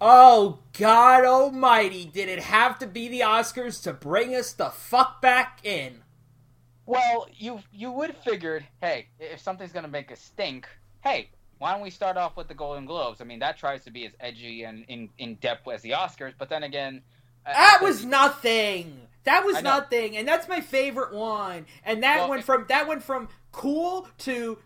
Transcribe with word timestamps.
Oh 0.00 0.60
God 0.78 1.24
Almighty! 1.24 2.04
Did 2.04 2.28
it 2.28 2.38
have 2.40 2.78
to 2.78 2.86
be 2.86 3.08
the 3.08 3.20
Oscars 3.20 3.82
to 3.82 3.92
bring 3.92 4.34
us 4.34 4.52
the 4.52 4.70
fuck 4.70 5.20
back 5.20 5.60
in? 5.64 6.02
Well, 6.86 7.26
you 7.36 7.60
you 7.72 7.90
would 7.90 8.16
figured, 8.16 8.66
hey, 8.80 9.08
if 9.18 9.40
something's 9.40 9.72
gonna 9.72 9.88
make 9.88 10.12
us 10.12 10.20
stink, 10.20 10.68
hey, 11.02 11.30
why 11.58 11.72
don't 11.72 11.82
we 11.82 11.90
start 11.90 12.16
off 12.16 12.36
with 12.36 12.48
the 12.48 12.54
Golden 12.54 12.86
Globes? 12.86 13.20
I 13.20 13.24
mean, 13.24 13.40
that 13.40 13.58
tries 13.58 13.84
to 13.84 13.90
be 13.90 14.06
as 14.06 14.12
edgy 14.20 14.62
and 14.62 14.84
in, 14.88 15.08
in 15.18 15.34
depth 15.36 15.68
as 15.68 15.82
the 15.82 15.90
Oscars, 15.90 16.34
but 16.38 16.48
then 16.48 16.62
again, 16.62 17.02
uh, 17.44 17.52
that 17.52 17.80
was 17.82 18.04
nothing. 18.04 19.00
That 19.24 19.44
was 19.44 19.62
nothing, 19.62 20.16
and 20.16 20.26
that's 20.26 20.48
my 20.48 20.60
favorite 20.60 21.12
one. 21.12 21.66
And 21.84 22.02
that 22.02 22.20
well, 22.20 22.30
went 22.30 22.44
from 22.44 22.64
that 22.68 22.88
went 22.88 23.02
from 23.02 23.28
cool 23.52 24.08
to 24.18 24.58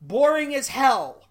boring 0.00 0.54
as 0.54 0.68
hell. 0.68 1.27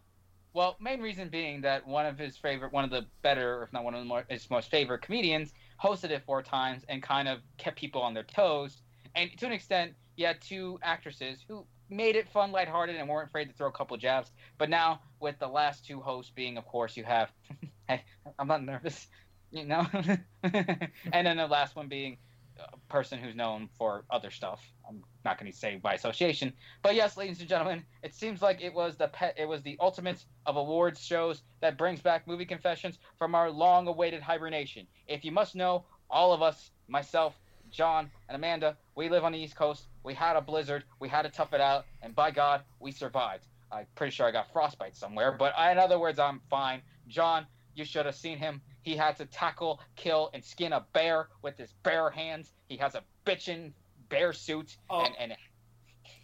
Well, 0.57 0.75
main 0.79 1.01
reason 1.01 1.29
being 1.29 1.61
that 1.61 1.85
one 1.85 2.07
of 2.07 2.17
his 2.17 2.35
favorite, 2.35 2.73
one 2.73 2.83
of 2.83 2.89
the 2.89 3.05
better, 3.21 3.61
if 3.61 3.71
not 3.71 3.83
one 3.83 3.93
of 3.93 3.99
the 3.99 4.07
more, 4.07 4.25
his 4.27 4.49
most 4.49 4.71
favorite 4.71 5.03
comedians, 5.03 5.53
hosted 5.79 6.09
it 6.09 6.23
four 6.25 6.41
times 6.41 6.83
and 6.89 7.03
kind 7.03 7.27
of 7.27 7.41
kept 7.59 7.77
people 7.77 8.01
on 8.01 8.15
their 8.15 8.23
toes. 8.23 8.81
And 9.13 9.29
to 9.37 9.45
an 9.45 9.51
extent, 9.51 9.93
you 10.15 10.25
had 10.25 10.41
two 10.41 10.79
actresses 10.81 11.45
who 11.47 11.63
made 11.91 12.15
it 12.15 12.27
fun, 12.27 12.51
lighthearted, 12.51 12.95
and 12.95 13.07
weren't 13.07 13.29
afraid 13.29 13.49
to 13.49 13.53
throw 13.53 13.67
a 13.67 13.71
couple 13.71 13.95
jabs. 13.97 14.31
But 14.57 14.71
now, 14.71 15.01
with 15.19 15.37
the 15.37 15.47
last 15.47 15.85
two 15.85 16.01
hosts 16.01 16.31
being, 16.35 16.57
of 16.57 16.65
course, 16.65 16.97
you 16.97 17.03
have, 17.03 17.29
hey, 17.87 18.03
I'm 18.39 18.47
not 18.47 18.63
nervous, 18.63 19.09
you 19.51 19.63
know, 19.63 19.85
and 20.41 21.27
then 21.27 21.37
the 21.37 21.45
last 21.45 21.75
one 21.75 21.87
being 21.87 22.17
a 22.59 22.77
person 22.91 23.19
who's 23.19 23.35
known 23.35 23.69
for 23.77 24.05
other 24.09 24.31
stuff. 24.31 24.61
I'm 24.87 25.03
not 25.25 25.39
going 25.39 25.51
to 25.51 25.57
say 25.57 25.77
by 25.77 25.93
association, 25.93 26.53
but 26.81 26.95
yes, 26.95 27.17
ladies 27.17 27.39
and 27.39 27.49
gentlemen, 27.49 27.83
it 28.03 28.13
seems 28.13 28.41
like 28.41 28.61
it 28.61 28.73
was 28.73 28.95
the 28.95 29.07
pet, 29.09 29.35
it 29.37 29.47
was 29.47 29.61
the 29.61 29.77
ultimate 29.79 30.23
of 30.45 30.55
awards 30.55 31.01
shows 31.03 31.43
that 31.61 31.77
brings 31.77 32.01
back 32.01 32.27
movie 32.27 32.45
confessions 32.45 32.99
from 33.17 33.35
our 33.35 33.51
long-awaited 33.51 34.21
hibernation. 34.21 34.87
If 35.07 35.25
you 35.25 35.31
must 35.31 35.55
know, 35.55 35.85
all 36.09 36.33
of 36.33 36.41
us, 36.41 36.71
myself, 36.87 37.35
John, 37.69 38.09
and 38.29 38.35
Amanda, 38.35 38.77
we 38.95 39.09
live 39.09 39.25
on 39.25 39.33
the 39.33 39.39
East 39.39 39.55
Coast. 39.55 39.87
We 40.03 40.13
had 40.13 40.37
a 40.37 40.41
blizzard. 40.41 40.83
We 40.99 41.09
had 41.09 41.23
to 41.23 41.29
tough 41.29 41.53
it 41.53 41.61
out, 41.61 41.85
and 42.01 42.15
by 42.15 42.31
God, 42.31 42.61
we 42.79 42.91
survived. 42.91 43.45
I'm 43.71 43.85
pretty 43.95 44.11
sure 44.11 44.25
I 44.25 44.31
got 44.31 44.51
frostbite 44.53 44.95
somewhere, 44.95 45.33
but 45.33 45.53
I, 45.57 45.71
in 45.73 45.77
other 45.77 45.99
words, 45.99 46.19
I'm 46.19 46.39
fine. 46.49 46.81
John, 47.09 47.45
you 47.77 47.85
should 47.85 48.07
have 48.07 48.15
seen 48.15 48.37
him. 48.39 48.61
He 48.81 48.95
had 48.95 49.17
to 49.17 49.25
tackle, 49.25 49.79
kill, 49.95 50.31
and 50.33 50.43
skin 50.43 50.73
a 50.73 50.83
bear 50.93 51.29
with 51.43 51.57
his 51.57 51.71
bare 51.83 52.09
hands. 52.09 52.51
He 52.67 52.77
has 52.77 52.95
a 52.95 53.03
bitchin' 53.25 53.71
bear 54.09 54.33
suit. 54.33 54.75
Oh. 54.89 55.01
And, 55.05 55.13
and 55.19 55.35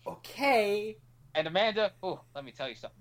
okay. 0.07 0.97
And 1.35 1.47
Amanda, 1.47 1.91
oh, 2.01 2.21
let 2.35 2.43
me 2.43 2.51
tell 2.51 2.67
you 2.67 2.75
something. 2.75 2.99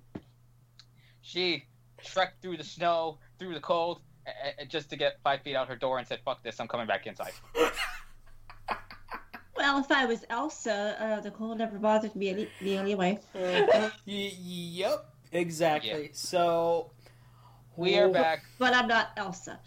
She 1.23 1.65
trekked 2.05 2.43
through 2.43 2.59
the 2.59 2.65
snow, 2.65 3.19
through 3.39 3.55
the 3.55 3.61
cold, 3.61 4.03
just 4.69 4.91
to 4.91 4.97
get 4.97 5.19
five 5.25 5.41
feet 5.43 5.57
out 5.57 5.69
her 5.69 5.77
door 5.77 5.99
and 5.99 6.07
said, 6.07 6.21
"Fuck 6.25 6.43
this! 6.43 6.61
I'm 6.61 6.69
coming 6.69 6.87
back 6.87 7.07
inside." 7.07 7.33
well, 9.57 9.79
if 9.79 9.91
I 9.91 10.05
was 10.07 10.25
Elsa, 10.29 10.97
uh, 10.99 11.21
the 11.21 11.31
cold 11.31 11.59
never 11.59 11.79
bothered 11.79 12.15
me 12.17 12.29
any, 12.31 12.49
me 12.61 12.77
anyway. 12.77 13.19
yep, 14.05 15.07
exactly. 15.33 16.03
Yeah. 16.03 16.09
So 16.13 16.91
we 17.77 17.99
are 17.99 18.09
back. 18.09 18.45
But 18.59 18.75
I'm 18.75 18.89
not 18.89 19.11
Elsa. 19.17 19.61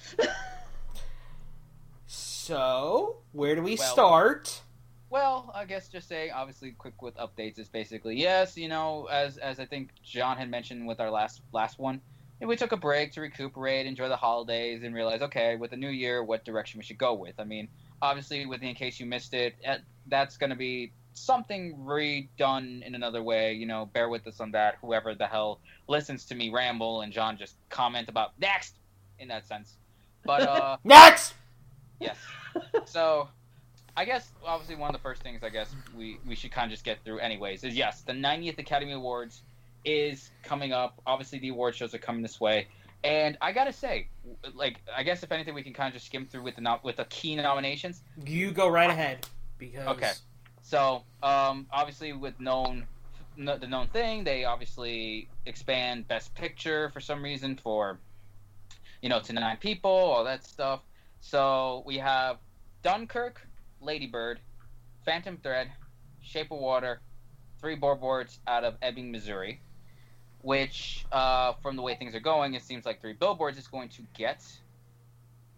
so, 2.06 3.18
where 3.32 3.56
do 3.56 3.62
we 3.62 3.76
well, 3.76 3.94
start? 3.94 4.62
Well, 5.10 5.52
I 5.56 5.66
guess 5.66 5.88
just 5.88 6.08
saying, 6.08 6.32
obviously, 6.34 6.72
quick 6.72 7.02
with 7.02 7.16
updates 7.18 7.60
is 7.60 7.70
basically 7.70 8.18
yes. 8.18 8.58
You 8.58 8.70
know, 8.70 9.08
as 9.12 9.38
as 9.38 9.60
I 9.60 9.66
think 9.66 9.90
John 10.04 10.38
had 10.38 10.50
mentioned 10.50 10.88
with 10.88 11.00
our 11.00 11.10
last 11.10 11.42
last 11.52 11.80
one, 11.80 12.02
we 12.42 12.56
took 12.56 12.72
a 12.72 12.78
break 12.78 13.12
to 13.14 13.22
recuperate, 13.22 13.86
enjoy 13.86 14.10
the 14.10 14.16
holidays, 14.16 14.84
and 14.84 14.94
realize, 14.94 15.22
okay, 15.22 15.56
with 15.56 15.72
the 15.72 15.78
new 15.78 15.90
year, 15.90 16.24
what 16.24 16.44
direction 16.46 16.78
we 16.78 16.84
should 16.84 16.98
go 16.98 17.14
with. 17.14 17.40
I 17.40 17.44
mean, 17.44 17.68
obviously, 18.02 18.46
with 18.46 18.62
the 18.62 18.70
in 18.70 18.76
case 18.76 19.00
you 19.00 19.06
missed 19.06 19.34
it, 19.34 19.56
that's 20.08 20.38
going 20.38 20.50
to 20.50 20.56
be 20.56 20.92
something 21.16 21.78
redone 21.78 22.86
in 22.86 22.94
another 22.96 23.24
way. 23.24 23.54
You 23.54 23.66
know, 23.66 23.90
bear 23.94 24.10
with 24.10 24.28
us 24.28 24.40
on 24.40 24.52
that. 24.52 24.76
Whoever 24.82 25.16
the 25.16 25.26
hell 25.26 25.60
listens 25.88 26.26
to 26.26 26.36
me 26.36 26.50
ramble 26.50 27.02
and 27.02 27.12
John 27.12 27.38
just 27.38 27.56
comment 27.70 28.10
about 28.10 28.40
next 28.40 28.76
in 29.20 29.30
that 29.30 29.48
sense. 29.48 29.78
But 30.24 30.42
uh 30.44 30.78
next. 30.84 31.34
Yes. 32.00 32.18
So, 32.86 33.30
I 33.96 34.04
guess 34.06 34.30
obviously 34.46 34.76
one 34.76 34.90
of 34.90 34.94
the 34.94 35.02
first 35.02 35.24
things 35.24 35.44
I 35.44 35.50
guess 35.50 35.74
we 35.98 36.20
we 36.28 36.36
should 36.36 36.52
kind 36.52 36.66
of 36.66 36.72
just 36.72 36.84
get 36.84 37.04
through 37.04 37.20
anyways 37.20 37.64
is 37.64 37.76
yes, 37.76 38.02
the 38.02 38.14
90th 38.14 38.60
Academy 38.60 38.92
Awards 38.92 39.42
is 39.86 40.32
coming 40.44 40.74
up. 40.74 41.02
Obviously, 41.06 41.40
the 41.40 41.50
award 41.50 41.76
shows 41.76 41.94
are 41.94 42.00
coming 42.00 42.22
this 42.22 42.42
way. 42.42 42.68
And 43.04 43.38
I 43.40 43.52
gotta 43.52 43.72
say, 43.72 44.08
like, 44.56 44.82
I 44.96 45.04
guess 45.04 45.22
if 45.22 45.32
anything, 45.32 45.54
we 45.54 45.62
can 45.62 45.74
kind 45.74 45.88
of 45.88 45.94
just 45.94 46.08
skim 46.08 46.26
through 46.26 46.42
with 46.42 46.56
the 46.56 46.62
no- 46.62 46.80
with 46.84 46.96
the 46.98 47.06
key 47.06 47.36
nominations. 47.36 48.02
You 48.26 48.52
go 48.52 48.68
right 48.68 48.90
ahead 48.90 49.28
because 49.60 49.88
okay. 49.88 50.12
So 50.66 51.04
um, 51.22 51.68
obviously, 51.72 52.12
with 52.12 52.40
known 52.40 52.88
the 53.38 53.68
known 53.68 53.88
thing, 53.90 54.24
they 54.24 54.46
obviously 54.46 55.30
expand 55.46 56.08
Best 56.08 56.34
Picture 56.34 56.90
for 56.90 57.00
some 57.00 57.22
reason 57.22 57.56
for 57.62 58.00
you 59.00 59.10
know 59.10 59.20
to 59.20 59.34
nine 59.34 59.58
people, 59.58 59.92
all 59.92 60.24
that 60.24 60.44
stuff. 60.44 60.80
So 61.22 61.84
we 61.86 62.00
have 62.00 62.38
Dunkirk, 62.82 63.48
Ladybird, 63.80 64.40
Phantom 65.06 65.38
Thread, 65.38 65.72
Shape 66.24 66.52
of 66.52 66.58
Water, 66.58 67.00
three 67.62 67.76
billboards 67.76 68.40
out 68.48 68.64
of 68.64 68.74
Ebbing, 68.82 69.12
Missouri. 69.12 69.62
Which, 70.42 71.06
uh, 71.12 71.54
from 71.62 71.76
the 71.76 71.84
way 71.84 71.96
things 71.96 72.16
are 72.16 72.20
going, 72.20 72.56
it 72.56 72.64
seems 72.64 72.86
like 72.86 73.02
three 73.02 73.14
billboards 73.14 73.58
is 73.58 73.68
going 73.68 73.90
to 73.90 74.04
get, 74.16 74.44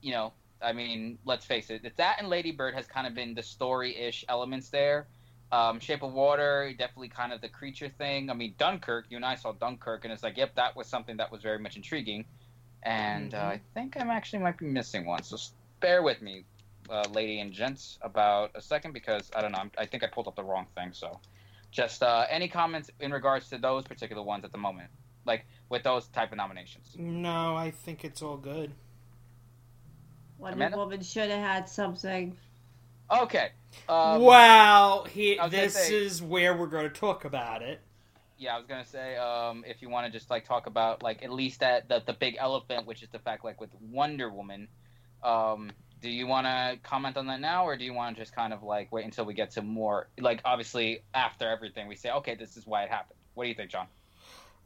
you 0.01 0.11
know, 0.11 0.33
I 0.61 0.73
mean, 0.73 1.17
let's 1.25 1.45
face 1.45 1.69
it, 1.69 1.81
it's 1.83 1.97
that 1.97 2.17
and 2.19 2.29
Lady 2.29 2.51
Bird 2.51 2.73
has 2.73 2.87
kind 2.87 3.07
of 3.07 3.13
been 3.13 3.33
the 3.33 3.43
story-ish 3.43 4.25
elements 4.27 4.69
there. 4.69 5.07
Um, 5.51 5.79
Shape 5.79 6.03
of 6.03 6.13
Water, 6.13 6.73
definitely 6.77 7.07
kind 7.07 7.31
of 7.31 7.39
the 7.39 7.47
creature 7.47 7.87
thing. 7.87 8.29
I 8.29 8.33
mean, 8.33 8.55
Dunkirk, 8.57 9.05
you 9.09 9.15
and 9.15 9.25
I 9.25 9.35
saw 9.35 9.53
Dunkirk, 9.53 10.03
and 10.03 10.11
it's 10.11 10.23
like, 10.23 10.35
yep, 10.35 10.55
that 10.55 10.75
was 10.75 10.87
something 10.87 11.17
that 11.17 11.31
was 11.31 11.41
very 11.41 11.59
much 11.59 11.77
intriguing. 11.77 12.25
And 12.83 13.33
uh, 13.33 13.37
mm-hmm. 13.37 13.47
uh, 13.47 13.51
I 13.51 13.61
think 13.73 13.95
I'm 13.97 14.09
actually 14.09 14.39
might 14.39 14.57
be 14.57 14.65
missing 14.65 15.05
one, 15.05 15.23
so 15.23 15.37
bear 15.79 16.01
with 16.03 16.21
me, 16.21 16.43
uh, 16.89 17.03
lady 17.11 17.39
and 17.39 17.53
gents, 17.53 17.97
about 18.01 18.51
a 18.55 18.61
second 18.61 18.93
because 18.93 19.31
I 19.35 19.41
don't 19.41 19.51
know. 19.51 19.59
I'm, 19.59 19.71
i 19.77 19.85
think 19.85 20.03
I 20.03 20.07
pulled 20.07 20.27
up 20.27 20.35
the 20.35 20.43
wrong 20.43 20.67
thing. 20.75 20.91
So, 20.93 21.19
just 21.71 22.03
uh, 22.03 22.25
any 22.29 22.47
comments 22.47 22.89
in 22.99 23.11
regards 23.11 23.49
to 23.49 23.57
those 23.57 23.85
particular 23.85 24.23
ones 24.23 24.43
at 24.43 24.51
the 24.51 24.57
moment, 24.57 24.89
like 25.25 25.45
with 25.69 25.83
those 25.83 26.07
type 26.07 26.31
of 26.31 26.37
nominations? 26.37 26.95
No, 26.97 27.55
I 27.55 27.71
think 27.71 28.03
it's 28.03 28.21
all 28.21 28.37
good. 28.37 28.71
Wonder 30.37 30.55
Amanda? 30.55 30.77
Woman 30.77 31.01
should 31.01 31.29
have 31.29 31.39
had 31.39 31.69
something. 31.69 32.37
Okay. 33.11 33.49
Um, 33.87 34.21
wow. 34.21 35.05
He, 35.09 35.39
this 35.49 35.73
say, 35.73 35.95
is 35.95 36.21
where 36.21 36.55
we're 36.55 36.67
going 36.67 36.89
to 36.89 36.99
talk 36.99 37.25
about 37.25 37.61
it. 37.61 37.81
Yeah, 38.39 38.53
I 38.53 38.57
was 38.59 38.67
gonna 38.67 38.85
say, 38.85 39.17
um, 39.17 39.63
if 39.65 39.81
you 39.81 39.89
want 39.89 40.05
to 40.05 40.11
just 40.11 40.29
like 40.29 40.45
talk 40.45 40.67
about 40.67 41.01
like 41.01 41.23
at 41.23 41.31
least 41.31 41.61
that 41.61 41.89
the, 41.89 42.03
the 42.05 42.13
big 42.13 42.35
elephant, 42.37 42.85
which 42.85 43.01
is 43.01 43.09
the 43.09 43.17
fact 43.17 43.43
like 43.43 43.59
with 43.59 43.71
Wonder 43.81 44.29
Woman, 44.29 44.67
um, 45.23 45.71
do 46.01 46.09
you 46.09 46.27
want 46.27 46.45
to 46.45 46.77
comment 46.83 47.17
on 47.17 47.25
that 47.27 47.41
now, 47.41 47.65
or 47.65 47.75
do 47.75 47.83
you 47.83 47.93
want 47.93 48.15
to 48.15 48.21
just 48.21 48.35
kind 48.35 48.53
of 48.53 48.61
like 48.61 48.91
wait 48.91 49.05
until 49.05 49.25
we 49.25 49.33
get 49.33 49.51
to 49.51 49.63
more 49.63 50.07
like 50.19 50.41
obviously 50.45 51.01
after 51.15 51.49
everything 51.49 51.87
we 51.87 51.95
say, 51.95 52.11
okay, 52.11 52.35
this 52.35 52.57
is 52.57 52.67
why 52.67 52.83
it 52.83 52.89
happened. 52.89 53.17
What 53.33 53.45
do 53.45 53.49
you 53.49 53.55
think, 53.55 53.71
John? 53.71 53.87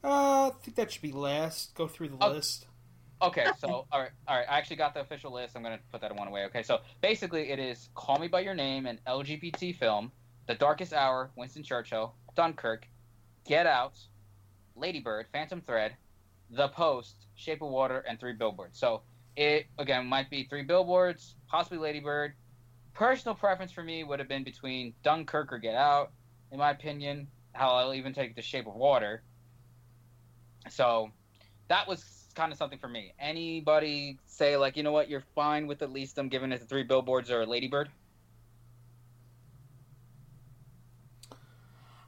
Uh, 0.04 0.48
I 0.48 0.52
think 0.62 0.76
that 0.76 0.92
should 0.92 1.02
be 1.02 1.14
last. 1.14 1.74
Go 1.74 1.88
through 1.88 2.10
the 2.10 2.18
oh, 2.20 2.32
list. 2.32 2.66
Okay, 3.22 3.46
so 3.60 3.86
all 3.92 4.00
right, 4.00 4.10
all 4.28 4.38
right. 4.38 4.48
I 4.50 4.58
actually 4.58 4.78
got 4.78 4.94
the 4.96 5.02
official 5.02 5.32
list. 5.32 5.56
I'm 5.56 5.62
gonna 5.62 5.80
put 5.92 6.02
that 6.02 6.16
one 6.16 6.28
away. 6.28 6.46
Okay, 6.46 6.64
so 6.64 6.80
basically, 7.02 7.52
it 7.52 7.60
is 7.60 7.90
"Call 7.94 8.18
Me 8.18 8.28
by 8.28 8.40
Your 8.40 8.56
Name," 8.56 8.88
an 8.88 9.00
LGBT 9.06 9.78
film, 9.78 10.12
"The 10.48 10.56
Darkest 10.56 10.92
Hour," 10.92 11.30
Winston 11.36 11.62
Churchill, 11.62 12.16
Dunkirk, 12.36 12.88
Get 13.46 13.68
Out, 13.68 14.00
Ladybird, 14.76 15.28
Phantom 15.32 15.62
Thread, 15.62 15.96
The 16.50 16.70
Post, 16.70 17.28
Shape 17.36 17.62
of 17.62 17.70
Water, 17.70 18.00
and 18.08 18.20
Three 18.20 18.34
Billboards. 18.34 18.80
So 18.80 19.04
it 19.36 19.68
again 19.78 20.08
might 20.08 20.30
be 20.30 20.46
Three 20.46 20.64
Billboards, 20.64 21.36
possibly 21.48 21.78
Ladybird. 21.78 22.34
Personal 22.94 23.36
preference 23.36 23.72
for 23.72 23.84
me 23.84 24.04
would 24.04 24.20
have 24.20 24.28
been 24.28 24.44
between 24.44 24.94
Dunkirk 25.04 25.54
or 25.54 25.60
Get 25.60 25.76
Out, 25.76 26.12
in 26.52 26.58
my 26.58 26.72
opinion. 26.72 27.28
How 27.54 27.70
I'll 27.76 27.94
even 27.94 28.14
take 28.14 28.36
The 28.36 28.42
Shape 28.42 28.66
of 28.68 28.76
Water. 28.76 29.22
So 30.70 31.12
that 31.68 31.88
was 31.88 32.21
kind 32.36 32.52
of 32.52 32.58
something 32.58 32.80
for 32.80 32.88
me. 32.88 33.14
Anybody 33.20 34.18
say 34.26 34.58
like, 34.58 34.78
you 34.78 34.84
know 34.84 34.92
what, 34.92 35.10
you're 35.10 35.24
fine 35.36 35.68
with 35.68 35.82
at 35.82 35.92
least 35.92 36.16
them 36.16 36.30
giving 36.30 36.52
it 36.52 36.60
the 36.60 36.66
three 36.66 36.84
billboards 36.84 37.30
or 37.32 37.42
a 37.42 37.46
ladybird? 37.46 37.90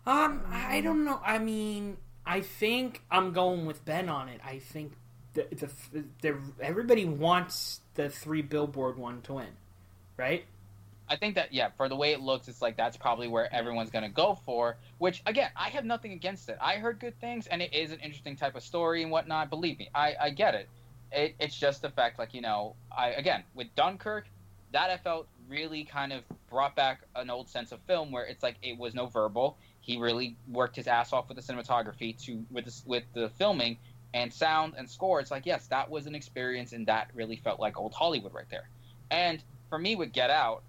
Um, 0.05 0.43
I 0.51 0.81
don't 0.81 1.05
know. 1.05 1.21
I 1.23 1.39
mean, 1.39 1.97
I 2.25 2.41
think 2.41 3.03
I'm 3.09 3.31
going 3.31 3.65
with 3.65 3.85
Ben 3.85 4.09
on 4.09 4.29
it. 4.29 4.41
I 4.45 4.59
think 4.59 4.93
the 5.33 5.47
the, 5.91 6.03
the 6.21 6.37
everybody 6.61 7.05
wants 7.05 7.81
the 7.95 8.09
three 8.09 8.41
billboard 8.41 8.97
one 8.97 9.21
to 9.23 9.33
win, 9.35 9.47
right? 10.17 10.45
I 11.13 11.15
think 11.15 11.35
that 11.35 11.53
yeah, 11.53 11.69
for 11.77 11.87
the 11.87 11.95
way 11.95 12.11
it 12.11 12.21
looks, 12.21 12.47
it's 12.47 12.59
like 12.59 12.75
that's 12.75 12.97
probably 12.97 13.27
where 13.27 13.53
everyone's 13.53 13.91
gonna 13.91 14.09
go 14.09 14.39
for. 14.45 14.77
Which 14.97 15.21
again, 15.27 15.51
I 15.55 15.69
have 15.69 15.85
nothing 15.85 16.11
against 16.11 16.49
it. 16.49 16.57
I 16.59 16.77
heard 16.77 16.99
good 16.99 17.19
things, 17.21 17.45
and 17.45 17.61
it 17.61 17.71
is 17.71 17.91
an 17.91 17.99
interesting 17.99 18.35
type 18.35 18.55
of 18.55 18.63
story 18.63 19.03
and 19.03 19.11
whatnot. 19.11 19.51
Believe 19.51 19.77
me, 19.77 19.89
I, 19.93 20.15
I 20.19 20.29
get 20.31 20.55
it. 20.55 20.69
it, 21.11 21.35
it's 21.39 21.55
just 21.55 21.83
the 21.83 21.91
fact, 21.91 22.17
like 22.17 22.33
you 22.33 22.41
know, 22.41 22.75
I 22.91 23.09
again 23.09 23.43
with 23.53 23.67
Dunkirk, 23.75 24.25
that 24.71 24.89
I 24.89 24.97
felt 24.97 25.27
really 25.47 25.83
kind 25.83 26.11
of 26.11 26.23
brought 26.49 26.75
back 26.75 27.01
an 27.15 27.29
old 27.29 27.47
sense 27.47 27.71
of 27.71 27.79
film 27.81 28.11
where 28.11 28.25
it's 28.25 28.41
like 28.41 28.55
it 28.63 28.75
was 28.79 28.95
no 28.95 29.05
verbal. 29.05 29.59
He 29.81 29.99
really 29.99 30.35
worked 30.49 30.75
his 30.75 30.87
ass 30.87 31.13
off 31.13 31.29
with 31.29 31.37
the 31.37 31.43
cinematography 31.43 32.17
to 32.25 32.43
with 32.49 32.65
the, 32.65 32.81
with 32.87 33.03
the 33.13 33.29
filming 33.37 33.77
and 34.15 34.33
sound 34.33 34.73
and 34.77 34.89
score. 34.89 35.19
It's 35.19 35.29
like 35.29 35.45
yes, 35.45 35.67
that 35.67 35.91
was 35.91 36.07
an 36.07 36.15
experience, 36.15 36.73
and 36.73 36.87
that 36.87 37.11
really 37.13 37.35
felt 37.35 37.59
like 37.59 37.77
old 37.77 37.93
Hollywood 37.93 38.33
right 38.33 38.49
there. 38.49 38.67
And 39.11 39.43
for 39.69 39.77
me, 39.77 39.95
with 39.95 40.11
Get 40.11 40.31
Out, 40.31 40.63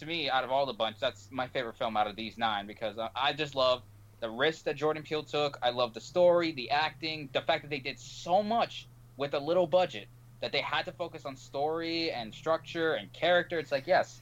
to 0.00 0.06
me, 0.06 0.30
out 0.30 0.44
of 0.44 0.50
all 0.50 0.66
the 0.66 0.72
bunch, 0.72 0.98
that's 0.98 1.28
my 1.30 1.46
favorite 1.48 1.76
film 1.76 1.96
out 1.96 2.06
of 2.06 2.16
these 2.16 2.38
nine 2.38 2.66
because 2.66 2.96
I 3.14 3.32
just 3.32 3.54
love 3.54 3.82
the 4.20 4.30
risk 4.30 4.64
that 4.64 4.76
Jordan 4.76 5.02
Peele 5.02 5.22
took. 5.22 5.58
I 5.62 5.70
love 5.70 5.94
the 5.94 6.00
story, 6.00 6.52
the 6.52 6.70
acting, 6.70 7.28
the 7.32 7.42
fact 7.42 7.62
that 7.62 7.70
they 7.70 7.78
did 7.78 7.98
so 7.98 8.42
much 8.42 8.88
with 9.16 9.34
a 9.34 9.38
little 9.38 9.66
budget 9.66 10.08
that 10.40 10.52
they 10.52 10.60
had 10.60 10.84
to 10.84 10.92
focus 10.92 11.24
on 11.24 11.36
story 11.36 12.10
and 12.10 12.34
structure 12.34 12.94
and 12.94 13.12
character. 13.12 13.58
It's 13.58 13.72
like, 13.72 13.86
yes, 13.86 14.20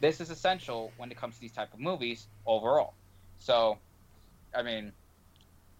this 0.00 0.20
is 0.20 0.30
essential 0.30 0.92
when 0.96 1.10
it 1.10 1.16
comes 1.16 1.36
to 1.36 1.40
these 1.40 1.52
type 1.52 1.72
of 1.72 1.80
movies 1.80 2.26
overall. 2.46 2.94
So, 3.38 3.78
I 4.54 4.62
mean, 4.62 4.92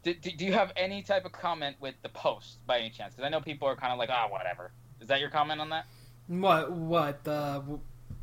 do, 0.02 0.14
do 0.14 0.44
you 0.44 0.52
have 0.52 0.72
any 0.76 1.02
type 1.02 1.24
of 1.24 1.32
comment 1.32 1.76
with 1.80 1.94
the 2.02 2.08
post 2.08 2.64
by 2.66 2.78
any 2.78 2.90
chance? 2.90 3.14
Because 3.14 3.26
I 3.26 3.30
know 3.30 3.40
people 3.40 3.68
are 3.68 3.76
kind 3.76 3.92
of 3.92 3.98
like, 3.98 4.10
ah, 4.12 4.26
oh, 4.26 4.32
whatever. 4.32 4.72
Is 5.00 5.08
that 5.08 5.20
your 5.20 5.30
comment 5.30 5.60
on 5.60 5.70
that? 5.70 5.86
What? 6.26 6.72
What? 6.72 7.26
Uh, 7.26 7.62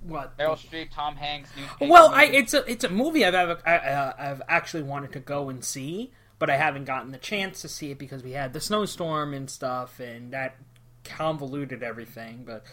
what? 0.01 0.37
Meryl 0.37 0.57
Streep, 0.57 0.91
Tom 0.91 1.15
Hanks. 1.15 1.49
Well, 1.81 2.09
I, 2.13 2.25
it's 2.25 2.53
a 2.53 2.69
it's 2.69 2.83
a 2.83 2.89
movie 2.89 3.25
I've 3.25 3.33
ever, 3.33 3.59
I, 3.65 3.75
uh, 3.77 4.13
I've 4.17 4.41
actually 4.47 4.83
wanted 4.83 5.13
to 5.13 5.19
go 5.19 5.49
and 5.49 5.63
see, 5.63 6.11
but 6.37 6.49
I 6.49 6.57
haven't 6.57 6.85
gotten 6.85 7.11
the 7.11 7.17
chance 7.17 7.61
to 7.61 7.67
see 7.69 7.91
it 7.91 7.99
because 7.99 8.23
we 8.23 8.31
had 8.31 8.53
the 8.53 8.61
snowstorm 8.61 9.33
and 9.33 9.49
stuff, 9.49 9.99
and 9.99 10.31
that 10.31 10.55
convoluted 11.03 11.83
everything. 11.83 12.45
But 12.45 12.63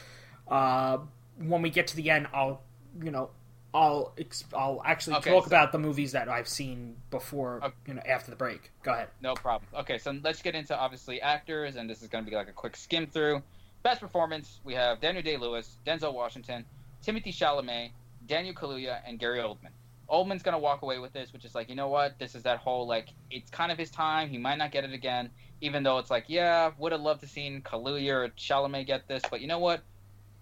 uh, 0.53 0.99
when 1.39 1.63
we 1.63 1.71
get 1.71 1.89
to 1.89 1.97
the 1.97 2.11
end, 2.11 2.29
I'll 2.33 2.63
you 3.03 3.11
know 3.11 3.31
I'll 3.75 4.15
I'll 4.55 4.81
actually 4.85 5.17
okay, 5.17 5.31
talk 5.31 5.45
so, 5.45 5.49
about 5.49 5.73
the 5.73 5.79
movies 5.79 6.13
that 6.13 6.29
I've 6.29 6.49
seen 6.49 6.97
before 7.11 7.61
okay. 7.63 7.75
you 7.87 7.95
know 7.95 8.03
after 8.07 8.31
the 8.31 8.37
break. 8.37 8.71
Go 8.83 8.93
ahead. 8.93 9.09
No 9.21 9.35
problem. 9.35 9.69
Okay, 9.81 9.99
so 9.99 10.17
let's 10.23 10.43
get 10.43 10.55
into 10.55 10.79
obviously 10.79 11.21
actors, 11.21 11.77
and 11.77 11.89
this 11.89 12.03
is 12.03 12.09
going 12.09 12.25
to 12.25 12.31
be 12.31 12.37
like 12.37 12.49
a 12.49 12.53
quick 12.53 12.77
skim 12.77 13.07
through. 13.07 13.43
Best 13.83 14.01
performance, 14.01 14.61
we 14.65 14.75
have 14.75 15.01
Daniel 15.01 15.23
Day 15.23 15.37
Lewis, 15.37 15.77
Denzel 15.87 16.13
Washington, 16.13 16.65
Timothée 17.07 17.29
Chalamet, 17.29 17.93
Daniel 18.27 18.53
Kaluuya, 18.53 18.99
and 19.07 19.19
Gary 19.19 19.39
Oldman. 19.39 19.71
Oldman's 20.11 20.43
gonna 20.43 20.59
walk 20.59 20.83
away 20.83 20.99
with 20.99 21.13
this, 21.13 21.33
which 21.33 21.45
is 21.45 21.55
like, 21.55 21.69
you 21.69 21.77
know 21.77 21.87
what? 21.89 22.19
This 22.19 22.35
is 22.35 22.43
that 22.43 22.59
whole 22.59 22.87
like, 22.87 23.11
it's 23.31 23.51
kind 23.51 23.71
of 23.71 23.79
his 23.79 23.91
time. 23.91 24.29
He 24.29 24.39
might 24.39 24.59
not 24.59 24.73
get 24.73 24.83
it 24.83 24.93
again, 24.93 25.31
even 25.61 25.85
though 25.85 25.99
it's 25.99 26.11
like, 26.11 26.25
yeah, 26.27 26.73
would 26.79 26.91
have 26.91 27.01
loved 27.01 27.21
to 27.21 27.29
seen 27.29 27.63
Kaluuya 27.63 28.13
or 28.13 28.29
Chalamet 28.31 28.87
get 28.87 29.07
this, 29.07 29.23
but 29.31 29.41
you 29.41 29.47
know 29.47 29.61
what? 29.61 29.83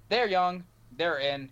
They're 0.08 0.26
young, 0.26 0.64
they're 0.96 1.19
in, 1.19 1.50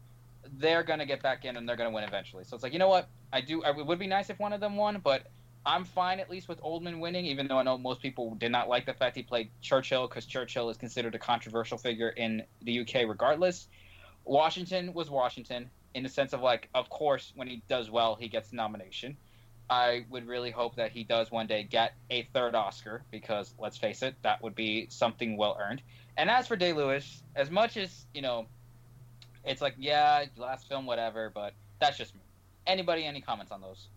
they're 0.58 0.82
gonna 0.82 1.06
get 1.06 1.22
back 1.22 1.44
in, 1.44 1.56
and 1.56 1.68
they're 1.68 1.76
gonna 1.76 1.90
win 1.90 2.04
eventually. 2.04 2.44
So 2.44 2.54
it's 2.54 2.62
like, 2.62 2.72
you 2.72 2.78
know 2.78 2.88
what? 2.88 3.08
I 3.34 3.42
do. 3.42 3.62
It 3.64 3.86
would 3.86 3.98
be 3.98 4.06
nice 4.06 4.30
if 4.30 4.38
one 4.38 4.52
of 4.52 4.60
them 4.60 4.76
won, 4.76 5.00
but 5.02 5.26
I'm 5.64 5.84
fine 5.84 6.20
at 6.20 6.30
least 6.30 6.48
with 6.48 6.60
Oldman 6.62 7.00
winning, 7.00 7.26
even 7.26 7.48
though 7.48 7.58
I 7.58 7.62
know 7.62 7.78
most 7.78 8.00
people 8.00 8.34
did 8.34 8.50
not 8.50 8.68
like 8.68 8.84
the 8.86 8.94
fact 8.94 9.16
he 9.16 9.22
played 9.22 9.50
Churchill 9.60 10.08
because 10.08 10.26
Churchill 10.26 10.70
is 10.70 10.76
considered 10.76 11.14
a 11.14 11.18
controversial 11.18 11.78
figure 11.78 12.10
in 12.10 12.42
the 12.62 12.80
UK, 12.80 13.06
regardless. 13.08 13.68
Washington 14.24 14.92
was 14.94 15.10
Washington 15.10 15.70
in 15.94 16.02
the 16.02 16.08
sense 16.08 16.32
of 16.32 16.40
like, 16.40 16.68
of 16.74 16.88
course, 16.88 17.32
when 17.34 17.48
he 17.48 17.62
does 17.68 17.90
well, 17.90 18.14
he 18.14 18.28
gets 18.28 18.52
nomination. 18.52 19.16
I 19.70 20.04
would 20.10 20.26
really 20.26 20.50
hope 20.50 20.76
that 20.76 20.92
he 20.92 21.04
does 21.04 21.30
one 21.30 21.46
day 21.46 21.62
get 21.62 21.94
a 22.10 22.28
third 22.34 22.54
Oscar 22.54 23.04
because 23.10 23.54
let's 23.58 23.76
face 23.76 24.02
it, 24.02 24.14
that 24.22 24.42
would 24.42 24.54
be 24.54 24.86
something 24.90 25.36
well 25.36 25.56
earned. 25.60 25.82
And 26.16 26.28
as 26.28 26.46
for 26.46 26.56
Day 26.56 26.72
Lewis, 26.72 27.22
as 27.34 27.50
much 27.50 27.76
as 27.76 28.06
you 28.12 28.22
know, 28.22 28.46
it's 29.44 29.62
like 29.62 29.74
yeah, 29.78 30.24
last 30.36 30.68
film, 30.68 30.84
whatever, 30.84 31.30
but 31.34 31.54
that's 31.80 31.96
just 31.96 32.14
me. 32.14 32.20
Anybody, 32.66 33.04
any 33.04 33.20
comments 33.20 33.50
on 33.50 33.60
those? 33.60 33.88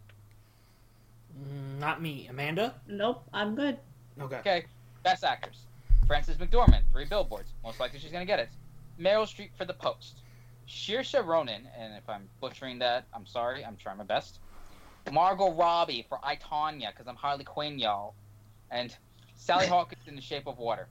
Mm, 1.37 1.79
not 1.79 2.01
me, 2.01 2.27
Amanda. 2.29 2.73
Nope, 2.87 3.23
I'm 3.33 3.53
good. 3.55 3.77
Okay. 4.21 4.37
Okay. 4.37 4.65
Best 5.03 5.23
actors: 5.23 5.65
Frances 6.07 6.37
McDormand, 6.37 6.83
Three 6.91 7.05
Billboards. 7.05 7.51
Most 7.63 7.79
likely 7.79 7.99
she's 7.99 8.11
gonna 8.11 8.25
get 8.25 8.39
it. 8.39 8.49
Meryl 8.99 9.25
Streep 9.25 9.49
for 9.57 9.65
The 9.65 9.73
Post. 9.73 10.21
Saoirse 10.67 11.23
Ronan, 11.25 11.67
and 11.77 11.95
if 11.95 12.09
I'm 12.09 12.27
butchering 12.41 12.79
that, 12.79 13.05
I'm 13.13 13.25
sorry. 13.25 13.63
I'm 13.63 13.77
trying 13.77 13.97
my 13.97 14.03
best. 14.03 14.39
Margot 15.11 15.53
Robbie 15.53 16.05
for 16.09 16.19
I, 16.23 16.35
Tonya, 16.37 16.91
because 16.91 17.07
I'm 17.07 17.15
Harley 17.15 17.43
Quinn, 17.43 17.77
y'all. 17.77 18.15
And 18.71 18.95
Sally 19.35 19.67
Hawkins 19.73 20.07
in 20.07 20.15
The 20.15 20.21
Shape 20.21 20.47
of 20.47 20.57
Water. 20.57 20.87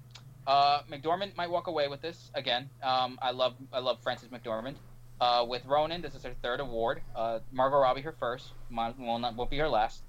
Uh, 0.47 0.83
McDormand 0.91 1.37
might 1.37 1.51
walk 1.51 1.67
away 1.67 1.89
with 1.89 2.03
this 2.03 2.31
again. 2.35 2.69
Um, 2.83 3.19
I 3.23 3.31
love 3.31 3.55
I 3.73 3.79
love 3.79 4.03
Frances 4.03 4.29
McDormand. 4.29 4.75
Uh, 5.21 5.45
with 5.49 5.65
Ronan, 5.65 6.03
this 6.03 6.15
is 6.15 6.23
her 6.25 6.35
third 6.43 6.61
award. 6.61 7.01
Uh, 7.17 7.39
Margot 7.51 7.79
Robbie, 7.79 8.03
her 8.03 8.13
first. 8.13 8.51
Will 8.71 9.19
not 9.19 9.35
won't 9.37 9.51
be 9.51 9.59
her 9.59 9.69
last. 9.69 10.03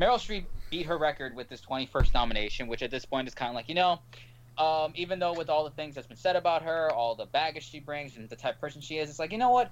Meryl 0.00 0.16
Streep 0.16 0.46
beat 0.70 0.86
her 0.86 0.98
record 0.98 1.36
with 1.36 1.48
this 1.48 1.60
21st 1.60 2.14
nomination, 2.14 2.66
which 2.66 2.82
at 2.82 2.90
this 2.90 3.04
point 3.04 3.28
is 3.28 3.34
kind 3.34 3.50
of 3.50 3.54
like 3.54 3.68
you 3.68 3.76
know, 3.76 4.00
um, 4.58 4.92
even 4.94 5.18
though 5.18 5.32
with 5.32 5.50
all 5.50 5.64
the 5.64 5.70
things 5.70 5.94
that's 5.94 6.06
been 6.06 6.16
said 6.16 6.36
about 6.36 6.62
her, 6.62 6.90
all 6.92 7.14
the 7.14 7.26
baggage 7.26 7.68
she 7.68 7.80
brings, 7.80 8.16
and 8.16 8.28
the 8.28 8.36
type 8.36 8.54
of 8.54 8.60
person 8.60 8.80
she 8.80 8.98
is, 8.98 9.10
it's 9.10 9.18
like 9.18 9.32
you 9.32 9.38
know 9.38 9.50
what? 9.50 9.70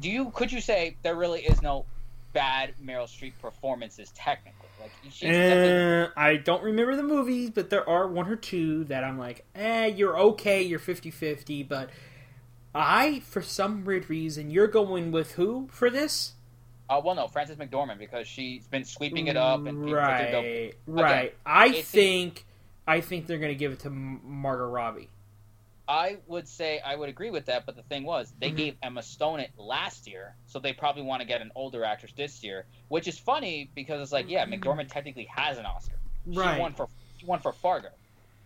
Do 0.00 0.10
you 0.10 0.30
could 0.30 0.50
you 0.50 0.60
say 0.60 0.96
there 1.02 1.14
really 1.14 1.40
is 1.40 1.62
no 1.62 1.84
bad 2.32 2.74
Meryl 2.82 3.04
Streep 3.04 3.34
performances 3.40 4.10
technically? 4.14 4.68
Like 4.80 4.90
uh, 5.22 6.08
I 6.16 6.36
don't 6.36 6.62
remember 6.62 6.96
the 6.96 7.02
movies, 7.02 7.50
but 7.50 7.70
there 7.70 7.88
are 7.88 8.08
one 8.08 8.28
or 8.28 8.36
two 8.36 8.84
that 8.84 9.04
I'm 9.04 9.18
like, 9.18 9.44
eh, 9.54 9.86
you're 9.86 10.18
okay, 10.18 10.62
you're 10.62 10.80
50-50, 10.80 11.68
but 11.68 11.90
I, 12.74 13.20
for 13.20 13.42
some 13.42 13.84
weird 13.84 14.10
reason, 14.10 14.50
you're 14.50 14.66
going 14.66 15.12
with 15.12 15.32
who 15.32 15.68
for 15.70 15.88
this? 15.90 16.32
Uh, 16.88 17.00
well, 17.04 17.14
no, 17.14 17.28
Frances 17.28 17.56
McDormand 17.56 17.98
because 17.98 18.26
she's 18.26 18.66
been 18.66 18.84
sweeping 18.84 19.28
it 19.28 19.36
up 19.36 19.66
and 19.66 19.90
right, 19.90 20.74
right. 20.86 21.34
I 21.46 21.82
think 21.82 22.44
I 22.86 23.00
think 23.00 23.26
they're 23.26 23.38
going 23.38 23.52
to 23.52 23.58
give 23.58 23.72
it 23.72 23.80
to 23.80 23.90
Margot 23.90 24.66
Robbie. 24.66 25.08
I 25.88 26.18
would 26.26 26.46
say 26.46 26.80
I 26.80 26.94
would 26.94 27.08
agree 27.08 27.30
with 27.30 27.46
that, 27.46 27.66
but 27.66 27.76
the 27.76 27.82
thing 27.82 28.04
was 28.04 28.32
they 28.38 28.48
mm-hmm. 28.48 28.56
gave 28.56 28.76
Emma 28.82 29.02
Stone 29.02 29.40
it 29.40 29.50
last 29.58 30.06
year, 30.06 30.34
so 30.46 30.58
they 30.58 30.72
probably 30.72 31.02
want 31.02 31.20
to 31.20 31.26
get 31.26 31.42
an 31.42 31.50
older 31.54 31.84
actress 31.84 32.12
this 32.16 32.42
year, 32.42 32.66
which 32.88 33.08
is 33.08 33.18
funny 33.18 33.68
because 33.74 34.00
it's 34.00 34.12
like, 34.12 34.28
yeah. 34.28 34.46
McDormand 34.46 34.88
technically 34.88 35.24
has 35.24 35.58
an 35.58 35.66
Oscar. 35.66 35.96
Right. 36.26 36.54
She 36.54 36.60
won 36.60 36.72
for 36.72 36.88
she 37.18 37.26
won 37.26 37.40
for 37.40 37.52
Fargo, 37.52 37.88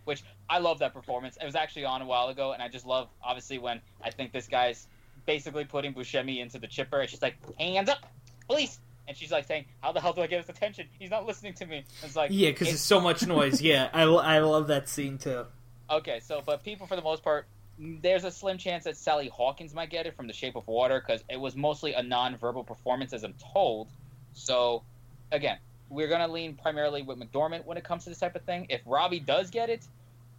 which 0.05 0.23
I 0.49 0.57
love 0.59 0.79
that 0.79 0.93
performance. 0.93 1.37
It 1.39 1.45
was 1.45 1.55
actually 1.55 1.85
on 1.85 2.01
a 2.01 2.05
while 2.05 2.29
ago, 2.29 2.53
and 2.53 2.61
I 2.61 2.67
just 2.67 2.85
love 2.85 3.07
obviously 3.23 3.59
when 3.59 3.81
I 4.03 4.09
think 4.09 4.31
this 4.31 4.47
guy's 4.47 4.87
basically 5.25 5.65
putting 5.65 5.93
Buscemi 5.93 6.39
into 6.39 6.57
the 6.57 6.67
chipper. 6.67 7.01
It's 7.01 7.11
just 7.11 7.21
like 7.21 7.35
hands 7.59 7.89
up, 7.89 7.99
police, 8.47 8.79
and 9.07 9.15
she's 9.15 9.31
like 9.31 9.45
saying, 9.45 9.65
"How 9.81 9.91
the 9.91 10.01
hell 10.01 10.13
do 10.13 10.21
I 10.21 10.27
get 10.27 10.41
his 10.41 10.49
attention? 10.49 10.87
He's 10.99 11.09
not 11.09 11.25
listening 11.25 11.53
to 11.55 11.65
me." 11.65 11.83
It's 12.03 12.15
like 12.15 12.31
yeah, 12.31 12.49
because 12.49 12.71
it's 12.73 12.81
so 12.81 12.99
much 12.99 13.25
noise. 13.25 13.61
yeah, 13.61 13.89
I, 13.93 14.03
I 14.03 14.39
love 14.39 14.67
that 14.67 14.89
scene 14.89 15.17
too. 15.17 15.45
Okay, 15.89 16.19
so 16.19 16.41
but 16.45 16.63
people 16.63 16.87
for 16.87 16.95
the 16.95 17.01
most 17.01 17.23
part, 17.23 17.47
there's 17.79 18.23
a 18.23 18.31
slim 18.31 18.57
chance 18.57 18.83
that 18.83 18.97
Sally 18.97 19.29
Hawkins 19.29 19.73
might 19.73 19.89
get 19.89 20.05
it 20.05 20.15
from 20.15 20.27
The 20.27 20.33
Shape 20.33 20.55
of 20.55 20.67
Water 20.67 20.99
because 20.99 21.23
it 21.29 21.39
was 21.39 21.55
mostly 21.55 21.93
a 21.93 22.03
non-verbal 22.03 22.63
performance, 22.63 23.13
as 23.13 23.23
I'm 23.23 23.35
told. 23.53 23.87
So, 24.33 24.83
again, 25.31 25.57
we're 25.89 26.09
gonna 26.09 26.27
lean 26.27 26.55
primarily 26.55 27.01
with 27.01 27.17
McDormand 27.17 27.65
when 27.65 27.77
it 27.77 27.83
comes 27.83 28.03
to 28.03 28.09
this 28.09 28.19
type 28.19 28.35
of 28.35 28.43
thing. 28.43 28.67
If 28.69 28.81
Robbie 28.85 29.19
does 29.19 29.49
get 29.49 29.69
it, 29.69 29.87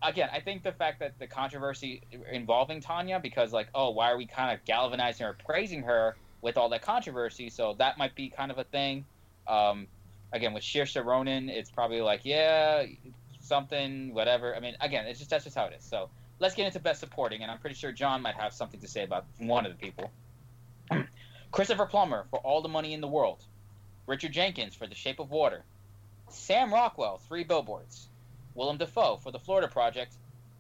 again, 0.03 0.29
I 0.33 0.41
think 0.41 0.63
the 0.63 0.73
fact 0.73 1.01
that 1.01 1.19
the 1.19 1.27
controversy 1.27 2.03
involving 2.31 2.81
Tanya, 2.81 3.19
because 3.21 3.53
like, 3.53 3.69
oh, 3.75 3.91
why 3.91 4.11
are 4.11 4.17
we 4.17 4.27
kind 4.27 4.55
of 4.55 4.65
galvanizing 4.65 5.27
or 5.27 5.37
praising 5.47 5.83
her? 5.83 6.17
With 6.41 6.57
all 6.57 6.69
that 6.71 6.83
controversy. 6.83 7.51
So 7.51 7.75
that 7.79 7.99
might 7.99 8.15
be 8.15 8.29
kind 8.29 8.51
of 8.51 8.59
a 8.59 8.65
thing. 8.65 9.05
Um, 9.47 9.87
again, 10.33 10.53
with 10.53 10.63
Saoirse 10.63 11.03
Ronan, 11.05 11.49
it's 11.49 11.71
probably 11.71 12.01
like, 12.01 12.21
yeah, 12.25 12.85
something, 13.41 14.15
whatever. 14.15 14.55
I 14.55 14.61
mean, 14.61 14.77
again, 14.81 15.07
it's 15.07 15.19
just 15.19 15.31
that's 15.31 15.45
just 15.45 15.57
how 15.57 15.67
it 15.67 15.75
is. 15.79 15.85
So 15.85 16.11
let's 16.39 16.55
get 16.55 16.67
into 16.67 16.81
best 16.81 17.01
supporting, 17.01 17.43
and 17.43 17.51
I'm 17.51 17.59
pretty 17.59 17.77
sure 17.77 17.93
John 17.93 18.23
might 18.23 18.37
have 18.37 18.53
something 18.53 18.81
to 18.81 18.89
say 18.89 19.03
about 19.03 19.25
one 19.39 19.67
of 19.67 19.73
the 19.73 19.79
people. 19.79 20.11
Christopher 21.51 21.87
Plummer 21.87 22.27
for 22.31 22.39
All 22.41 22.63
the 22.63 22.69
Money 22.69 22.93
in 22.93 23.01
the 23.01 23.09
World, 23.09 23.43
Richard 24.07 24.33
Jenkins 24.33 24.75
for 24.75 24.87
The 24.87 24.95
Shape 24.95 25.19
of 25.19 25.31
Water, 25.31 25.65
Sam 26.29 26.73
Rockwell, 26.73 27.19
Three 27.27 27.45
Billboards, 27.45 28.09
Willem 28.55 28.77
Dafoe 28.77 29.17
for 29.17 29.33
The 29.33 29.39
Florida 29.39 29.69
Project, 29.69 30.15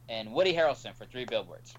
and 0.09 0.33
Woody 0.33 0.55
Harrelson 0.55 0.95
for 0.95 1.05
Three 1.05 1.27
Billboards. 1.27 1.75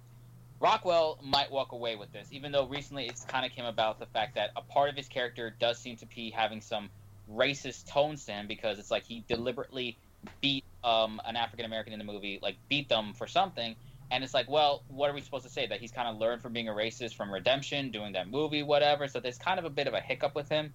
Rockwell 0.60 1.20
might 1.24 1.52
walk 1.52 1.72
away 1.72 1.96
with 1.96 2.12
this, 2.12 2.28
even 2.32 2.52
though 2.52 2.68
recently 2.68 3.08
it's 3.08 3.24
kind 3.24 3.46
of 3.46 3.52
came 3.54 3.66
about 3.66 4.00
the 4.00 4.06
fact 4.08 4.36
that 4.36 4.52
a 4.56 4.62
part 4.62 4.90
of 4.90 4.96
his 4.96 5.08
character 5.08 5.56
does 5.58 5.78
seem 5.78 5.96
to 5.98 6.06
be 6.06 6.32
having 6.32 6.62
some 6.62 6.90
racist 7.32 7.88
tones 7.88 8.26
to 8.26 8.32
him 8.34 8.48
because 8.48 8.80
it's 8.80 8.92
like 8.92 9.04
he 9.04 9.24
deliberately 9.28 9.98
beat 10.42 10.66
um, 10.84 11.22
an 11.26 11.36
African 11.36 11.66
American 11.66 11.94
in 11.94 12.00
the 12.00 12.06
movie, 12.06 12.40
like 12.42 12.58
beat 12.68 12.90
them 12.90 13.14
for 13.14 13.28
something. 13.28 13.76
And 14.12 14.24
it's 14.24 14.34
like, 14.34 14.50
well, 14.50 14.84
what 14.88 15.10
are 15.10 15.14
we 15.14 15.22
supposed 15.22 15.46
to 15.46 15.52
say? 15.52 15.68
That 15.68 15.80
he's 15.80 15.92
kind 15.92 16.08
of 16.08 16.18
learned 16.18 16.42
from 16.42 16.52
being 16.52 16.68
a 16.68 16.74
racist 16.74 17.16
from 17.16 17.32
Redemption, 17.32 17.92
doing 17.92 18.14
that 18.14 18.28
movie, 18.28 18.64
whatever. 18.64 19.08
So 19.08 19.20
there's 19.20 19.38
kind 19.38 19.60
of 19.60 19.66
a 19.66 19.70
bit 19.70 19.88
of 19.88 19.94
a 19.94 20.00
hiccup 20.02 20.34
with 20.34 20.50
him. 20.50 20.74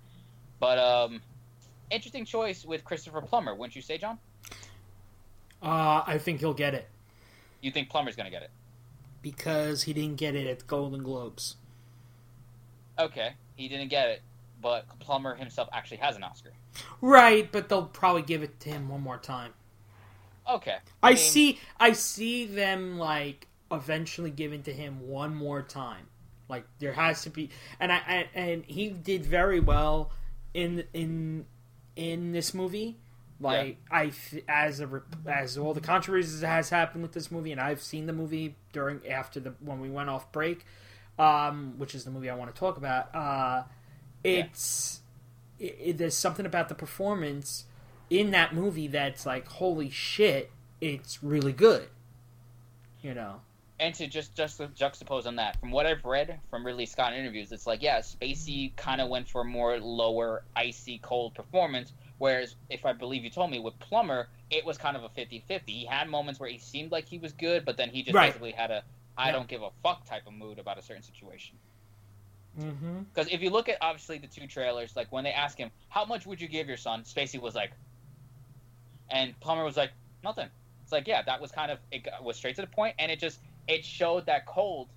But 0.61 0.79
um, 0.79 1.21
interesting 1.91 2.25
choice 2.25 2.65
with 2.65 2.85
Christopher 2.85 3.21
Plummer, 3.21 3.55
wouldn't 3.55 3.75
you 3.75 3.83
say, 3.83 3.99
John? 3.99 4.19
Uh, 5.61 6.03
I 6.07 6.19
think 6.19 6.41
he'll 6.41 6.55
get 6.55 6.75
it. 6.75 6.89
You 7.61 7.73
think 7.73 7.89
Plummer's 7.89 8.15
gonna 8.15 8.31
get 8.31 8.43
it? 8.43 8.51
Because 9.25 9.85
he 9.85 9.95
didn't 9.95 10.17
get 10.17 10.37
it 10.37 10.47
at 10.47 10.59
the 10.59 10.65
Golden 10.67 11.03
Globes. 11.03 11.57
Okay, 12.99 13.33
he 13.57 13.69
didn't 13.69 13.89
get 13.89 14.11
it, 14.11 14.23
but 14.61 14.85
Plummer 15.01 15.35
himself 15.35 15.67
actually 15.73 15.97
has 15.97 16.15
an 16.15 16.23
Oscar. 16.23 16.53
Right, 17.01 17.51
but 17.51 17.71
they'll 17.71 17.87
probably 17.87 18.21
give 18.21 18.43
it 18.43 18.61
to 18.61 18.69
him 18.69 18.89
one 18.91 19.01
more 19.01 19.17
time. 19.17 19.55
Okay, 20.49 20.77
I, 21.03 21.11
mean, 21.11 21.17
see. 21.17 21.59
I 21.81 21.95
see 21.95 22.45
them 22.45 22.99
like 22.99 23.49
eventually 23.73 24.31
giving 24.31 24.63
to 24.65 24.73
him 24.75 25.09
one 25.09 25.35
more 25.35 25.63
time. 25.63 26.07
Like 26.51 26.67
there 26.79 26.93
has 26.93 27.23
to 27.23 27.31
be, 27.31 27.49
and 27.81 27.91
I, 27.91 27.97
I 27.97 28.29
and 28.35 28.65
he 28.67 28.91
did 28.91 29.25
very 29.25 29.59
well 29.59 30.13
in 30.53 30.85
in 30.93 31.47
in 31.97 32.33
this 32.33 32.53
movie. 32.53 32.99
Like 33.41 33.79
I, 33.91 34.13
as 34.47 34.81
a 34.81 35.03
as 35.27 35.57
all 35.57 35.73
the 35.73 35.81
controversies 35.81 36.43
that 36.43 36.49
has 36.49 36.69
happened 36.69 37.03
with 37.03 37.13
this 37.13 37.31
movie, 37.31 37.53
and 37.53 37.61
I've 37.61 37.81
seen 37.81 38.05
the 38.05 38.13
movie 38.13 38.57
during 38.75 39.01
after 39.09 39.41
the 39.41 39.55
when 39.61 39.81
we 39.81 39.89
went 39.89 40.11
off 40.11 40.31
break, 40.33 40.67
um, 41.19 41.79
which 41.79 41.95
is 41.95 42.05
the 42.05 42.11
movie 42.11 42.29
I 42.29 42.35
want 42.35 42.55
to 42.55 42.59
talk 42.59 42.77
about. 42.77 43.15
Uh, 43.15 43.63
it's 44.23 45.01
it, 45.59 45.79
it, 45.81 45.99
there's 45.99 46.17
something 46.17 46.45
about 46.45 46.69
the 46.69 46.75
performance 46.75 47.65
in 48.11 48.33
that 48.33 48.55
movie 48.55 48.89
that's 48.89 49.25
like 49.25 49.49
holy 49.49 49.89
shit, 49.89 50.51
it's 50.83 51.23
really 51.23 51.53
good. 51.53 51.89
You 53.01 53.15
know. 53.15 53.41
And 53.81 53.95
to 53.97 54.07
just 54.07 54.35
just 54.35 54.61
juxtapose 54.61 55.27
on 55.27 55.37
that, 55.37 55.59
from 55.59 55.71
what 55.71 55.87
I've 55.87 56.05
read 56.05 56.39
from 56.49 56.65
Ridley 56.65 56.87
Scott 56.87 57.13
interviews, 57.13 57.51
it's 57.53 57.67
like 57.67 57.83
yeah, 57.83 58.01
Spacey 58.01 58.75
kind 58.77 59.01
of 59.01 59.09
went 59.09 59.29
for 59.29 59.41
a 59.41 59.45
more 59.45 59.79
lower, 59.79 60.45
icy, 60.55 60.99
cold 60.99 61.35
performance. 61.35 61.93
Whereas, 62.19 62.55
if 62.71 62.87
I 62.87 62.93
believe 62.93 63.25
you 63.25 63.31
told 63.31 63.51
me 63.51 63.59
with 63.59 63.79
Plummer, 63.81 64.29
it 64.55 64.65
was 64.65 64.79
kind 64.79 64.97
of 64.97 65.03
a 65.03 65.09
50-50. 65.09 65.63
He 65.67 65.85
had 65.85 66.09
moments 66.09 66.39
where 66.39 66.49
he 66.49 66.59
seemed 66.59 66.93
like 66.93 67.07
he 67.07 67.19
was 67.19 67.33
good, 67.33 67.65
but 67.65 67.77
then 67.77 67.89
he 67.91 68.03
just 68.03 68.15
Right. 68.15 68.29
basically 68.29 68.53
had 68.53 68.71
a 68.71 68.83
I 69.17 69.27
Yeah. 69.27 69.33
don't 69.33 69.47
give 69.49 69.63
a 69.63 69.71
fuck 69.83 70.05
type 70.07 70.27
of 70.27 70.33
mood 70.33 70.59
about 70.59 70.77
a 70.77 70.83
certain 70.83 71.03
situation. 71.05 71.57
Mm-hmm. 72.59 73.03
Because 73.05 73.29
if 73.29 73.41
you 73.43 73.51
look 73.51 73.69
at 73.69 73.79
obviously 73.81 74.19
the 74.19 74.27
two 74.27 74.47
trailers, 74.49 74.97
like 74.97 75.11
when 75.13 75.23
they 75.25 75.33
ask 75.33 75.57
him, 75.57 75.71
"How 75.89 76.05
much 76.05 76.27
would 76.27 76.41
you 76.41 76.49
give 76.49 76.67
your 76.69 76.77
son?" 76.77 77.03
Spacey 77.05 77.41
was 77.41 77.55
like, 77.55 77.73
and 79.11 79.39
Plummer 79.41 79.65
was 79.65 79.77
like, 79.77 79.93
"Nothing." 80.23 80.49
It's 80.83 80.93
like, 80.93 81.07
yeah, 81.07 81.23
that 81.23 81.41
was 81.41 81.51
kind 81.53 81.71
of 81.71 81.79
it 81.93 82.07
was 82.23 82.37
straight 82.37 82.57
to 82.57 82.63
the 82.63 82.67
point, 82.69 82.95
and 82.99 83.11
it 83.11 83.19
just 83.21 83.41
it 83.69 83.85
showed 83.85 84.27
that 84.27 84.47
cold 84.47 84.89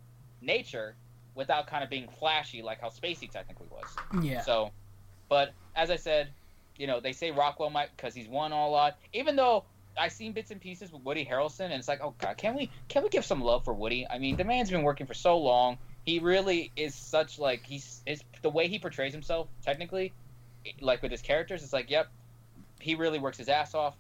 nature 0.42 0.96
without 1.36 1.68
kind 1.68 1.84
of 1.84 1.90
being 1.90 2.08
flashy 2.20 2.62
like 2.64 2.82
how 2.82 2.90
Spacey 2.90 3.30
technically 3.30 3.68
was. 3.70 3.96
Yeah. 4.24 4.42
So, 4.42 4.72
but 5.30 5.54
as 5.76 5.92
I 5.92 5.96
said, 5.96 6.34
you 6.77 6.88
know, 6.88 7.00
they 7.00 7.13
say 7.13 7.31
Rockwell 7.31 7.69
might 7.69 7.96
because 7.96 8.13
he's 8.13 8.27
won 8.27 8.53
all 8.53 8.69
a 8.69 8.72
lot. 8.72 8.98
Even 9.13 9.36
though 9.36 9.65
I've 9.98 10.12
seen 10.12 10.34
bits 10.34 10.51
and 10.51 10.62
pieces 10.62 10.91
with 10.91 11.03
Woody 11.03 11.25
Harrelson, 11.25 11.65
and 11.65 11.74
it's 11.74 11.88
like, 11.88 12.01
oh 12.01 12.13
god, 12.19 12.38
can 12.38 12.55
we 12.55 12.69
can 12.88 13.03
we 13.03 13.10
give 13.10 13.25
some 13.25 13.41
love 13.41 13.65
for 13.65 13.74
Woody? 13.74 14.07
I 14.07 14.19
mean, 14.19 14.36
the 14.36 14.43
man's 14.43 14.69
been 14.69 14.84
working 14.84 15.07
for 15.07 15.13
so 15.13 15.38
long. 15.38 15.77
He 16.05 16.19
really 16.19 16.72
is 16.75 16.96
such 16.96 17.39
like 17.39 17.65
he's 17.65 18.01
is 18.05 18.24
the 18.41 18.50
way 18.50 18.67
he 18.67 18.79
portrays 18.79 19.13
himself. 19.13 19.48
Technically, 19.63 20.13
like 20.79 21.01
with 21.01 21.12
his 21.12 21.22
characters, 21.22 21.63
it's 21.63 21.74
like, 21.74 21.89
yep, 21.89 22.07
he 22.79 22.96
really 22.96 23.19
works 23.19 23.38
his 23.38 23.50
ass 23.50 23.74
off. 23.74 23.96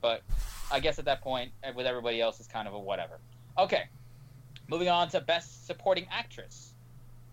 But 0.00 0.22
I 0.70 0.80
guess 0.80 0.98
at 0.98 1.04
that 1.06 1.20
point, 1.20 1.52
with 1.74 1.86
everybody 1.86 2.20
else, 2.20 2.38
it's 2.38 2.48
kind 2.48 2.66
of 2.66 2.74
a 2.74 2.78
whatever. 2.78 3.18
Okay, 3.58 3.84
moving 4.68 4.88
on 4.88 5.08
to 5.10 5.20
best 5.20 5.66
supporting 5.66 6.06
actress. 6.10 6.72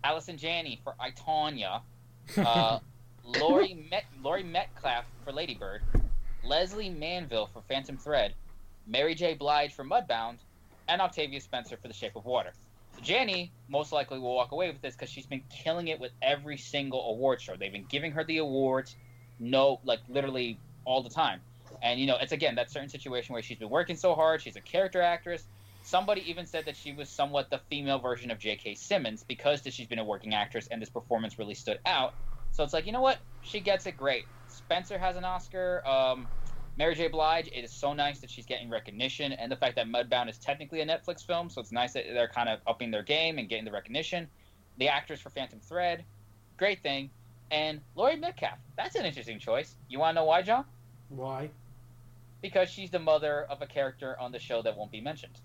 Allison 0.04 0.36
Janney 0.36 0.80
for 0.82 0.94
I 0.98 1.10
Tonya. 1.10 1.82
Uh, 2.36 2.78
Laurie 3.28 3.74
Met 3.90 4.04
Laurie 4.22 4.42
Metcalf 4.42 5.04
for 5.22 5.32
Ladybird, 5.32 5.82
Lesley 6.42 6.88
Manville 6.88 7.50
for 7.52 7.62
Phantom 7.68 7.98
Thread, 7.98 8.34
Mary 8.86 9.14
J. 9.14 9.34
Blige 9.34 9.74
for 9.74 9.84
Mudbound, 9.84 10.38
and 10.88 11.02
Octavia 11.02 11.40
Spencer 11.40 11.76
for 11.76 11.88
The 11.88 11.94
Shape 11.94 12.16
of 12.16 12.24
Water. 12.24 12.52
So 12.96 13.02
Janney 13.02 13.52
most 13.68 13.92
likely 13.92 14.18
will 14.18 14.34
walk 14.34 14.52
away 14.52 14.70
with 14.70 14.80
this 14.80 14.94
because 14.94 15.10
she's 15.10 15.26
been 15.26 15.42
killing 15.50 15.88
it 15.88 16.00
with 16.00 16.12
every 16.22 16.56
single 16.56 17.10
award 17.10 17.42
show. 17.42 17.54
They've 17.54 17.70
been 17.70 17.84
giving 17.90 18.12
her 18.12 18.24
the 18.24 18.38
awards, 18.38 18.96
no, 19.38 19.78
like 19.84 20.00
literally 20.08 20.58
all 20.86 21.02
the 21.02 21.10
time. 21.10 21.40
And 21.82 22.00
you 22.00 22.06
know, 22.06 22.16
it's 22.18 22.32
again 22.32 22.54
that 22.54 22.70
certain 22.70 22.88
situation 22.88 23.34
where 23.34 23.42
she's 23.42 23.58
been 23.58 23.68
working 23.68 23.96
so 23.96 24.14
hard. 24.14 24.40
She's 24.40 24.56
a 24.56 24.62
character 24.62 25.02
actress. 25.02 25.44
Somebody 25.82 26.28
even 26.28 26.46
said 26.46 26.64
that 26.64 26.76
she 26.76 26.92
was 26.92 27.08
somewhat 27.10 27.50
the 27.50 27.60
female 27.70 27.98
version 27.98 28.30
of 28.30 28.38
J.K. 28.38 28.74
Simmons 28.74 29.22
because 29.22 29.62
she's 29.70 29.86
been 29.86 29.98
a 29.98 30.04
working 30.04 30.34
actress 30.34 30.66
and 30.70 30.80
this 30.80 30.88
performance 30.88 31.38
really 31.38 31.54
stood 31.54 31.78
out. 31.84 32.14
So 32.58 32.64
it's 32.64 32.72
like, 32.72 32.86
you 32.86 32.92
know 32.92 33.00
what? 33.00 33.18
She 33.40 33.60
gets 33.60 33.86
it 33.86 33.96
great. 33.96 34.24
Spencer 34.48 34.98
has 34.98 35.14
an 35.14 35.22
Oscar. 35.24 35.80
Um, 35.86 36.26
Mary 36.76 36.96
J. 36.96 37.06
Blige, 37.06 37.46
it 37.46 37.64
is 37.64 37.70
so 37.70 37.92
nice 37.92 38.18
that 38.18 38.28
she's 38.28 38.46
getting 38.46 38.68
recognition, 38.68 39.30
and 39.30 39.52
the 39.52 39.54
fact 39.54 39.76
that 39.76 39.86
Mudbound 39.86 40.28
is 40.28 40.38
technically 40.38 40.80
a 40.80 40.84
Netflix 40.84 41.24
film, 41.24 41.50
so 41.50 41.60
it's 41.60 41.70
nice 41.70 41.92
that 41.92 42.06
they're 42.12 42.26
kind 42.26 42.48
of 42.48 42.58
upping 42.66 42.90
their 42.90 43.04
game 43.04 43.38
and 43.38 43.48
getting 43.48 43.64
the 43.64 43.70
recognition. 43.70 44.26
The 44.78 44.88
actress 44.88 45.20
for 45.20 45.30
Phantom 45.30 45.60
Thread, 45.60 46.04
great 46.56 46.82
thing. 46.82 47.10
And 47.52 47.80
Laurie 47.94 48.16
Metcalf, 48.16 48.58
that's 48.76 48.96
an 48.96 49.06
interesting 49.06 49.38
choice. 49.38 49.76
You 49.88 50.00
want 50.00 50.16
to 50.16 50.22
know 50.22 50.24
why, 50.24 50.42
John? 50.42 50.64
Why? 51.10 51.50
Because 52.42 52.68
she's 52.68 52.90
the 52.90 52.98
mother 52.98 53.46
of 53.48 53.62
a 53.62 53.66
character 53.66 54.18
on 54.18 54.32
the 54.32 54.40
show 54.40 54.62
that 54.62 54.76
won't 54.76 54.90
be 54.90 55.00
mentioned. 55.00 55.38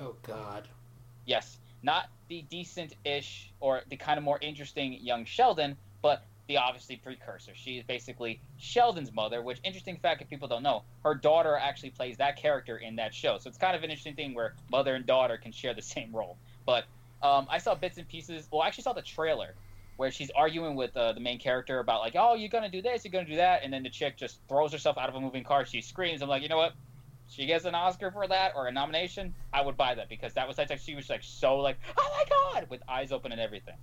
Oh 0.00 0.14
God. 0.22 0.68
Yes, 1.26 1.58
not 1.82 2.06
the 2.28 2.46
decent-ish 2.48 3.52
or 3.60 3.82
the 3.90 3.96
kind 3.96 4.16
of 4.16 4.24
more 4.24 4.38
interesting 4.40 4.94
young 5.02 5.26
Sheldon, 5.26 5.76
but 6.00 6.24
the 6.50 6.56
obviously 6.56 6.96
precursor. 6.96 7.52
She 7.54 7.78
is 7.78 7.84
basically 7.84 8.40
Sheldon's 8.58 9.12
mother, 9.12 9.40
which 9.40 9.60
interesting 9.62 9.96
fact 9.96 10.20
if 10.20 10.28
people 10.28 10.48
don't 10.48 10.64
know, 10.64 10.82
her 11.04 11.14
daughter 11.14 11.56
actually 11.56 11.90
plays 11.90 12.16
that 12.16 12.36
character 12.36 12.76
in 12.76 12.96
that 12.96 13.14
show. 13.14 13.38
So 13.38 13.48
it's 13.48 13.56
kind 13.56 13.76
of 13.76 13.84
an 13.84 13.90
interesting 13.90 14.16
thing 14.16 14.34
where 14.34 14.54
mother 14.68 14.96
and 14.96 15.06
daughter 15.06 15.36
can 15.36 15.52
share 15.52 15.74
the 15.74 15.82
same 15.96 16.10
role. 16.12 16.36
But 16.66 16.86
um, 17.22 17.46
I 17.48 17.58
saw 17.58 17.76
bits 17.76 17.98
and 17.98 18.08
pieces. 18.08 18.48
Well, 18.50 18.62
I 18.62 18.66
actually 18.66 18.82
saw 18.82 18.92
the 18.94 19.02
trailer 19.02 19.54
where 19.96 20.10
she's 20.10 20.30
arguing 20.30 20.74
with 20.74 20.96
uh, 20.96 21.12
the 21.12 21.20
main 21.20 21.38
character 21.38 21.78
about 21.78 22.00
like, 22.00 22.16
oh, 22.18 22.34
you're 22.34 22.48
gonna 22.48 22.68
do 22.68 22.82
this, 22.82 23.04
you're 23.04 23.12
gonna 23.12 23.28
do 23.28 23.36
that, 23.36 23.62
and 23.62 23.72
then 23.72 23.84
the 23.84 23.90
chick 23.90 24.16
just 24.16 24.40
throws 24.48 24.72
herself 24.72 24.98
out 24.98 25.08
of 25.08 25.14
a 25.14 25.20
moving 25.20 25.44
car. 25.44 25.64
She 25.64 25.80
screams. 25.80 26.20
I'm 26.20 26.28
like, 26.28 26.42
you 26.42 26.48
know 26.48 26.56
what? 26.56 26.72
She 27.28 27.46
gets 27.46 27.64
an 27.64 27.76
Oscar 27.76 28.10
for 28.10 28.26
that 28.26 28.54
or 28.56 28.66
a 28.66 28.72
nomination. 28.72 29.34
I 29.52 29.62
would 29.62 29.76
buy 29.76 29.94
that 29.94 30.08
because 30.08 30.34
that 30.34 30.48
was 30.48 30.58
like 30.58 30.76
she 30.80 30.96
was 30.96 31.08
like 31.08 31.22
so 31.22 31.58
like, 31.58 31.78
oh 31.96 32.10
my 32.16 32.24
god, 32.28 32.68
with 32.68 32.82
eyes 32.88 33.12
open 33.12 33.30
and 33.30 33.40
everything. 33.40 33.76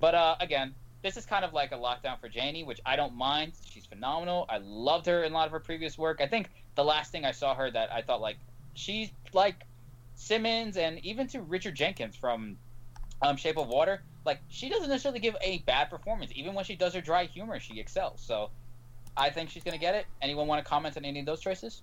But 0.00 0.14
uh, 0.14 0.36
again, 0.40 0.74
this 1.06 1.16
is 1.16 1.24
kind 1.24 1.44
of 1.44 1.52
like 1.52 1.70
a 1.70 1.76
lockdown 1.76 2.20
for 2.20 2.28
Janney, 2.28 2.64
which 2.64 2.80
I 2.84 2.96
don't 2.96 3.14
mind. 3.14 3.52
She's 3.70 3.86
phenomenal. 3.86 4.44
I 4.48 4.58
loved 4.58 5.06
her 5.06 5.22
in 5.22 5.30
a 5.30 5.34
lot 5.34 5.46
of 5.46 5.52
her 5.52 5.60
previous 5.60 5.96
work. 5.96 6.20
I 6.20 6.26
think 6.26 6.50
the 6.74 6.82
last 6.82 7.12
thing 7.12 7.24
I 7.24 7.30
saw 7.30 7.54
her 7.54 7.70
that 7.70 7.92
I 7.92 8.02
thought 8.02 8.20
like 8.20 8.38
she's 8.74 9.10
like 9.32 9.64
Simmons 10.16 10.76
and 10.76 10.98
even 11.04 11.28
to 11.28 11.40
Richard 11.42 11.76
Jenkins 11.76 12.16
from 12.16 12.56
um, 13.22 13.36
Shape 13.36 13.56
of 13.56 13.68
Water. 13.68 14.02
Like 14.24 14.40
she 14.48 14.68
doesn't 14.68 14.88
necessarily 14.88 15.20
give 15.20 15.36
a 15.40 15.58
bad 15.58 15.90
performance. 15.90 16.32
Even 16.34 16.54
when 16.54 16.64
she 16.64 16.74
does 16.74 16.92
her 16.94 17.00
dry 17.00 17.26
humor, 17.26 17.60
she 17.60 17.78
excels. 17.78 18.20
So 18.20 18.50
I 19.16 19.30
think 19.30 19.50
she's 19.50 19.62
gonna 19.62 19.78
get 19.78 19.94
it. 19.94 20.06
Anyone 20.20 20.48
want 20.48 20.64
to 20.64 20.68
comment 20.68 20.96
on 20.96 21.04
any 21.04 21.20
of 21.20 21.26
those 21.26 21.40
choices? 21.40 21.82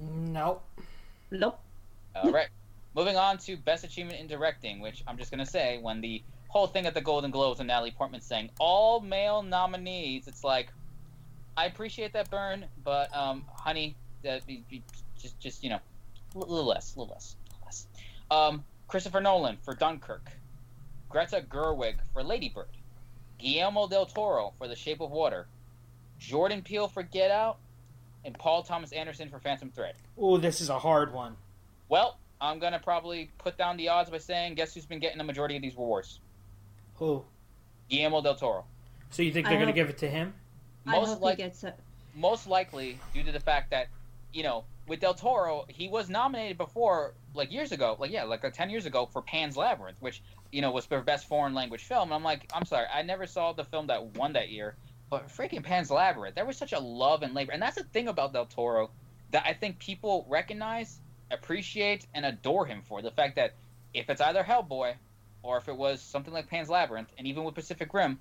No. 0.00 0.62
Nope. 1.30 1.60
All 2.16 2.32
right. 2.32 2.48
Moving 2.94 3.16
on 3.16 3.38
to 3.38 3.56
Best 3.56 3.84
Achievement 3.84 4.20
in 4.20 4.26
Directing, 4.26 4.80
which 4.80 5.02
I'm 5.06 5.16
just 5.16 5.30
going 5.30 5.42
to 5.42 5.50
say 5.50 5.78
when 5.80 6.02
the 6.02 6.22
whole 6.52 6.66
thing 6.66 6.84
at 6.84 6.92
the 6.92 7.00
Golden 7.00 7.30
Globes 7.30 7.60
and 7.60 7.66
Natalie 7.66 7.92
Portman 7.92 8.20
saying 8.20 8.50
all 8.60 9.00
male 9.00 9.42
nominees, 9.42 10.28
it's 10.28 10.44
like, 10.44 10.70
I 11.56 11.64
appreciate 11.64 12.12
that 12.12 12.30
burn, 12.30 12.66
but 12.84 13.14
um, 13.16 13.46
honey, 13.56 13.96
that 14.22 14.42
just 15.18 15.40
just 15.40 15.64
you 15.64 15.70
know, 15.70 15.80
a 16.34 16.38
little 16.38 16.66
less, 16.66 16.94
a 16.94 17.00
little 17.00 17.14
less, 17.14 17.36
a 17.40 17.54
little 17.54 17.64
less. 17.64 17.86
Um, 18.30 18.64
Christopher 18.86 19.22
Nolan 19.22 19.56
for 19.62 19.74
Dunkirk, 19.74 20.30
Greta 21.08 21.42
Gerwig 21.48 21.94
for 22.12 22.22
Lady 22.22 22.50
Bird, 22.50 22.68
Guillermo 23.38 23.88
del 23.88 24.04
Toro 24.04 24.52
for 24.58 24.68
The 24.68 24.76
Shape 24.76 25.00
of 25.00 25.10
Water, 25.10 25.46
Jordan 26.18 26.60
Peele 26.60 26.86
for 26.86 27.02
Get 27.02 27.30
Out, 27.30 27.56
and 28.26 28.38
Paul 28.38 28.62
Thomas 28.62 28.92
Anderson 28.92 29.30
for 29.30 29.40
Phantom 29.40 29.70
Thread. 29.74 29.94
Oh, 30.18 30.36
this 30.36 30.60
is 30.60 30.68
a 30.68 30.78
hard 30.78 31.14
one. 31.14 31.34
Well, 31.88 32.18
I'm 32.42 32.58
gonna 32.58 32.78
probably 32.78 33.30
put 33.38 33.56
down 33.56 33.78
the 33.78 33.88
odds 33.88 34.10
by 34.10 34.18
saying, 34.18 34.56
guess 34.56 34.74
who's 34.74 34.84
been 34.84 35.00
getting 35.00 35.16
the 35.16 35.24
majority 35.24 35.56
of 35.56 35.62
these 35.62 35.76
awards? 35.76 36.20
Who? 37.02 37.24
Guillermo 37.88 38.22
del 38.22 38.36
Toro. 38.36 38.64
So 39.10 39.22
you 39.22 39.32
think 39.32 39.48
they're 39.48 39.58
gonna 39.58 39.72
give 39.72 39.90
it 39.90 39.98
to 39.98 40.08
him? 40.08 40.32
I 40.86 40.92
Most 40.92 41.08
hope 41.08 41.22
like, 41.22 41.36
he 41.38 41.42
gets 41.42 41.64
it. 41.64 41.74
most 42.14 42.46
likely 42.46 42.96
due 43.12 43.24
to 43.24 43.32
the 43.32 43.40
fact 43.40 43.70
that, 43.70 43.88
you 44.32 44.44
know, 44.44 44.62
with 44.86 45.00
del 45.00 45.14
Toro, 45.14 45.64
he 45.66 45.88
was 45.88 46.08
nominated 46.08 46.56
before, 46.56 47.14
like 47.34 47.50
years 47.50 47.72
ago, 47.72 47.96
like 47.98 48.12
yeah, 48.12 48.22
like 48.22 48.44
uh, 48.44 48.50
ten 48.50 48.70
years 48.70 48.86
ago 48.86 49.06
for 49.06 49.20
Pan's 49.20 49.56
Labyrinth, 49.56 49.96
which 49.98 50.22
you 50.52 50.60
know 50.62 50.70
was 50.70 50.86
for 50.86 51.00
best 51.00 51.26
foreign 51.26 51.54
language 51.54 51.82
film. 51.82 52.04
And 52.04 52.14
I'm 52.14 52.22
like, 52.22 52.48
I'm 52.54 52.64
sorry, 52.64 52.86
I 52.94 53.02
never 53.02 53.26
saw 53.26 53.52
the 53.52 53.64
film 53.64 53.88
that 53.88 54.16
won 54.16 54.34
that 54.34 54.50
year, 54.50 54.76
but 55.10 55.26
freaking 55.26 55.64
Pan's 55.64 55.90
Labyrinth, 55.90 56.36
there 56.36 56.46
was 56.46 56.56
such 56.56 56.72
a 56.72 56.78
love 56.78 57.24
and 57.24 57.34
labor, 57.34 57.50
and 57.50 57.60
that's 57.60 57.76
the 57.76 57.84
thing 57.84 58.06
about 58.06 58.32
del 58.32 58.46
Toro 58.46 58.90
that 59.32 59.42
I 59.44 59.54
think 59.54 59.80
people 59.80 60.24
recognize, 60.28 61.00
appreciate, 61.32 62.06
and 62.14 62.24
adore 62.24 62.64
him 62.64 62.80
for 62.82 63.02
the 63.02 63.10
fact 63.10 63.34
that 63.36 63.54
if 63.92 64.08
it's 64.08 64.20
either 64.20 64.44
Hellboy 64.44 64.94
or 65.42 65.56
if 65.58 65.68
it 65.68 65.76
was 65.76 66.00
something 66.00 66.32
like 66.32 66.48
Pan's 66.48 66.68
Labyrinth, 66.70 67.08
and 67.18 67.26
even 67.26 67.44
with 67.44 67.54
Pacific 67.54 67.92
Rim, 67.94 68.18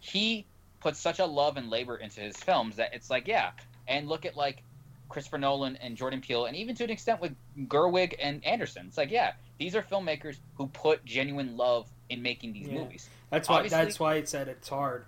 he 0.00 0.44
put 0.80 0.96
such 0.96 1.18
a 1.18 1.24
love 1.26 1.56
and 1.56 1.70
labor 1.70 1.96
into 1.96 2.20
his 2.20 2.36
films 2.36 2.76
that 2.76 2.90
it's 2.94 3.08
like, 3.10 3.26
yeah. 3.28 3.52
And 3.88 4.08
look 4.08 4.24
at 4.26 4.36
like 4.36 4.62
Christopher 5.08 5.38
Nolan 5.38 5.76
and 5.76 5.96
Jordan 5.96 6.20
Peele, 6.20 6.46
and 6.46 6.56
even 6.56 6.74
to 6.76 6.84
an 6.84 6.90
extent 6.90 7.20
with 7.20 7.34
Gerwig 7.68 8.14
and 8.18 8.44
Anderson. 8.44 8.86
It's 8.88 8.96
like, 8.98 9.10
yeah, 9.10 9.32
these 9.58 9.74
are 9.76 9.82
filmmakers 9.82 10.36
who 10.56 10.66
put 10.68 11.04
genuine 11.04 11.56
love 11.56 11.86
in 12.08 12.22
making 12.22 12.52
these 12.52 12.68
Yeah. 12.68 12.80
movies. 12.80 13.08
That's 13.30 13.48
why. 13.48 13.56
Obviously- 13.56 13.78
That's 13.84 14.00
why 14.00 14.14
it 14.16 14.28
said 14.28 14.48
it's 14.48 14.68
hard. 14.68 15.04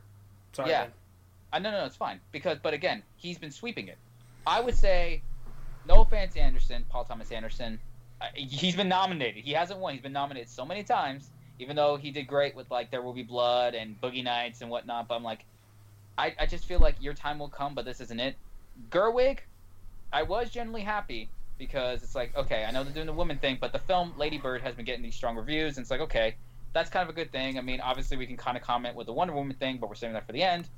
Sorry. 0.53 0.71
Yeah. 0.71 0.83
man. 0.83 0.93
I 1.53 1.59
no, 1.59 1.71
no, 1.71 1.85
it's 1.87 1.97
fine 1.97 2.21
because, 2.33 2.59
but 2.63 2.75
again, 2.75 3.03
he's 3.17 3.39
been 3.39 3.51
sweeping 3.53 3.89
it. 3.89 3.97
I 4.47 4.61
would 4.61 4.77
say, 4.77 5.23
no 5.87 6.03
offense, 6.03 6.37
Anderson, 6.37 6.85
Paul 6.89 7.05
Thomas 7.05 7.31
Anderson. 7.33 7.79
uh, 8.21 8.27
He's 8.35 8.77
been 8.77 8.89
nominated. 8.89 9.45
He 9.45 9.53
hasn't 9.53 9.79
won. 9.81 9.93
He's 9.95 10.03
been 10.03 10.13
nominated 10.13 10.49
so 10.51 10.65
many 10.67 10.83
times. 10.83 11.31
Even 11.59 11.77
though 11.77 11.97
he 11.97 12.11
did 12.11 12.27
great 12.27 12.55
with 12.55 12.71
like 12.71 12.91
There 12.91 13.03
Will 13.03 13.15
Be 13.15 13.23
Blood 13.23 13.75
and 13.75 14.01
Boogie 14.01 14.25
Nights 14.25 14.61
and 14.61 14.71
whatnot, 14.71 15.09
but 15.09 15.15
I'm 15.15 15.23
like, 15.23 15.45
I, 16.19 16.35
I 16.39 16.47
just 16.47 16.65
feel 16.65 16.81
like 16.81 16.97
your 17.01 17.15
time 17.15 17.39
will 17.39 17.49
come, 17.49 17.75
but 17.75 17.85
this 17.85 18.01
isn't 18.01 18.21
it. 18.21 18.37
Gerwig, 18.91 19.39
I 20.13 20.23
was 20.23 20.51
generally 20.51 20.83
happy 20.83 21.29
because 21.59 22.03
it's 22.03 22.15
like, 22.15 22.37
okay, 22.37 22.65
I 22.65 22.71
know 22.71 22.85
they're 22.85 22.93
doing 22.93 23.07
the 23.07 23.13
woman 23.13 23.39
thing, 23.39 23.59
but 23.61 23.73
the 23.73 23.79
film 23.79 24.13
Lady 24.19 24.39
Bird 24.39 24.61
has 24.63 24.75
been 24.75 24.85
getting 24.85 25.03
these 25.03 25.15
strong 25.15 25.37
reviews, 25.37 25.77
and 25.77 25.85
it's 25.85 25.91
like, 25.91 26.01
okay, 26.01 26.37
that's 26.73 26.91
kind 26.91 27.03
of 27.03 27.09
a 27.09 27.17
good 27.17 27.33
thing. 27.33 27.59
I 27.59 27.63
mean, 27.63 27.81
obviously 27.81 28.19
we 28.19 28.27
can 28.27 28.37
kind 28.37 28.57
of 28.57 28.63
comment 28.63 28.95
with 28.95 29.07
the 29.07 29.13
Wonder 29.15 29.33
Woman 29.33 29.57
thing, 29.57 29.79
but 29.79 29.89
we're 29.89 29.95
saving 29.95 30.15
that 30.15 30.27
for 30.27 30.33
the 30.33 30.43
end. 30.43 30.69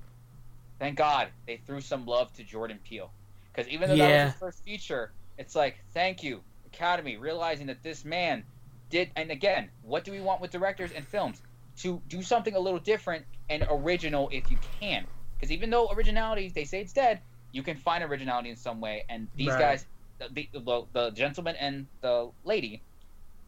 Thank 0.78 0.96
God 0.96 1.28
they 1.46 1.56
threw 1.56 1.80
some 1.80 2.06
love 2.06 2.32
to 2.34 2.44
Jordan 2.44 2.78
Peele, 2.88 3.10
because 3.52 3.68
even 3.70 3.88
though 3.88 3.96
that 3.96 4.24
was 4.24 4.32
his 4.32 4.40
first 4.40 4.64
feature, 4.64 5.10
it's 5.38 5.56
like, 5.56 5.78
thank 5.92 6.22
you, 6.22 6.40
Academy, 6.66 7.16
realizing 7.16 7.66
that 7.66 7.82
this 7.82 8.04
man 8.04 8.44
did. 8.90 9.10
And 9.16 9.30
again, 9.30 9.70
what 9.82 10.04
do 10.04 10.12
we 10.12 10.20
want 10.20 10.40
with 10.40 10.50
directors 10.50 10.92
and 10.92 11.06
films? 11.06 11.40
To 11.82 12.02
do 12.08 12.22
something 12.22 12.54
a 12.56 12.58
little 12.58 12.80
different 12.80 13.24
and 13.48 13.64
original 13.70 14.28
if 14.32 14.50
you 14.50 14.58
can, 14.80 15.06
because 15.38 15.52
even 15.52 15.70
though 15.70 15.88
originality, 15.92 16.48
they 16.52 16.64
say 16.64 16.80
it's 16.80 16.92
dead, 16.92 17.20
you 17.52 17.62
can 17.62 17.76
find 17.76 18.02
originality 18.02 18.50
in 18.50 18.56
some 18.56 18.80
way, 18.80 19.04
and 19.08 19.28
these 19.36 19.48
Right. 19.48 19.58
guys, 19.60 19.86
the, 20.18 20.48
the 20.52 20.86
the 20.92 21.10
gentleman 21.12 21.54
and 21.56 21.86
the 22.00 22.30
lady, 22.42 22.82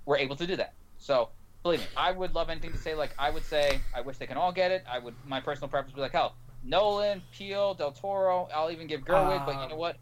were 0.06 0.16
able 0.16 0.36
to 0.36 0.46
do 0.46 0.54
that. 0.56 0.74
So 0.98 1.30
believe 1.64 1.80
me, 1.80 1.86
I 1.96 2.12
would 2.12 2.32
love 2.34 2.50
anything 2.50 2.70
to 2.72 2.78
say. 2.78 2.94
Like 2.94 3.10
I 3.18 3.30
would 3.30 3.44
say, 3.44 3.80
I 3.92 4.00
wish 4.02 4.18
they 4.18 4.26
can 4.26 4.36
all 4.36 4.52
get 4.52 4.70
it. 4.70 4.84
I 4.88 5.00
would. 5.00 5.14
My 5.24 5.40
personal 5.40 5.68
preference 5.68 5.92
would 5.94 5.98
be 5.98 6.02
like, 6.02 6.12
hell, 6.12 6.36
Nolan, 6.62 7.22
Peele, 7.32 7.74
Del 7.74 7.90
Toro. 7.90 8.48
I'll 8.54 8.70
even 8.70 8.86
give 8.86 9.00
Gerwig. 9.00 9.44
but 9.44 9.52
you 9.60 9.68
know 9.68 9.74
Um, 9.74 9.78
what? 9.78 9.96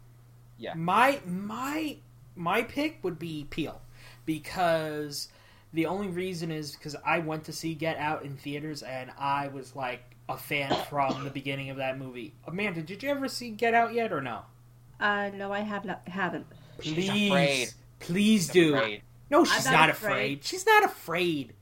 Yeah. 0.57 0.75
My 0.75 1.19
my 1.25 1.97
my 2.35 2.61
pick 2.61 2.99
would 3.03 3.17
be 3.17 3.45
Peele 3.49 3.81
because 4.29 5.29
the 5.73 5.87
only 5.87 6.07
reason 6.07 6.51
is 6.51 6.73
because 6.73 6.95
I 7.03 7.17
went 7.17 7.45
to 7.45 7.51
see 7.51 7.73
Get 7.73 7.97
Out 7.97 8.21
in 8.23 8.37
theaters 8.37 8.83
and 8.83 9.09
I 9.17 9.47
was 9.47 9.75
like 9.75 10.03
a 10.29 10.37
fan 10.37 10.71
from 10.87 11.23
the 11.23 11.31
beginning 11.31 11.71
of 11.71 11.77
that 11.77 11.97
movie. 11.97 12.35
Amanda, 12.45 12.83
did 12.83 13.01
you 13.01 13.09
ever 13.09 13.27
see 13.27 13.49
Get 13.49 13.73
Out 13.73 13.91
yet 13.95 14.13
or 14.13 14.21
no? 14.21 14.41
Uh, 14.99 15.31
no, 15.33 15.51
I 15.51 15.61
have 15.61 15.83
not, 15.83 16.07
haven't. 16.07 16.45
She's 16.79 16.93
Please, 16.93 17.31
afraid. 17.31 17.67
please 17.99 18.41
She's 18.43 18.49
do. 18.49 18.75
afraid. 18.75 19.01
No, 19.31 19.43
she's 19.45 19.65
I'm 19.65 19.73
not, 19.73 19.79
not 19.79 19.89
afraid. 19.89 20.11
afraid. 20.11 20.43
She's 20.43 20.65
not 20.67 20.83
afraid. 20.83 21.53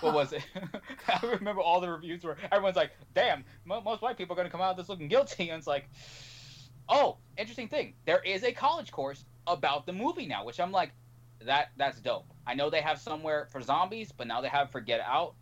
What 0.00 0.14
was 0.14 0.32
it? 0.32 0.44
I 1.08 1.26
remember 1.26 1.60
all 1.60 1.80
the 1.80 1.90
reviews 1.90 2.22
where 2.22 2.36
everyone's 2.52 2.76
like, 2.76 2.92
"Damn, 3.14 3.44
most 3.64 4.00
white 4.00 4.16
people 4.16 4.34
are 4.34 4.36
going 4.36 4.46
to 4.46 4.52
come 4.52 4.60
out 4.60 4.70
of 4.72 4.76
this 4.76 4.88
looking 4.88 5.08
guilty," 5.08 5.50
and 5.50 5.58
it's 5.58 5.66
like, 5.66 5.88
"Oh, 6.88 7.16
interesting 7.36 7.68
thing. 7.68 7.94
There 8.06 8.20
is 8.24 8.44
a 8.44 8.52
college 8.52 8.92
course 8.92 9.24
about 9.46 9.86
the 9.86 9.92
movie 9.92 10.26
now," 10.26 10.44
which 10.44 10.58
I'm 10.60 10.72
like, 10.72 10.92
"That 11.46 11.68
that's 11.76 12.00
dope." 12.00 12.26
I 12.46 12.54
know 12.54 12.70
they 12.70 12.80
have 12.80 12.98
somewhere 13.00 13.48
for 13.52 13.60
zombies, 13.60 14.12
but 14.12 14.26
now 14.26 14.40
they 14.40 14.48
have 14.48 14.70
for 14.70 14.80
Get 14.80 15.00
Out. 15.00 15.34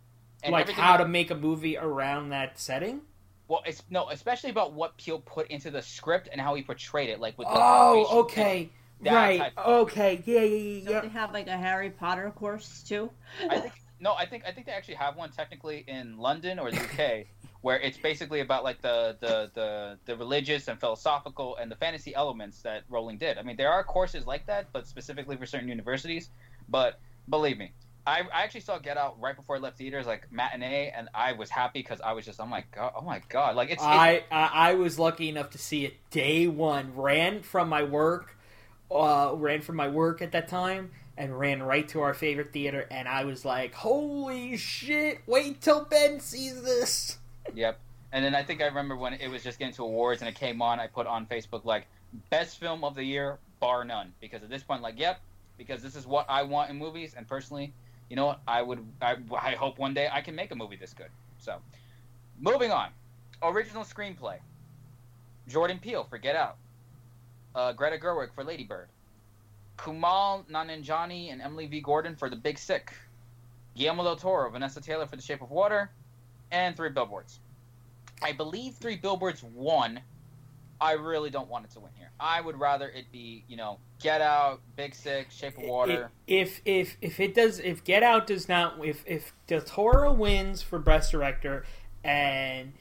And 0.43 0.51
like 0.53 0.69
how 0.69 0.97
to 0.97 1.07
make 1.07 1.29
a 1.31 1.35
movie 1.35 1.77
around 1.77 2.29
that 2.29 2.59
setting. 2.59 3.01
Well, 3.47 3.61
it's 3.65 3.83
no, 3.89 4.09
especially 4.09 4.49
about 4.49 4.73
what 4.73 4.97
Peele 4.97 5.19
put 5.19 5.47
into 5.51 5.71
the 5.71 5.81
script 5.81 6.29
and 6.31 6.39
how 6.39 6.55
he 6.55 6.63
portrayed 6.63 7.09
it, 7.09 7.19
like 7.19 7.37
with 7.37 7.47
the 7.47 7.53
Oh, 7.55 7.93
narration 7.93 8.17
okay. 8.19 8.69
that 9.01 9.13
Right. 9.13 9.39
type 9.39 9.53
Okay. 9.57 10.23
Yeah, 10.25 10.39
yeah, 10.41 10.45
yeah, 10.45 10.83
Don't 10.85 10.93
yeah. 10.93 11.01
they 11.01 11.09
have 11.09 11.33
like 11.33 11.47
a 11.47 11.57
Harry 11.57 11.89
Potter 11.89 12.31
course 12.31 12.81
too? 12.83 13.11
I 13.49 13.59
think 13.59 13.73
no, 13.99 14.13
I 14.13 14.25
think 14.25 14.45
I 14.47 14.51
think 14.51 14.65
they 14.67 14.71
actually 14.71 14.95
have 14.95 15.15
one 15.15 15.31
technically 15.31 15.83
in 15.87 16.17
London 16.17 16.59
or 16.59 16.71
the 16.71 16.77
UK, 16.77 17.27
where 17.61 17.79
it's 17.79 17.97
basically 17.97 18.39
about 18.39 18.63
like 18.63 18.81
the 18.81 19.17
the 19.19 19.51
the 19.53 19.97
the 20.05 20.15
religious 20.15 20.67
and 20.67 20.79
philosophical 20.79 21.55
and 21.57 21.71
the 21.71 21.75
fantasy 21.75 22.13
elements 22.15 22.61
that 22.63 22.83
Rowling 22.89 23.17
did. 23.17 23.37
I 23.37 23.43
mean, 23.43 23.55
there 23.55 23.71
are 23.71 23.83
courses 23.83 24.25
like 24.25 24.47
that, 24.47 24.67
but 24.73 24.87
specifically 24.87 25.37
for 25.37 25.45
certain 25.45 25.69
universities. 25.69 26.29
But 26.67 26.99
believe 27.29 27.57
me, 27.57 27.71
I, 28.05 28.21
I 28.33 28.43
actually 28.43 28.61
saw 28.61 28.79
Get 28.79 28.97
Out 28.97 29.19
right 29.21 29.35
before 29.35 29.57
I 29.57 29.59
left 29.59 29.77
theaters, 29.77 30.07
like 30.07 30.31
matinee, 30.31 30.91
and 30.95 31.07
I 31.13 31.33
was 31.33 31.49
happy 31.49 31.79
because 31.79 32.01
I 32.01 32.13
was 32.13 32.25
just, 32.25 32.39
oh 32.39 32.45
my 32.45 32.63
god, 32.73 32.93
oh 32.95 33.01
my 33.01 33.21
god, 33.29 33.55
like 33.55 33.69
it's, 33.69 33.81
it's 33.81 33.83
I, 33.83 34.23
I 34.31 34.71
I 34.71 34.73
was 34.73 34.97
lucky 34.97 35.29
enough 35.29 35.51
to 35.51 35.57
see 35.59 35.85
it 35.85 35.93
day 36.09 36.47
one. 36.47 36.95
Ran 36.95 37.43
from 37.43 37.69
my 37.69 37.83
work, 37.83 38.37
uh, 38.89 39.33
ran 39.35 39.61
from 39.61 39.75
my 39.75 39.87
work 39.87 40.23
at 40.23 40.31
that 40.31 40.47
time, 40.47 40.91
and 41.15 41.37
ran 41.37 41.61
right 41.61 41.87
to 41.89 42.01
our 42.01 42.15
favorite 42.15 42.51
theater. 42.53 42.87
And 42.89 43.07
I 43.07 43.25
was 43.25 43.45
like, 43.45 43.75
"Holy 43.75 44.57
shit! 44.57 45.19
Wait 45.27 45.61
till 45.61 45.85
Ben 45.85 46.19
sees 46.19 46.63
this." 46.63 47.19
Yep. 47.53 47.79
And 48.11 48.25
then 48.25 48.35
I 48.35 48.43
think 48.43 48.61
I 48.61 48.65
remember 48.65 48.95
when 48.95 49.13
it 49.13 49.29
was 49.29 49.43
just 49.43 49.57
getting 49.57 49.73
to 49.75 49.83
awards 49.83 50.21
and 50.21 50.29
it 50.29 50.35
came 50.35 50.61
on, 50.61 50.79
I 50.79 50.87
put 50.87 51.07
on 51.07 51.25
Facebook 51.25 51.63
like 51.63 51.87
best 52.29 52.59
film 52.59 52.83
of 52.83 52.95
the 52.95 53.03
year, 53.03 53.39
bar 53.59 53.85
none. 53.85 54.13
Because 54.19 54.43
at 54.43 54.49
this 54.49 54.63
point, 54.63 54.81
like, 54.81 54.99
yep, 54.99 55.21
because 55.57 55.81
this 55.81 55.95
is 55.95 56.05
what 56.05 56.25
I 56.29 56.43
want 56.43 56.69
in 56.69 56.77
movies. 56.77 57.13
And 57.15 57.27
personally, 57.27 57.73
you 58.09 58.15
know 58.15 58.25
what? 58.25 58.41
I 58.47 58.61
would, 58.61 58.85
I, 59.01 59.15
I 59.39 59.51
hope 59.51 59.77
one 59.77 59.93
day 59.93 60.09
I 60.11 60.21
can 60.21 60.35
make 60.35 60.51
a 60.51 60.55
movie 60.55 60.75
this 60.75 60.93
good. 60.93 61.09
So, 61.39 61.57
moving 62.39 62.71
on. 62.71 62.89
Original 63.41 63.83
screenplay. 63.83 64.37
Jordan 65.47 65.79
Peele 65.79 66.03
for 66.03 66.17
Get 66.17 66.35
Out. 66.35 66.57
Uh, 67.55 67.71
Greta 67.71 67.97
Gerwig 67.97 68.33
for 68.33 68.43
Lady 68.43 68.63
Bird. 68.63 68.87
Kumail 69.77 70.45
Nanjiani 70.49 71.31
and 71.31 71.41
Emily 71.41 71.65
V. 71.65 71.81
Gordon 71.81 72.15
for 72.15 72.29
The 72.29 72.35
Big 72.35 72.59
Sick. 72.59 72.93
Guillermo 73.75 74.03
del 74.03 74.17
Toro, 74.17 74.49
Vanessa 74.49 74.81
Taylor 74.81 75.07
for 75.07 75.15
The 75.15 75.21
Shape 75.21 75.41
of 75.41 75.49
Water 75.49 75.89
and 76.51 76.75
Three 76.75 76.89
Billboards. 76.89 77.39
I 78.21 78.31
believe 78.31 78.75
Three 78.75 78.97
Billboards 78.97 79.43
won. 79.43 79.99
I 80.79 80.93
really 80.93 81.29
don't 81.29 81.47
want 81.47 81.65
it 81.65 81.71
to 81.71 81.79
win 81.79 81.91
here. 81.95 82.09
I 82.19 82.41
would 82.41 82.59
rather 82.59 82.89
it 82.89 83.11
be, 83.11 83.43
you 83.47 83.55
know, 83.55 83.77
Get 83.99 84.19
Out, 84.21 84.61
Big 84.75 84.95
Sick, 84.95 85.29
Shape 85.29 85.57
of 85.57 85.65
Water. 85.65 86.09
If 86.25 86.61
if 86.65 86.97
if 87.01 87.19
it 87.19 87.35
does, 87.35 87.59
if 87.59 87.83
Get 87.83 88.01
Out 88.01 88.27
does 88.27 88.49
not, 88.49 88.83
if 88.83 89.03
if 89.05 89.33
Del 89.45 89.61
Toro 89.61 90.11
wins 90.11 90.63
for 90.63 90.79
best 90.79 91.11
director, 91.11 91.65
and 92.03 92.73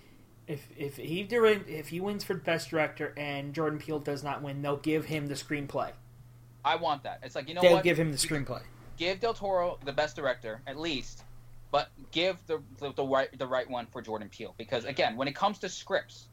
if 0.47 0.67
if 0.77 0.97
he 0.97 1.21
if 1.21 1.89
he 1.89 2.01
wins 2.01 2.25
for 2.25 2.35
best 2.35 2.71
director 2.71 3.15
and 3.17 3.55
Jordan 3.55 3.79
Peele 3.79 4.01
does 4.01 4.25
not 4.25 4.43
win, 4.43 4.63
they'll 4.63 4.77
give 4.79 5.05
him 5.05 5.27
the 5.27 5.35
screenplay. 5.35 5.93
I 6.65 6.77
want 6.77 7.03
that. 7.05 7.21
It's 7.23 7.35
like 7.35 7.49
you 7.49 7.55
know 7.55 7.61
they'll 7.61 7.75
what? 7.75 7.85
give 7.85 7.99
him 7.99 8.11
the 8.11 8.19
screenplay. 8.19 8.63
give 8.97 9.21
Del 9.21 9.35
Toro 9.35 9.79
the 9.85 9.93
best 9.93 10.17
director 10.17 10.61
at 10.67 10.79
least, 10.79 11.25
but 11.71 11.91
give 12.11 12.37
the, 12.47 12.61
the 12.79 12.93
the 12.93 13.05
right 13.05 13.37
the 13.39 13.47
right 13.47 13.69
one 13.69 13.87
for 13.87 14.03
Jordan 14.03 14.29
Peele 14.29 14.55
because 14.59 14.85
again, 14.85 15.17
when 15.17 15.29
it 15.29 15.35
comes 15.35 15.59
to 15.61 15.69
scripts, 15.69 16.29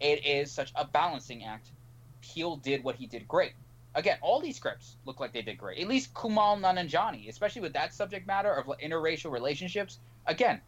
it 0.00 0.24
is 0.26 0.50
such 0.50 0.72
a 0.74 0.84
balancing 0.84 1.44
act. 1.44 1.68
Peele 2.20 2.56
did 2.56 2.82
what 2.82 2.96
he 2.96 3.06
did 3.06 3.28
great. 3.28 3.52
Again, 3.94 4.18
all 4.20 4.40
these 4.40 4.56
scripts 4.56 4.96
look 5.06 5.20
like 5.20 5.32
they 5.32 5.42
did 5.42 5.56
great. 5.56 5.80
At 5.80 5.88
least 5.88 6.12
Kumail 6.12 6.60
Nanjiani, 6.60 7.28
especially 7.28 7.62
with 7.62 7.72
that 7.72 7.94
subject 7.94 8.26
matter 8.26 8.52
of 8.52 8.66
interracial 8.78 9.30
relationships. 9.30 10.00
Again, 10.26 10.60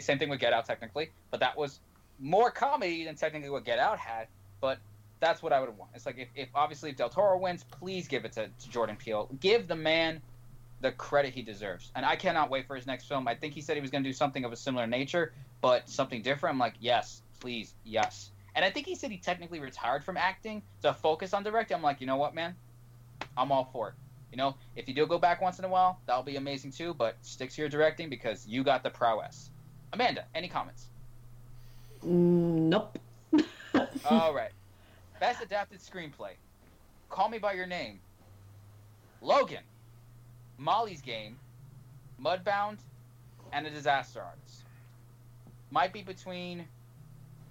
same 0.00 0.18
thing 0.18 0.28
with 0.28 0.38
Get 0.38 0.52
Out 0.52 0.66
technically, 0.66 1.10
but 1.30 1.40
that 1.40 1.56
was 1.56 1.80
more 2.20 2.50
comedy 2.50 3.04
than 3.04 3.16
technically 3.16 3.50
what 3.50 3.64
Get 3.64 3.80
Out 3.80 3.98
had. 3.98 4.28
But 4.60 4.78
that's 5.18 5.42
what 5.42 5.52
I 5.52 5.60
would 5.60 5.76
want. 5.76 5.90
It's 5.94 6.06
like 6.06 6.18
if, 6.18 6.28
if 6.36 6.48
obviously 6.54 6.90
if 6.90 6.96
Del 6.96 7.08
Toro 7.08 7.38
wins, 7.38 7.64
please 7.64 8.06
give 8.06 8.24
it 8.24 8.32
to, 8.32 8.48
to 8.48 8.70
Jordan 8.70 8.96
Peele. 8.96 9.28
Give 9.40 9.66
the 9.66 9.76
man 9.76 10.20
the 10.80 10.92
credit 10.92 11.34
he 11.34 11.42
deserves. 11.42 11.90
And 11.94 12.04
I 12.04 12.16
cannot 12.16 12.50
wait 12.50 12.66
for 12.66 12.76
his 12.76 12.86
next 12.86 13.06
film. 13.06 13.26
I 13.26 13.34
think 13.34 13.54
he 13.54 13.60
said 13.60 13.76
he 13.76 13.80
was 13.80 13.90
going 13.90 14.04
to 14.04 14.08
do 14.08 14.14
something 14.14 14.44
of 14.44 14.52
a 14.52 14.56
similar 14.56 14.86
nature, 14.86 15.32
but 15.60 15.88
something 15.88 16.22
different. 16.22 16.54
I'm 16.54 16.58
like, 16.58 16.74
yes, 16.80 17.22
please, 17.40 17.74
yes. 17.84 18.30
And 18.54 18.64
I 18.64 18.70
think 18.70 18.86
he 18.86 18.94
said 18.94 19.10
he 19.10 19.18
technically 19.18 19.60
retired 19.60 20.04
from 20.04 20.16
acting 20.16 20.62
to 20.82 20.92
focus 20.92 21.34
on 21.34 21.42
directing. 21.42 21.76
I'm 21.76 21.82
like, 21.82 22.00
you 22.00 22.06
know 22.06 22.16
what, 22.16 22.34
man? 22.34 22.54
I'm 23.36 23.52
all 23.52 23.68
for 23.72 23.88
it. 23.88 23.94
You 24.32 24.36
know, 24.36 24.56
if 24.76 24.88
you 24.88 24.94
do 24.94 25.06
go 25.06 25.18
back 25.18 25.40
once 25.40 25.58
in 25.58 25.64
a 25.64 25.68
while, 25.68 26.00
that'll 26.06 26.22
be 26.22 26.36
amazing 26.36 26.72
too, 26.72 26.92
but 26.94 27.16
stick 27.22 27.50
to 27.50 27.62
your 27.62 27.68
directing 27.68 28.10
because 28.10 28.46
you 28.46 28.62
got 28.62 28.82
the 28.82 28.90
prowess. 28.90 29.50
Amanda, 29.92 30.24
any 30.34 30.48
comments? 30.48 30.88
Mm, 32.04 32.68
nope. 32.68 32.98
All 34.04 34.34
right. 34.34 34.50
Best 35.18 35.42
adapted 35.42 35.80
screenplay. 35.80 36.32
Call 37.08 37.28
Me 37.28 37.38
by 37.38 37.54
Your 37.54 37.66
Name. 37.66 38.00
Logan. 39.20 39.62
Molly's 40.58 41.00
Game. 41.00 41.38
Mudbound. 42.22 42.78
And 43.52 43.66
A 43.66 43.70
Disaster 43.70 44.20
Artist. 44.20 44.64
Might 45.70 45.92
be 45.92 46.02
between 46.02 46.66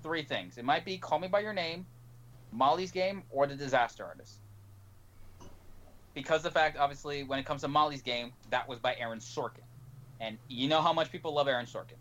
three 0.04 0.24
things. 0.24 0.58
It 0.58 0.65
might 0.65 0.86
be 0.86 0.98
Call 0.98 1.17
Me 1.20 1.28
by 1.28 1.39
Your 1.39 1.54
Name, 1.54 1.86
Molly's 2.52 2.91
Game, 2.91 3.24
or 3.32 3.48
The 3.48 3.56
Disaster 3.56 4.06
Artist. 4.06 4.39
Because 6.13 6.43
the 6.43 6.52
fact, 6.52 6.78
obviously, 6.78 7.24
when 7.24 7.39
it 7.39 7.46
comes 7.46 7.62
to 7.62 7.67
Molly's 7.67 8.02
Game, 8.02 8.32
that 8.52 8.67
was 8.67 8.80
by 8.80 8.96
Aaron 9.00 9.20
Sorkin. 9.20 9.63
And 10.20 10.38
you 10.48 10.67
know 10.67 10.82
how 10.82 10.93
much 10.93 11.12
people 11.12 11.34
love 11.34 11.48
Aaron 11.48 11.65
Sorkin. 11.65 11.98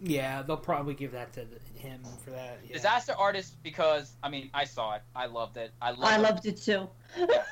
Yeah, 0.00 0.42
they'll 0.42 0.56
probably 0.56 0.94
give 0.94 1.12
that 1.12 1.32
to 1.34 1.46
him 1.76 2.00
for 2.24 2.30
that. 2.30 2.58
Yeah. 2.66 2.74
Disaster 2.74 3.14
Artist 3.16 3.56
because 3.62 4.16
I 4.22 4.28
mean 4.28 4.50
I 4.52 4.64
saw 4.64 4.94
it, 4.96 5.02
I 5.14 5.26
loved 5.26 5.56
it, 5.56 5.72
I 5.80 5.90
loved 5.90 6.04
I 6.04 6.16
it. 6.16 6.20
loved 6.20 6.46
it 6.46 6.56
too. 6.56 6.88
Yes. 7.16 7.46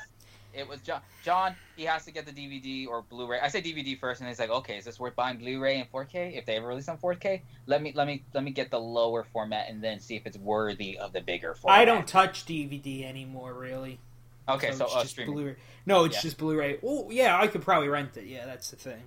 It 0.53 0.67
was 0.67 0.81
John. 0.81 1.01
John, 1.23 1.55
he 1.75 1.83
has 1.83 2.05
to 2.05 2.11
get 2.11 2.25
the 2.25 2.31
DVD 2.31 2.87
or 2.87 3.01
Blu-ray. 3.01 3.39
I 3.39 3.47
say 3.47 3.61
DVD 3.61 3.97
first, 3.99 4.21
and 4.21 4.29
he's 4.29 4.39
like, 4.39 4.49
"Okay, 4.49 4.77
is 4.77 4.85
this 4.85 4.99
worth 4.99 5.15
buying 5.15 5.37
Blu-ray 5.37 5.79
and 5.79 5.91
4K? 5.91 6.37
If 6.37 6.45
they 6.45 6.57
ever 6.57 6.67
release 6.67 6.87
on 6.89 6.97
4K, 6.97 7.41
let 7.65 7.81
me 7.81 7.91
let 7.95 8.05
me 8.07 8.23
let 8.33 8.43
me 8.43 8.51
get 8.51 8.69
the 8.69 8.79
lower 8.79 9.23
format 9.23 9.69
and 9.69 9.83
then 9.83 9.99
see 9.99 10.15
if 10.15 10.25
it's 10.27 10.37
worthy 10.37 10.97
of 10.97 11.13
the 11.13 11.21
bigger 11.21 11.55
format." 11.55 11.79
I 11.79 11.85
don't 11.85 12.07
touch 12.07 12.45
DVD 12.45 13.05
anymore, 13.05 13.53
really. 13.53 13.99
Okay, 14.47 14.71
so, 14.73 14.85
it's 14.85 14.95
uh, 14.95 15.01
just 15.01 15.11
streaming. 15.11 15.33
Blu-ray. 15.33 15.55
No, 15.85 16.03
it's 16.05 16.15
Yeah. 16.15 16.21
just 16.21 16.37
Blu-ray. 16.37 16.79
Oh, 16.83 17.09
yeah, 17.09 17.39
I 17.39 17.47
could 17.47 17.61
probably 17.61 17.87
rent 17.87 18.17
it. 18.17 18.25
Yeah, 18.25 18.45
that's 18.45 18.69
the 18.71 18.75
thing. 18.75 19.03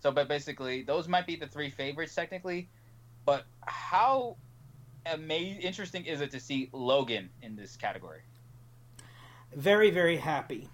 So, 0.00 0.10
but 0.10 0.28
basically, 0.28 0.82
those 0.82 1.08
might 1.08 1.26
be 1.26 1.36
the 1.36 1.46
three 1.46 1.70
favorites 1.70 2.14
technically. 2.14 2.68
But 3.24 3.46
how 3.64 4.36
amazing, 5.06 5.62
interesting 5.62 6.04
is 6.04 6.20
it 6.20 6.30
to 6.32 6.40
see 6.40 6.68
Logan 6.72 7.30
in 7.40 7.56
this 7.56 7.76
category? 7.76 8.20
Very, 9.54 9.90
very 9.90 10.16
happy. 10.16 10.68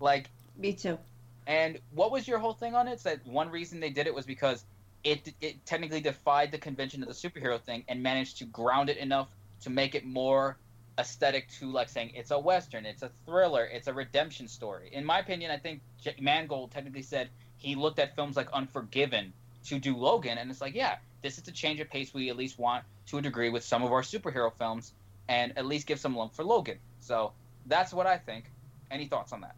Like, 0.00 0.30
Me 0.56 0.72
too. 0.72 0.98
and 1.46 1.78
what 1.90 2.10
was 2.10 2.26
your 2.28 2.38
whole 2.38 2.54
thing 2.54 2.74
on 2.74 2.88
it? 2.88 2.92
It's 2.92 3.02
that 3.04 3.24
one 3.26 3.50
reason 3.50 3.80
they 3.80 3.90
did 3.90 4.06
it 4.06 4.14
was 4.14 4.26
because 4.26 4.64
it 5.04 5.34
it 5.40 5.64
technically 5.66 6.00
defied 6.00 6.50
the 6.50 6.58
convention 6.58 7.02
of 7.02 7.08
the 7.08 7.14
superhero 7.14 7.60
thing 7.60 7.84
and 7.88 8.02
managed 8.02 8.38
to 8.38 8.44
ground 8.46 8.88
it 8.88 8.96
enough 8.98 9.28
to 9.62 9.70
make 9.70 9.94
it 9.94 10.04
more 10.06 10.58
aesthetic 10.98 11.48
to 11.58 11.70
like 11.70 11.88
saying 11.88 12.10
it's 12.14 12.30
a 12.30 12.38
western, 12.38 12.86
it's 12.86 13.02
a 13.02 13.10
thriller, 13.26 13.64
it's 13.64 13.88
a 13.88 13.92
redemption 13.92 14.48
story. 14.48 14.90
In 14.92 15.04
my 15.04 15.18
opinion, 15.18 15.50
I 15.50 15.58
think 15.58 15.82
J- 16.00 16.14
Mangold 16.20 16.70
technically 16.70 17.02
said 17.02 17.30
he 17.56 17.74
looked 17.74 17.98
at 17.98 18.14
films 18.14 18.36
like 18.36 18.50
Unforgiven 18.52 19.32
to 19.64 19.78
do 19.78 19.96
Logan, 19.96 20.38
and 20.38 20.50
it's 20.50 20.60
like, 20.60 20.74
yeah, 20.74 20.96
this 21.22 21.38
is 21.38 21.44
the 21.44 21.52
change 21.52 21.80
of 21.80 21.90
pace 21.90 22.12
we 22.14 22.30
at 22.30 22.36
least 22.36 22.58
want 22.58 22.84
to 23.06 23.18
a 23.18 23.22
degree 23.22 23.50
with 23.50 23.64
some 23.64 23.82
of 23.82 23.92
our 23.92 24.02
superhero 24.02 24.52
films, 24.58 24.92
and 25.28 25.56
at 25.58 25.66
least 25.66 25.86
give 25.86 25.98
some 25.98 26.14
love 26.16 26.32
for 26.34 26.44
Logan. 26.44 26.78
So 27.00 27.32
that's 27.66 27.92
what 27.92 28.06
I 28.06 28.18
think. 28.18 28.52
Any 28.90 29.06
thoughts 29.06 29.32
on 29.32 29.40
that? 29.40 29.56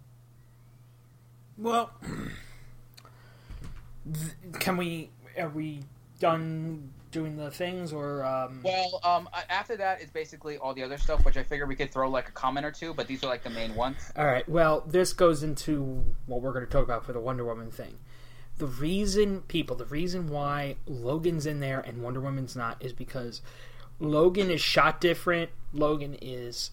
Well, 1.59 1.90
can 4.55 4.77
we? 4.77 5.11
Are 5.38 5.49
we 5.49 5.81
done 6.19 6.90
doing 7.16 7.37
the 7.37 7.51
things, 7.51 7.92
or 7.92 8.25
um, 8.25 8.61
Well, 8.62 9.01
um, 9.03 9.29
after 9.49 9.77
that 9.77 10.03
is 10.03 10.11
basically 10.11 10.59
all 10.59 10.75
the 10.75 10.83
other 10.83 10.99
stuff, 10.99 11.25
which 11.25 11.37
I 11.37 11.42
figure 11.42 11.66
we 11.66 11.77
could 11.77 11.90
throw 11.90 12.11
like 12.11 12.29
a 12.29 12.33
comment 12.33 12.66
or 12.66 12.71
two, 12.71 12.92
but 12.92 13.07
these 13.07 13.25
are 13.25 13.27
like 13.27 13.42
the 13.42 13.51
main 13.51 13.75
ones. 13.75 13.97
All 14.16 14.27
right. 14.27 14.47
Well, 14.49 14.83
this 14.87 15.12
goes 15.12 15.42
into 15.42 16.05
what 16.27 16.42
we're 16.42 16.53
going 16.53 16.66
to 16.66 16.71
talk 16.71 16.85
about 16.85 17.05
for 17.05 17.12
the 17.12 17.21
Wonder 17.21 17.45
Woman 17.45 17.71
thing. 17.71 17.99
The 18.59 18.66
reason, 18.66 19.42
people, 19.42 19.77
the 19.77 19.87
reason 19.87 20.29
why 20.29 20.77
Logan's 20.87 21.47
in 21.47 21.61
there 21.61 21.81
and 21.81 22.03
Wonder 22.03 22.21
Woman's 22.21 22.57
not 22.57 22.83
is 22.83 22.92
because 22.92 23.40
Logan 23.99 24.51
is 24.51 24.61
shot 24.61 25.01
different. 25.01 25.51
Logan 25.73 26.16
is. 26.21 26.71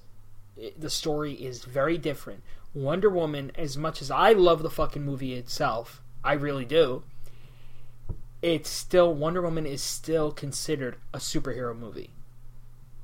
The 0.78 0.90
story 0.90 1.34
is 1.34 1.64
very 1.64 1.98
different. 1.98 2.44
Wonder 2.74 3.10
Woman, 3.10 3.52
as 3.56 3.78
much 3.78 4.02
as 4.02 4.10
I 4.10 4.34
love 4.34 4.64
the 4.64 4.70
fucking 4.70 5.04
movie 5.04 5.34
itself, 5.34 6.02
I 6.24 6.34
really 6.34 6.66
do. 6.66 7.04
It's 8.42 8.70
still 8.70 9.14
Wonder 9.14 9.42
Woman 9.42 9.66
is 9.66 9.84
still 9.84 10.32
considered 10.32 10.98
a 11.14 11.20
superhero 11.20 11.78
movie. 11.78 12.10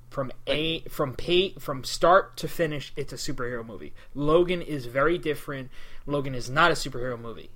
From 0.10 0.32
a 0.48 0.82
from 0.82 1.14
pay 1.14 1.54
from 1.60 1.84
start 1.84 2.36
to 2.38 2.48
finish, 2.48 2.92
it's 2.96 3.14
a 3.14 3.16
superhero 3.16 3.64
movie. 3.64 3.94
Logan 4.16 4.62
is 4.62 4.88
very 4.88 5.20
different. 5.20 5.70
Logan 6.08 6.34
is 6.34 6.50
not 6.50 6.72
a 6.72 6.74
superhero 6.74 7.20
movie. 7.20 7.52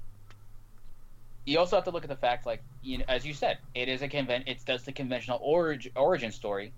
You 1.45 1.60
also 1.60 1.76
have 1.76 1.84
to 1.86 1.91
look 1.91 2.04
at 2.04 2.10
the 2.10 2.15
fact, 2.15 2.45
like 2.45 2.62
you 2.84 2.99
know, 2.99 3.06
as 3.08 3.26
you 3.26 3.34
said, 3.34 3.58
it 3.73 3.89
is 3.89 4.04
a 4.04 4.08
convent. 4.08 4.47
It 4.47 4.63
does 4.65 4.84
the 4.84 4.91
conventional 4.91 5.39
origin 5.41 5.91
origin 5.95 6.32
story, 6.32 6.73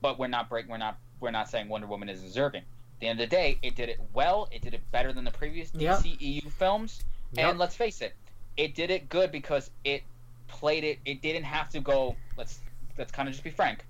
but 0.00 0.18
we're 0.18 0.28
not 0.28 0.48
break. 0.48 0.66
We're 0.66 0.78
not. 0.78 0.98
We're 1.20 1.30
not 1.30 1.50
saying 1.50 1.68
Wonder 1.68 1.86
Woman 1.86 2.08
is 2.08 2.22
deserving. 2.22 2.62
The 3.02 3.08
end 3.08 3.20
of 3.20 3.28
the 3.28 3.34
day, 3.34 3.58
it 3.62 3.74
did 3.74 3.88
it 3.88 3.98
well. 4.12 4.48
It 4.52 4.62
did 4.62 4.74
it 4.74 4.80
better 4.92 5.12
than 5.12 5.24
the 5.24 5.32
previous 5.32 5.74
Yep. 5.74 5.98
DCEU 6.04 6.52
films. 6.52 7.02
Yep. 7.32 7.50
And 7.50 7.58
let's 7.58 7.74
face 7.74 8.00
it, 8.00 8.14
it 8.56 8.76
did 8.76 8.92
it 8.92 9.08
good 9.08 9.32
because 9.32 9.72
it 9.82 10.04
played 10.46 10.84
it. 10.84 11.00
It 11.04 11.20
didn't 11.20 11.42
have 11.42 11.68
to 11.70 11.80
go. 11.80 12.14
Let's 12.36 12.60
let's 12.96 13.10
kind 13.10 13.28
of 13.28 13.34
just 13.34 13.42
be 13.42 13.50
frank. 13.50 13.84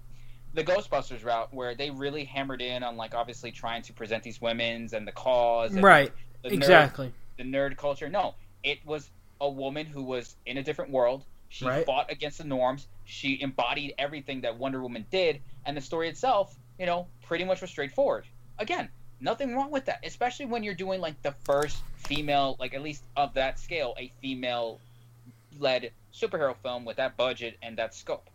The 0.54 0.64
Ghostbusters 0.64 1.26
route, 1.26 1.52
where 1.52 1.74
they 1.74 1.90
really 1.90 2.24
hammered 2.24 2.62
in 2.62 2.82
on 2.82 2.96
like 2.96 3.14
obviously 3.14 3.52
trying 3.52 3.82
to 3.82 3.92
present 3.92 4.22
these 4.22 4.40
women's 4.40 4.94
and 4.94 5.06
the 5.06 5.12
cause, 5.12 5.74
and 5.74 5.84
Right. 5.84 6.10
the 6.42 6.48
nerd 6.48 6.54
Exactly. 6.54 7.12
the 7.36 7.44
nerd 7.44 7.76
culture. 7.76 8.08
No, 8.08 8.34
it 8.62 8.78
was 8.86 9.10
a 9.42 9.50
woman 9.50 9.84
who 9.84 10.04
was 10.04 10.36
in 10.46 10.56
a 10.56 10.62
different 10.62 10.90
world. 10.90 11.26
She 11.50 11.66
Right. 11.66 11.84
fought 11.84 12.10
against 12.10 12.38
the 12.38 12.44
norms. 12.44 12.88
She 13.04 13.42
embodied 13.42 13.92
everything 13.98 14.40
that 14.40 14.56
Wonder 14.56 14.80
Woman 14.80 15.04
did, 15.10 15.42
and 15.66 15.76
the 15.76 15.82
story 15.82 16.08
itself, 16.08 16.56
you 16.78 16.86
know, 16.86 17.08
pretty 17.20 17.44
much 17.44 17.60
was 17.60 17.68
straightforward. 17.68 18.24
Again, 18.58 18.88
nothing 19.22 19.54
wrong 19.54 19.70
with 19.70 19.86
that, 19.86 20.00
especially 20.04 20.46
when 20.46 20.62
you're 20.62 20.74
doing 20.74 21.00
like 21.00 21.20
the 21.22 21.32
first 21.44 21.78
female, 21.96 22.56
like 22.58 22.74
at 22.74 22.82
least 22.82 23.04
of 23.16 23.34
that 23.34 23.58
scale, 23.58 23.94
a 23.98 24.12
female-led 24.20 25.92
superhero 26.12 26.56
film 26.56 26.84
with 26.84 26.96
that 26.96 27.16
budget 27.16 27.56
and 27.62 27.78
that 27.78 27.94
scope. 27.94 28.28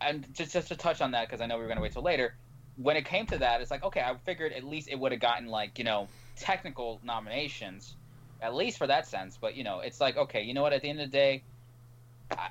And 0.00 0.26
just 0.34 0.52
just 0.52 0.68
to 0.68 0.76
touch 0.76 1.00
on 1.00 1.12
that, 1.12 1.26
because 1.26 1.40
I 1.40 1.46
know 1.46 1.56
we 1.56 1.62
were 1.62 1.68
going 1.68 1.78
to 1.78 1.82
wait 1.82 1.92
till 1.92 2.02
later. 2.02 2.34
When 2.76 2.96
it 2.96 3.04
came 3.04 3.26
to 3.26 3.38
that, 3.38 3.60
it's 3.60 3.70
like 3.70 3.84
okay, 3.84 4.00
I 4.00 4.14
figured 4.24 4.52
at 4.52 4.64
least 4.64 4.88
it 4.88 4.98
would 4.98 5.12
have 5.12 5.20
gotten 5.20 5.46
like 5.46 5.78
you 5.78 5.84
know 5.84 6.08
technical 6.36 7.00
nominations, 7.02 7.94
at 8.42 8.54
least 8.54 8.76
for 8.76 8.86
that 8.86 9.06
sense. 9.06 9.38
But 9.40 9.54
you 9.54 9.64
know, 9.64 9.80
it's 9.80 10.00
like 10.00 10.16
okay, 10.16 10.42
you 10.42 10.52
know 10.52 10.62
what? 10.62 10.72
At 10.72 10.82
the 10.82 10.90
end 10.90 11.00
of 11.00 11.10
the 11.10 11.16
day, 11.16 11.42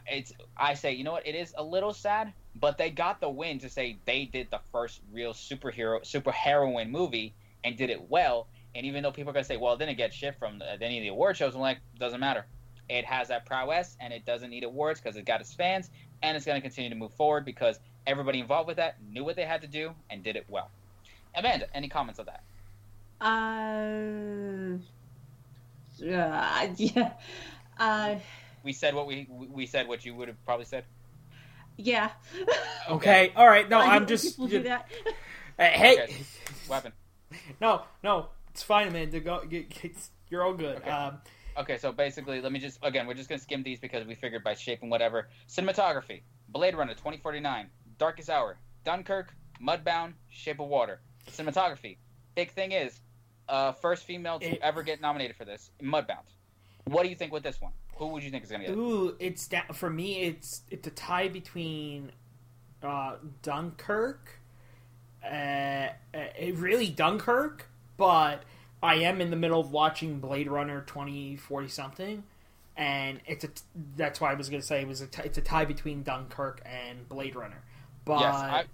it's 0.08 0.34
I 0.58 0.74
say 0.74 0.94
you 0.94 1.04
know 1.04 1.12
what? 1.12 1.28
It 1.28 1.36
is 1.36 1.54
a 1.58 1.64
little 1.64 1.94
sad, 1.94 2.34
but 2.56 2.78
they 2.78 2.90
got 2.90 3.20
the 3.20 3.30
win 3.30 3.60
to 3.60 3.70
say 3.70 3.98
they 4.06 4.26
did 4.26 4.50
the 4.52 4.60
first 4.72 5.02
real 5.12 5.34
superhero 5.34 6.06
super 6.06 6.32
heroine 6.32 6.92
movie 6.92 7.34
and 7.64 7.78
did 7.78 7.90
it 7.90 8.10
well. 8.10 8.48
And 8.76 8.86
even 8.86 9.04
though 9.04 9.12
people 9.12 9.30
are 9.32 9.34
gonna 9.34 9.44
say, 9.44 9.58
well, 9.58 9.74
it 9.74 9.80
didn't 9.80 9.98
get 9.98 10.14
shit 10.14 10.36
from 10.40 10.60
the, 10.60 10.82
any 10.82 10.98
of 10.98 11.04
the 11.04 11.10
award 11.10 11.38
shows, 11.38 11.56
I'm 11.56 11.62
like, 11.62 11.80
doesn't 12.00 12.20
matter. 12.20 12.46
It 12.90 13.06
has 13.06 13.30
that 13.30 13.46
prowess, 13.46 13.96
and 14.00 14.12
it 14.12 14.26
doesn't 14.26 14.50
need 14.50 14.64
awards 14.64 15.00
because 15.00 15.16
it 15.16 15.26
got 15.26 15.42
its 15.42 15.54
fans, 15.54 15.90
and 16.22 16.36
it's 16.36 16.46
gonna 16.46 16.62
continue 16.62 16.90
to 16.90 16.96
move 16.96 17.14
forward 17.14 17.46
because 17.46 17.80
everybody 18.06 18.40
involved 18.40 18.68
with 18.68 18.78
that 18.78 18.98
knew 19.02 19.24
what 19.24 19.36
they 19.36 19.46
had 19.46 19.62
to 19.62 19.68
do 19.68 19.94
and 20.10 20.24
did 20.24 20.36
it 20.36 20.46
well. 20.50 20.70
Amanda, 21.36 21.68
any 21.76 21.88
comments 21.88 22.20
on 22.20 22.26
that? 22.26 22.44
Uh, 23.22 24.78
uh, 26.06 26.68
yeah. 26.78 27.14
Uh, 27.80 28.16
We 28.64 28.74
said 28.74 28.96
what 28.96 29.08
we 29.08 29.28
we 29.30 29.66
said 29.66 29.88
what 29.88 30.06
you 30.06 30.16
would 30.16 30.28
have 30.28 30.46
probably 30.46 30.66
said. 30.66 30.86
Yeah. 31.78 32.10
Okay. 32.90 33.32
All 33.36 33.48
right. 33.48 33.68
No, 33.70 33.80
I 33.80 33.96
I'm 33.96 34.08
just. 34.08 34.26
people 34.26 34.48
do 34.48 34.64
that. 34.64 34.90
Uh, 35.58 35.66
hey. 35.66 36.04
Okay. 36.04 36.16
What 36.68 36.76
happened? 36.76 36.94
No, 37.62 37.84
no, 38.04 38.30
it's 38.52 38.64
fine, 38.64 38.92
man. 38.94 39.10
To 39.12 39.20
go, 39.20 39.42
it's, 39.50 40.12
you're 40.30 40.44
all 40.44 40.54
good. 40.54 40.78
Okay. 40.78 40.90
Um, 40.90 41.18
Okay, 41.56 41.78
so 41.78 41.92
basically, 41.92 42.42
let 42.42 42.52
me 42.52 42.58
just 42.60 42.80
again, 42.82 43.06
we're 43.06 43.14
just 43.14 43.30
gonna 43.30 43.38
skim 43.40 43.62
these 43.62 43.80
because 43.80 44.08
we 44.08 44.16
figured 44.16 44.44
by 44.44 44.56
shape 44.56 44.82
and 44.82 44.90
whatever. 44.90 45.28
Cinematography: 45.48 46.22
Blade 46.50 46.76
Runner 46.76 46.94
2049, 46.96 47.70
Darkest 48.00 48.30
Hour, 48.30 48.58
Dunkirk, 48.84 49.36
Mudbound, 49.62 50.14
Shape 50.30 50.60
of 50.60 50.68
Water. 50.68 51.00
Cinematography. 51.30 51.98
Big 52.34 52.50
thing 52.52 52.72
is, 52.72 53.00
uh, 53.48 53.72
first 53.74 54.06
female 54.06 54.40
to 54.40 54.54
It- 54.54 54.60
ever 54.64 54.82
get 54.82 55.00
nominated 55.00 55.36
for 55.36 55.46
this, 55.46 55.70
Mudbound. 55.80 56.26
What 56.86 57.04
do 57.04 57.10
you 57.10 57.16
think 57.16 57.32
with 57.32 57.44
this 57.44 57.62
one? 57.62 57.74
Who 57.98 58.08
would 58.08 58.24
you 58.24 58.32
think 58.32 58.44
is 58.44 58.52
gonna 58.52 58.66
get? 58.66 58.76
Ooh, 58.76 59.16
it's 59.20 59.48
da- 59.48 59.72
for 59.74 59.90
me. 59.90 60.22
It's 60.24 60.62
it's 60.70 60.88
a 60.88 60.92
tie 60.92 61.28
between 61.28 62.12
uh, 62.82 63.16
Dunkirk, 63.42 64.40
uh, 65.24 65.28
uh, 65.28 65.90
really 66.56 66.90
Dunkirk, 66.90 67.68
but 67.98 68.44
I 68.82 68.96
am 68.96 69.22
in 69.22 69.30
the 69.30 69.36
middle 69.36 69.60
of 69.60 69.72
watching 69.72 70.20
Blade 70.20 70.50
Runner 70.50 70.82
twenty 70.86 71.36
forty 71.38 71.68
something, 71.68 72.24
and 72.76 73.22
it's 73.26 73.44
a 73.44 73.48
t- 73.50 73.62
that's 73.96 74.20
why 74.20 74.32
I 74.32 74.34
was 74.34 74.50
gonna 74.50 74.62
say 74.64 74.82
it 74.82 74.88
was 74.88 75.02
a 75.02 75.08
t- 75.08 75.22
it's 75.24 75.38
a 75.38 75.42
tie 75.42 75.66
between 75.66 76.04
Dunkirk 76.04 76.62
and 76.66 77.08
Blade 77.08 77.36
Runner. 77.36 77.64
But 78.06 78.20
Yes, 78.20 78.36
I. 78.36 78.66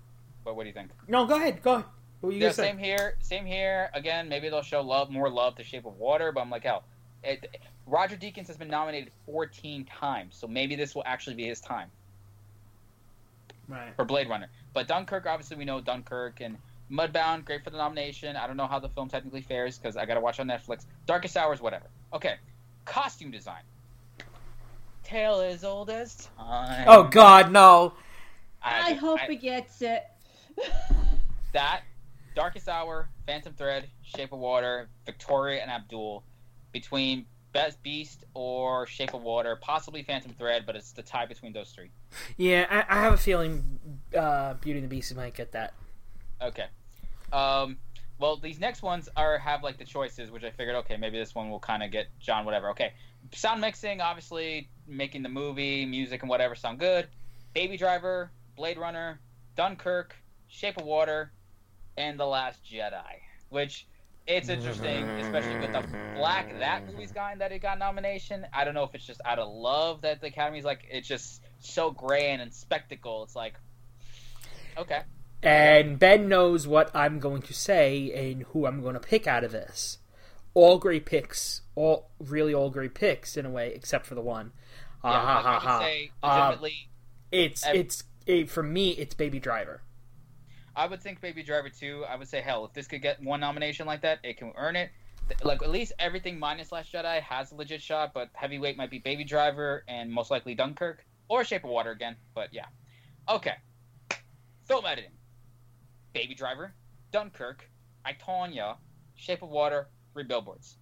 But 0.44 0.56
what 0.56 0.64
do 0.64 0.68
you 0.70 0.74
think? 0.74 0.90
no, 1.08 1.26
go 1.28 1.36
ahead, 1.36 1.62
go 1.62 1.74
ahead. 1.76 1.86
What 2.22 2.34
you 2.34 2.40
Yeah, 2.42 2.52
same 2.52 2.78
here. 2.78 3.16
Same 3.22 3.46
here. 3.46 3.90
Again, 3.94 4.28
maybe 4.28 4.50
they'll 4.50 4.62
show 4.62 4.82
love, 4.82 5.10
more 5.10 5.30
love 5.30 5.56
to 5.56 5.64
Shape 5.64 5.86
of 5.86 5.98
Water, 5.98 6.32
but 6.32 6.42
I'm 6.42 6.50
like, 6.50 6.64
hell, 6.64 6.84
it, 7.24 7.56
Roger 7.90 8.16
Deakins 8.16 8.48
has 8.48 8.58
been 8.58 8.70
nominated 8.70 9.12
14 9.26 9.86
times, 9.86 10.36
so 10.36 10.48
maybe 10.48 10.76
this 10.76 10.94
will 10.96 11.04
actually 11.06 11.36
be 11.36 11.46
his 11.46 11.60
time. 11.60 11.90
Right. 13.68 13.96
for 13.96 14.04
Blade 14.04 14.28
Runner. 14.28 14.48
But 14.74 14.88
Dunkirk, 14.88 15.28
obviously, 15.28 15.56
we 15.56 15.64
know 15.64 15.80
Dunkirk 15.80 16.42
and 16.42 16.58
Mudbound, 16.92 17.46
great 17.46 17.64
for 17.64 17.70
the 17.70 17.78
nomination. 17.78 18.36
I 18.36 18.48
don't 18.48 18.58
know 18.58 18.66
how 18.66 18.80
the 18.80 18.90
film 18.90 19.10
technically 19.10 19.42
fares 19.42 19.78
because 19.78 19.96
I 19.96 20.06
got 20.06 20.16
to 20.16 20.22
watch 20.22 20.40
on 20.40 20.48
Netflix. 20.48 20.86
Darkest 21.06 21.38
Hours, 21.38 21.62
whatever. 21.62 21.86
Okay, 22.12 22.36
costume 22.86 23.30
design. 23.30 23.62
Tale 25.04 25.42
as 25.42 25.64
old 25.64 25.92
as 25.92 26.30
time. 26.38 26.86
Oh 26.88 27.04
God, 27.04 27.52
no. 27.52 27.94
I 28.62 28.94
hope 28.94 29.20
he 29.22 29.36
gets 29.36 29.82
it. 29.82 30.04
that 31.54 31.84
Darkest 32.36 32.68
Hour, 32.68 33.08
Phantom 33.28 33.54
Thread, 33.54 33.88
Shape 34.02 34.34
of 34.34 34.40
Water, 34.40 34.90
Victoria 35.06 35.62
and 35.62 35.70
Abdul, 35.70 36.24
between 36.72 37.26
Best 37.52 37.82
Beast 37.82 38.26
or 38.34 38.86
Shape 38.86 39.14
of 39.14 39.22
Water, 39.22 39.58
possibly 39.60 40.04
Phantom 40.04 40.34
Thread, 40.38 40.66
but 40.66 40.76
it's 40.76 40.92
the 40.92 41.02
tie 41.02 41.26
between 41.26 41.54
those 41.54 41.72
three. 41.72 41.90
Yeah, 42.38 42.66
I, 42.70 42.98
I 42.98 43.02
have 43.02 43.14
a 43.14 43.18
feeling 43.18 43.80
uh, 44.18 44.54
Beauty 44.56 44.80
and 44.80 44.86
the 44.86 44.96
Beast 44.96 45.16
might 45.16 45.34
get 45.34 45.52
that. 45.54 45.74
Okay. 46.42 46.66
Um, 47.34 47.78
well, 48.20 48.38
these 48.38 48.60
next 48.60 48.82
ones 48.82 49.10
are 49.16 49.38
have 49.38 49.64
like 49.64 49.78
the 49.78 49.86
choices, 49.86 50.30
which 50.30 50.44
I 50.44 50.52
figured, 50.52 50.76
okay, 50.78 50.98
maybe 50.98 51.18
this 51.18 51.34
one 51.34 51.50
will 51.50 51.60
kind 51.60 51.84
of 51.84 51.92
get 51.92 52.08
John 52.20 52.46
whatever. 52.46 52.70
Okay, 52.72 52.94
sound 53.34 53.62
mixing, 53.62 54.02
obviously 54.02 54.70
making 54.88 55.24
the 55.24 55.30
movie, 55.30 55.86
music 55.86 56.22
and 56.22 56.30
whatever 56.30 56.56
sound 56.56 56.80
good. 56.80 57.08
Baby 57.54 57.78
Driver, 57.78 58.32
Blade 58.56 58.78
Runner, 58.78 59.20
Dunkirk, 59.56 60.16
Shape 60.48 60.78
of 60.78 60.86
Water, 60.86 61.32
and 61.98 62.20
The 62.20 62.26
Last 62.26 62.64
Jedi, 62.64 63.22
which 63.50 63.88
it's 64.30 64.50
interesting, 64.50 65.04
especially 65.20 65.60
with 65.60 65.74
the 65.74 65.84
black 66.16 66.58
that 66.60 66.86
movie's 66.88 67.12
gotten 67.12 67.40
that 67.40 67.52
it 67.52 67.60
got 67.60 67.80
nomination. 67.80 68.46
I 68.54 68.64
don't 68.64 68.74
know 68.76 68.84
if 68.84 68.96
it's 68.96 69.06
just 69.06 69.22
out 69.26 69.40
of 69.40 69.52
love 69.52 70.02
that 70.02 70.22
the 70.22 70.28
Academy's 70.28 70.64
like 70.66 70.86
it's 70.90 71.08
just 71.08 71.44
so 71.60 71.92
grand 71.92 72.42
and 72.42 72.54
spectacle. 72.54 73.24
It's 73.24 73.36
like, 73.36 73.56
okay, 74.78 75.02
And 75.42 76.00
Ben 76.00 76.28
knows 76.30 76.68
what 76.68 76.92
I'm 76.96 77.20
going 77.20 77.42
to 77.44 77.54
say 77.54 78.12
and 78.14 78.44
who 78.44 78.66
I'm 78.66 78.82
going 78.82 78.94
to 78.94 79.00
pick 79.00 79.28
out 79.28 79.44
of 79.44 79.52
this. 79.52 79.98
All 80.54 80.78
great 80.80 81.06
picks, 81.06 81.62
all 81.76 82.10
really 82.20 82.54
all 82.54 82.70
great 82.70 82.94
picks 82.94 83.38
in 83.38 83.46
a 83.46 83.50
way, 83.50 83.72
except 83.74 84.06
for 84.06 84.16
the 84.16 84.22
one. 84.22 84.52
yeah, 85.04 85.12
Ah, 85.12 85.22
ha, 85.26 85.36
like, 85.36 85.44
ha, 85.44 85.58
I 85.58 85.60
ha. 85.60 85.80
say 85.80 86.12
Um. 86.24 86.60
It's 87.32 87.66
ev- 87.66 87.76
it's 87.76 88.04
it, 88.26 88.50
for 88.50 88.64
me. 88.64 88.92
It's 88.92 89.14
Baby 89.16 89.40
Driver. 89.40 89.82
I 90.80 90.88
would 90.88 91.04
think 91.04 91.20
Baby 91.20 91.44
Driver 91.44 91.68
2. 91.68 92.06
I 92.08 92.16
would 92.16 92.30
say, 92.30 92.40
hell, 92.40 92.64
if 92.64 92.72
this 92.72 92.88
could 92.88 93.02
get 93.02 93.22
one 93.22 93.42
nomination 93.42 93.86
like 93.86 94.00
that, 94.04 94.20
it 94.24 94.38
can 94.38 94.54
earn 94.56 94.78
it. 94.78 94.92
Like, 95.44 95.62
at 95.62 95.70
least 95.70 95.92
everything 96.00 96.40
minus 96.40 96.72
Last 96.72 96.94
Jedi 96.94 97.20
has 97.20 97.52
a 97.52 97.56
legit 97.56 97.82
shot, 97.82 98.14
but 98.14 98.30
heavyweight 98.32 98.78
might 98.78 98.90
be 98.90 99.00
Baby 99.00 99.26
Driver 99.26 99.84
and 99.90 100.10
most 100.10 100.32
likely 100.32 100.56
Dunkirk 100.56 101.06
or 101.28 101.44
Shape 101.44 101.66
of 101.66 101.70
Water 101.70 101.92
again. 101.92 102.16
But 102.34 102.54
yeah. 102.54 102.68
Okay. 103.28 103.56
Film 104.70 104.86
editing 104.86 105.12
Baby 106.14 106.34
Driver, 106.34 106.74
Dunkirk, 107.12 107.70
I, 108.06 108.14
Tonya, 108.14 108.78
Shape 109.16 109.44
of 109.44 109.50
Water, 109.50 109.90
three 110.14 110.24
billboards. 110.24 110.78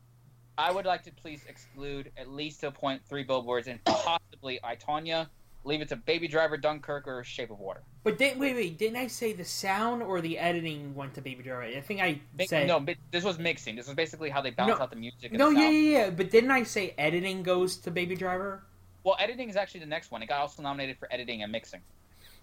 I 0.59 0.71
would 0.71 0.85
like 0.85 1.01
to 1.03 1.11
please 1.11 1.43
exclude 1.49 2.11
at 2.17 2.29
least 2.29 2.59
to 2.59 2.67
a 2.67 2.71
point 2.71 3.01
three 3.09 3.23
billboards 3.23 3.67
and 3.67 3.83
possibly 3.83 4.59
I, 4.63 4.75
Tonya. 4.75 5.27
Leave 5.67 5.81
it 5.81 5.89
to 5.89 5.97
Baby 5.97 6.27
Driver, 6.29 6.55
Dunkirk, 6.55 7.07
or 7.07 7.23
Shape 7.25 7.51
of 7.51 7.59
Water. 7.59 7.81
But 8.03 8.17
didn't, 8.17 8.39
wait, 8.39 8.55
wait, 8.55 8.77
didn't 8.77 8.95
I 8.95 9.07
say 9.07 9.33
the 9.33 9.43
sound 9.43 10.01
or 10.01 10.21
the 10.21 10.39
editing 10.39 10.95
went 10.95 11.13
to 11.15 11.21
Baby 11.21 11.43
Driver? 11.43 11.63
I 11.63 11.81
think 11.81 11.99
I 12.01 12.21
Mi- 12.37 12.47
said 12.47 12.67
no, 12.67 12.83
this 13.11 13.23
was 13.25 13.37
mixing. 13.37 13.75
This 13.75 13.85
was 13.87 13.95
basically 13.95 14.29
how 14.29 14.41
they 14.41 14.51
balance 14.51 14.77
No. 14.79 14.83
out 14.83 14.89
the 14.89 14.95
music. 14.95 15.31
And 15.31 15.37
No, 15.37 15.49
the 15.49 15.55
yeah, 15.59 15.61
sound. 15.65 15.75
yeah, 15.75 15.89
yeah. 16.05 16.09
But 16.11 16.31
didn't 16.31 16.51
I 16.51 16.63
say 16.63 16.95
editing 16.97 17.43
goes 17.43 17.75
to 17.77 17.91
Baby 17.91 18.15
Driver? 18.15 18.63
Well, 19.03 19.17
editing 19.19 19.49
is 19.49 19.55
actually 19.57 19.81
the 19.81 19.85
next 19.87 20.09
one. 20.09 20.23
It 20.23 20.27
got 20.29 20.39
also 20.39 20.61
nominated 20.63 20.97
for 20.97 21.11
editing 21.13 21.43
and 21.43 21.51
mixing. 21.51 21.81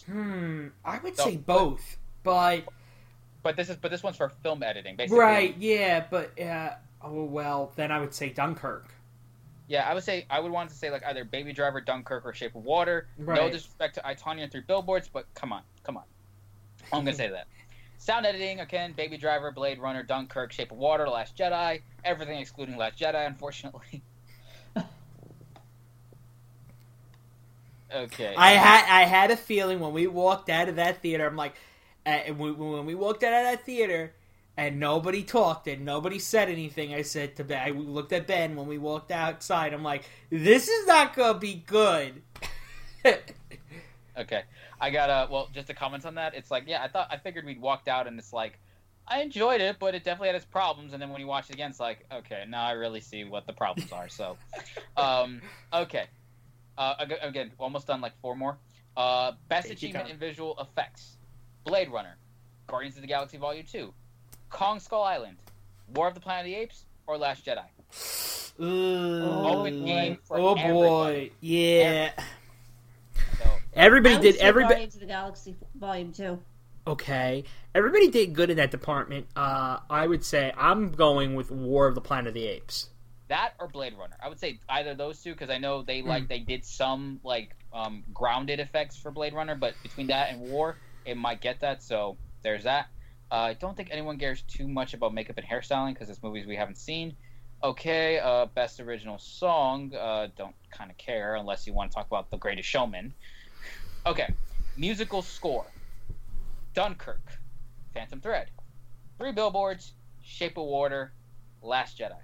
Hmm, 0.06 0.68
I 0.84 0.98
would 0.98 1.16
say 1.16 1.36
but- 1.38 1.46
both, 1.46 1.96
but 2.22 2.64
But 3.42 3.56
this 3.56 3.68
is 3.70 3.76
but 3.76 3.90
this 3.90 4.02
one's 4.02 4.16
for 4.16 4.28
film 4.28 4.62
editing, 4.62 4.96
basically. 4.96 5.18
right, 5.18 5.56
yeah, 5.58 6.04
but 6.10 6.38
uh, 6.40 6.74
oh 7.02 7.24
well, 7.24 7.72
then 7.76 7.90
I 7.90 8.00
would 8.00 8.12
say 8.14 8.28
Dunkirk. 8.30 8.86
Yeah, 9.66 9.88
I 9.88 9.94
would 9.94 10.04
say 10.04 10.26
I 10.28 10.40
would 10.40 10.52
want 10.52 10.68
to 10.70 10.76
say 10.76 10.90
like 10.90 11.04
either 11.04 11.24
Baby 11.24 11.52
Driver, 11.52 11.80
Dunkirk, 11.80 12.26
or 12.26 12.34
Shape 12.34 12.54
of 12.54 12.64
Water. 12.64 13.08
No 13.18 13.48
disrespect 13.48 13.94
to 13.94 14.06
I 14.06 14.14
Tonya 14.14 14.42
and 14.42 14.52
Three 14.52 14.60
Billboards, 14.60 15.08
but 15.08 15.26
come 15.34 15.52
on, 15.52 15.62
come 15.82 15.96
on. 15.96 16.04
I'm 16.92 17.04
gonna 17.04 17.16
say 17.16 17.28
that. 17.28 17.46
Sound 17.98 18.26
editing 18.26 18.60
again: 18.60 18.92
Baby 18.92 19.16
Driver, 19.16 19.50
Blade 19.50 19.78
Runner, 19.78 20.02
Dunkirk, 20.02 20.52
Shape 20.52 20.70
of 20.70 20.76
Water, 20.76 21.08
Last 21.08 21.36
Jedi. 21.36 21.80
Everything 22.04 22.38
excluding 22.38 22.76
Last 22.76 22.98
Jedi, 22.98 23.26
unfortunately. 23.26 24.02
okay. 27.94 28.34
I 28.36 28.50
had 28.50 28.84
I 28.86 29.04
had 29.04 29.30
a 29.30 29.36
feeling 29.36 29.80
when 29.80 29.94
we 29.94 30.06
walked 30.06 30.50
out 30.50 30.68
of 30.68 30.76
that 30.76 31.00
theater. 31.00 31.26
I'm 31.26 31.36
like, 31.36 31.54
uh, 32.04 32.18
when 32.34 32.84
we 32.84 32.94
walked 32.94 33.22
out 33.22 33.32
of 33.32 33.44
that 33.44 33.64
theater, 33.64 34.12
and 34.56 34.78
nobody 34.78 35.22
talked 35.22 35.66
and 35.68 35.84
nobody 35.84 36.18
said 36.18 36.48
anything. 36.48 36.94
I 36.94 37.02
said 37.02 37.36
to 37.36 37.44
Ben, 37.44 37.60
I 37.60 37.70
looked 37.70 38.12
at 38.12 38.26
Ben 38.26 38.56
when 38.56 38.66
we 38.66 38.78
walked 38.78 39.10
outside. 39.10 39.72
I'm 39.72 39.82
like, 39.82 40.04
this 40.30 40.68
is 40.68 40.86
not 40.86 41.14
gonna 41.16 41.38
be 41.38 41.54
good. 41.54 42.22
Okay, 44.16 44.42
I 44.80 44.90
got 44.90 45.10
a 45.10 45.30
well. 45.30 45.48
Just 45.52 45.66
to 45.66 45.74
comment 45.74 46.06
on 46.06 46.14
that, 46.14 46.34
it's 46.34 46.50
like 46.50 46.64
yeah, 46.66 46.82
I 46.82 46.88
thought 46.88 47.08
I 47.10 47.16
figured 47.16 47.44
we'd 47.44 47.60
walked 47.60 47.88
out 47.88 48.06
and 48.06 48.18
it's 48.18 48.32
like 48.32 48.60
I 49.08 49.22
enjoyed 49.22 49.60
it, 49.60 49.76
but 49.80 49.94
it 49.94 50.04
definitely 50.04 50.28
had 50.28 50.36
its 50.36 50.44
problems. 50.44 50.92
And 50.92 51.02
then 51.02 51.10
when 51.10 51.20
you 51.20 51.26
watch 51.26 51.50
it 51.50 51.54
again, 51.54 51.70
it's 51.70 51.80
like 51.80 52.06
okay, 52.12 52.44
now 52.48 52.64
I 52.64 52.72
really 52.72 53.00
see 53.00 53.24
what 53.24 53.46
the 53.46 53.52
problems 53.52 53.90
are. 53.90 54.08
So, 54.08 54.36
um, 54.96 55.42
okay, 55.72 56.06
uh, 56.78 56.94
again, 57.22 57.50
almost 57.58 57.88
done. 57.88 58.00
Like 58.00 58.12
four 58.20 58.36
more. 58.36 58.56
Uh, 58.96 59.32
best 59.48 59.66
Take 59.66 59.78
achievement 59.78 60.10
in 60.10 60.16
visual 60.16 60.56
effects: 60.60 61.16
Blade 61.64 61.90
Runner, 61.90 62.16
Guardians 62.68 62.94
of 62.94 63.02
the 63.02 63.08
Galaxy 63.08 63.36
Volume 63.36 63.66
Two, 63.68 63.92
Kong 64.54 64.80
Skull 64.80 65.02
Island, 65.02 65.36
War 65.94 66.08
of 66.08 66.14
the 66.14 66.20
Planet 66.20 66.46
of 66.46 66.52
the 66.52 66.54
Apes, 66.54 66.84
or 67.06 67.18
Last 67.18 67.44
Jedi. 67.44 67.64
Ooh. 68.60 69.22
Open 69.46 69.84
game 69.84 70.18
for 70.24 70.38
oh 70.38 70.54
boy, 70.54 70.60
everybody. 70.62 71.32
yeah. 71.40 72.12
So 73.38 73.50
Everybody 73.74 74.14
I 74.14 74.20
did. 74.20 74.36
Everybody 74.36 74.74
Guardians 74.74 74.94
of 74.94 75.00
the 75.00 75.06
Galaxy 75.06 75.56
Volume 75.74 76.12
Two. 76.12 76.38
okay. 76.86 77.44
Everybody 77.74 78.08
did 78.08 78.32
good 78.34 78.50
in 78.50 78.56
that 78.58 78.70
department. 78.70 79.26
Uh, 79.34 79.78
I 79.90 80.06
would 80.06 80.24
say 80.24 80.52
I'm 80.56 80.92
going 80.92 81.34
with 81.34 81.50
War 81.50 81.88
of 81.88 81.96
the 81.96 82.00
Planet 82.00 82.28
of 82.28 82.34
the 82.34 82.46
Apes. 82.46 82.90
that 83.26 83.54
or 83.58 83.66
Blade 83.66 83.94
Runner. 83.98 84.16
I 84.22 84.28
would 84.28 84.38
say 84.38 84.60
either 84.68 84.94
those 84.94 85.20
two 85.20 85.32
because 85.32 85.50
I 85.50 85.58
know 85.58 85.82
they 85.82 86.00
Hmm. 86.00 86.08
like 86.08 86.28
they 86.28 86.38
did 86.38 86.64
some 86.64 87.18
like 87.24 87.56
um, 87.72 88.04
grounded 88.14 88.60
effects 88.60 88.96
for 88.96 89.10
Blade 89.10 89.34
Runner, 89.34 89.56
but 89.56 89.74
between 89.82 90.06
that 90.06 90.30
and 90.30 90.42
War, 90.42 90.76
it 91.04 91.16
might 91.16 91.40
get 91.40 91.58
that. 91.60 91.82
So 91.82 92.16
there's 92.42 92.62
that. 92.62 92.86
Uh, 93.30 93.34
I 93.34 93.54
don't 93.54 93.76
think 93.76 93.88
anyone 93.90 94.18
cares 94.18 94.42
too 94.42 94.68
much 94.68 94.94
about 94.94 95.14
makeup 95.14 95.38
and 95.38 95.46
hairstyling 95.46 95.94
because 95.94 96.08
it's 96.10 96.22
movies 96.22 96.46
we 96.46 96.56
haven't 96.56 96.78
seen. 96.78 97.16
Okay, 97.62 98.18
uh, 98.18 98.46
best 98.46 98.78
original 98.80 99.18
song. 99.18 99.94
Uh, 99.94 100.28
don't 100.36 100.54
kind 100.70 100.90
of 100.90 100.98
care 100.98 101.36
unless 101.36 101.66
you 101.66 101.72
want 101.72 101.90
to 101.90 101.94
talk 101.94 102.06
about 102.06 102.30
The 102.30 102.36
Greatest 102.36 102.68
Showman. 102.68 103.14
Okay, 104.06 104.28
musical 104.76 105.22
score. 105.22 105.64
Dunkirk, 106.74 107.38
Phantom 107.94 108.20
Thread, 108.20 108.50
Three 109.18 109.32
Billboards, 109.32 109.92
Shape 110.22 110.58
of 110.58 110.66
Water, 110.66 111.12
Last 111.62 111.98
Jedi. 111.98 112.18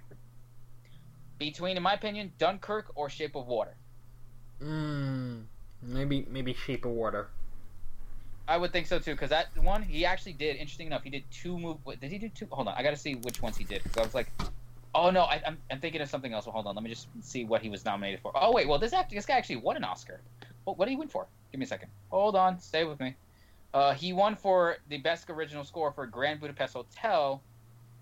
Between, 1.39 1.77
in 1.77 1.81
my 1.81 1.93
opinion, 1.93 2.33
Dunkirk 2.37 2.91
or 2.95 3.09
Shape 3.09 3.35
of 3.35 3.47
Water. 3.47 3.75
Mm, 4.61 5.45
maybe 5.81 6.27
maybe 6.29 6.53
Shape 6.53 6.85
of 6.85 6.91
Water. 6.91 7.29
I 8.51 8.57
would 8.57 8.73
think 8.73 8.85
so 8.85 8.99
too, 8.99 9.11
because 9.11 9.29
that 9.29 9.47
one 9.57 9.81
he 9.81 10.05
actually 10.05 10.33
did. 10.33 10.57
Interesting 10.57 10.87
enough, 10.87 11.03
he 11.03 11.09
did 11.09 11.23
two 11.31 11.57
move. 11.57 11.77
Wait, 11.85 12.01
did 12.01 12.11
he 12.11 12.17
do 12.17 12.27
two? 12.27 12.47
Hold 12.51 12.67
on, 12.67 12.73
I 12.77 12.83
got 12.83 12.89
to 12.89 12.97
see 12.97 13.15
which 13.15 13.41
ones 13.41 13.55
he 13.55 13.63
did. 13.63 13.81
Because 13.81 13.97
I 13.97 14.01
was 14.01 14.13
like, 14.13 14.29
oh 14.93 15.09
no, 15.09 15.21
I, 15.21 15.41
I'm, 15.47 15.57
I'm 15.71 15.79
thinking 15.79 16.01
of 16.01 16.09
something 16.09 16.33
else. 16.33 16.45
Well, 16.45 16.51
hold 16.51 16.67
on, 16.67 16.75
let 16.75 16.83
me 16.83 16.89
just 16.89 17.07
see 17.21 17.45
what 17.45 17.61
he 17.61 17.69
was 17.69 17.85
nominated 17.85 18.19
for. 18.19 18.33
Oh 18.35 18.51
wait, 18.51 18.67
well 18.67 18.77
this 18.77 18.91
act, 18.91 19.11
this 19.11 19.25
guy 19.25 19.37
actually 19.37 19.55
won 19.55 19.77
an 19.77 19.85
Oscar. 19.85 20.19
What, 20.65 20.77
what 20.77 20.85
did 20.85 20.91
he 20.91 20.97
win 20.97 21.07
for? 21.07 21.27
Give 21.53 21.59
me 21.59 21.63
a 21.63 21.67
second. 21.67 21.91
Hold 22.09 22.35
on, 22.35 22.59
stay 22.59 22.83
with 22.83 22.99
me. 22.99 23.15
Uh, 23.73 23.93
he 23.93 24.11
won 24.11 24.35
for 24.35 24.79
the 24.89 24.97
best 24.97 25.29
original 25.29 25.63
score 25.63 25.93
for 25.93 26.05
Grand 26.05 26.41
Budapest 26.41 26.73
Hotel, 26.73 27.41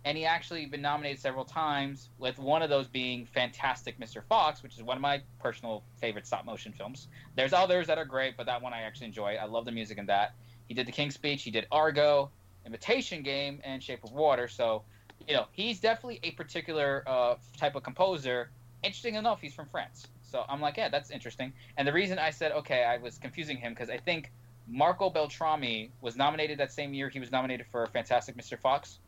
and 0.05 0.17
he 0.17 0.25
actually 0.25 0.65
been 0.65 0.81
nominated 0.81 1.19
several 1.19 1.45
times. 1.45 2.09
With 2.17 2.39
one 2.39 2.61
of 2.61 2.69
those 2.69 2.87
being 2.87 3.25
Fantastic 3.25 3.99
Mr. 3.99 4.23
Fox, 4.23 4.63
which 4.63 4.75
is 4.75 4.83
one 4.83 4.97
of 4.97 5.01
my 5.01 5.21
personal 5.39 5.83
favorite 5.99 6.25
stop 6.25 6.45
motion 6.45 6.71
films. 6.71 7.07
There's 7.35 7.53
others 7.53 7.87
that 7.87 7.97
are 7.97 8.05
great, 8.05 8.37
but 8.37 8.45
that 8.45 8.61
one 8.61 8.73
I 8.73 8.81
actually 8.81 9.07
enjoy. 9.07 9.35
I 9.35 9.45
love 9.45 9.65
the 9.65 9.71
music 9.71 9.97
in 9.97 10.05
that. 10.05 10.35
He 10.67 10.73
did 10.73 10.87
The 10.87 10.91
King's 10.91 11.15
Speech. 11.15 11.43
He 11.43 11.51
did 11.51 11.67
Argo, 11.71 12.31
Imitation 12.65 13.23
Game, 13.23 13.59
and 13.63 13.83
Shape 13.83 14.03
of 14.03 14.11
Water. 14.11 14.47
So, 14.47 14.83
you 15.27 15.33
know, 15.33 15.47
he's 15.51 15.79
definitely 15.79 16.19
a 16.23 16.31
particular 16.31 17.03
uh, 17.05 17.35
type 17.57 17.75
of 17.75 17.83
composer. 17.83 18.51
Interesting 18.83 19.15
enough, 19.15 19.41
he's 19.41 19.53
from 19.53 19.67
France. 19.67 20.07
So 20.21 20.45
I'm 20.47 20.61
like, 20.61 20.77
yeah, 20.77 20.89
that's 20.89 21.11
interesting. 21.11 21.51
And 21.75 21.87
the 21.87 21.93
reason 21.93 22.19
I 22.19 22.29
said 22.29 22.51
okay, 22.53 22.83
I 22.83 22.97
was 22.97 23.17
confusing 23.17 23.57
him 23.57 23.73
because 23.73 23.89
I 23.89 23.97
think 23.97 24.31
Marco 24.67 25.09
Beltrami 25.09 25.89
was 26.01 26.15
nominated 26.15 26.59
that 26.59 26.71
same 26.71 26.93
year. 26.93 27.09
He 27.09 27.19
was 27.19 27.31
nominated 27.31 27.65
for 27.71 27.85
Fantastic 27.87 28.37
Mr. 28.37 28.57
Fox 28.57 28.99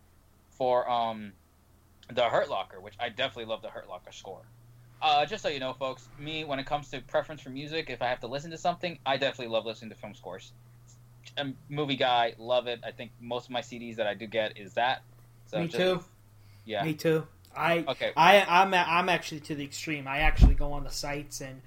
for 0.62 0.88
um, 0.88 1.32
the 2.14 2.24
Hurt 2.24 2.48
Locker, 2.48 2.80
which 2.80 2.94
I 3.00 3.10
definitely 3.10 3.46
love 3.46 3.64
the 3.64 3.70
Hurt 3.70 3.90
Locker 3.90 4.12
score. 4.12 4.44
Uh, 5.02 5.26
just 5.26 5.42
so 5.42 5.50
you 5.50 5.60
know, 5.60 5.74
folks, 5.74 6.08
me 6.20 6.44
when 6.44 6.60
it 6.60 6.68
comes 6.68 6.92
to 6.92 7.02
preference 7.02 7.42
for 7.42 7.50
music, 7.50 7.90
if 7.90 8.00
I 8.00 8.06
have 8.10 8.20
to 8.20 8.28
listen 8.28 8.52
to 8.52 8.60
something, 8.60 9.00
I 9.04 9.18
definitely 9.18 9.52
love 9.52 9.66
listening 9.66 9.90
to 9.90 9.96
film 9.96 10.14
scores. 10.14 10.52
A 11.40 11.48
movie 11.68 11.96
guy, 11.96 12.36
love 12.38 12.68
it. 12.68 12.80
I 12.86 12.92
think 12.92 13.10
most 13.20 13.46
of 13.46 13.50
my 13.50 13.62
CDs 13.62 13.96
that 13.96 14.06
I 14.06 14.14
do 14.14 14.28
get 14.28 14.56
is 14.56 14.76
that. 14.76 15.02
So 15.48 15.62
Me 15.62 15.66
just- 15.66 15.78
too. 15.78 16.04
Yeah. 16.66 16.84
Me 16.84 16.94
too. 16.94 17.26
I 17.58 17.84
Okay. 17.88 18.12
I 18.16 18.46
I'm 18.48 18.72
I'm 18.76 19.10
actually 19.10 19.40
to 19.40 19.56
the 19.56 19.64
extreme. 19.64 20.08
I 20.08 20.20
actually 20.20 20.54
go 20.54 20.74
on 20.74 20.84
the 20.84 20.92
sites 20.92 21.42
and 21.42 21.60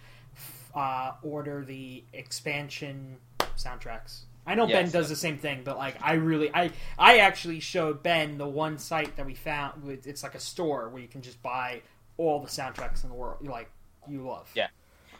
uh, 0.72 1.14
order 1.24 1.64
the 1.64 2.04
expansion 2.12 3.16
soundtracks. 3.56 4.20
I 4.46 4.54
know 4.54 4.66
Ben 4.66 4.90
does 4.90 5.08
the 5.08 5.16
same 5.16 5.38
thing, 5.38 5.62
but 5.64 5.78
like 5.78 5.96
I 6.02 6.14
really 6.14 6.50
I 6.54 6.70
I 6.98 7.18
actually 7.18 7.60
showed 7.60 8.02
Ben 8.02 8.38
the 8.38 8.46
one 8.46 8.78
site 8.78 9.16
that 9.16 9.26
we 9.26 9.34
found. 9.34 10.00
It's 10.04 10.22
like 10.22 10.34
a 10.34 10.40
store 10.40 10.88
where 10.88 11.00
you 11.00 11.08
can 11.08 11.22
just 11.22 11.42
buy 11.42 11.82
all 12.16 12.40
the 12.40 12.48
soundtracks 12.48 13.04
in 13.04 13.10
the 13.10 13.16
world. 13.16 13.38
You 13.42 13.50
like 13.50 13.70
you 14.08 14.26
love. 14.26 14.50
Yeah. 14.54 14.68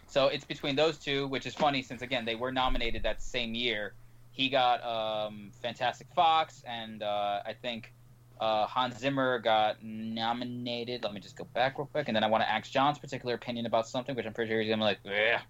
So 0.07 0.29
it's 0.29 0.45
between 0.45 0.77
those 0.77 0.99
two, 0.99 1.27
which 1.29 1.47
is 1.47 1.55
funny 1.55 1.83
since 1.83 2.03
again 2.03 2.25
they 2.25 2.35
were 2.35 2.53
nominated 2.53 3.03
that 3.05 3.23
same 3.23 3.55
year. 3.55 3.95
He 4.31 4.49
got 4.49 4.85
um, 4.85 5.53
Fantastic 5.63 6.09
Fox, 6.15 6.63
and 6.67 7.03
uh, 7.03 7.41
I 7.47 7.55
think 7.55 7.93
uh, 8.41 8.67
Hans 8.67 8.99
Zimmer 8.99 9.39
got 9.39 9.83
nominated. 9.83 11.05
Let 11.05 11.15
me 11.15 11.21
just 11.21 11.37
go 11.37 11.45
back 11.45 11.79
real 11.79 11.87
quick, 11.87 12.09
and 12.09 12.17
then 12.17 12.25
I 12.25 12.27
want 12.27 12.43
to 12.43 12.51
ask 12.51 12.71
John's 12.71 12.99
particular 12.99 13.35
opinion 13.35 13.67
about 13.67 13.87
something, 13.89 14.15
which 14.17 14.27
I'm 14.27 14.35
pretty 14.35 14.51
sure 14.51 14.61
he's 14.61 14.69
gonna 14.69 14.83
be 14.83 14.87
like, 14.87 14.99
yeah. 15.05 15.41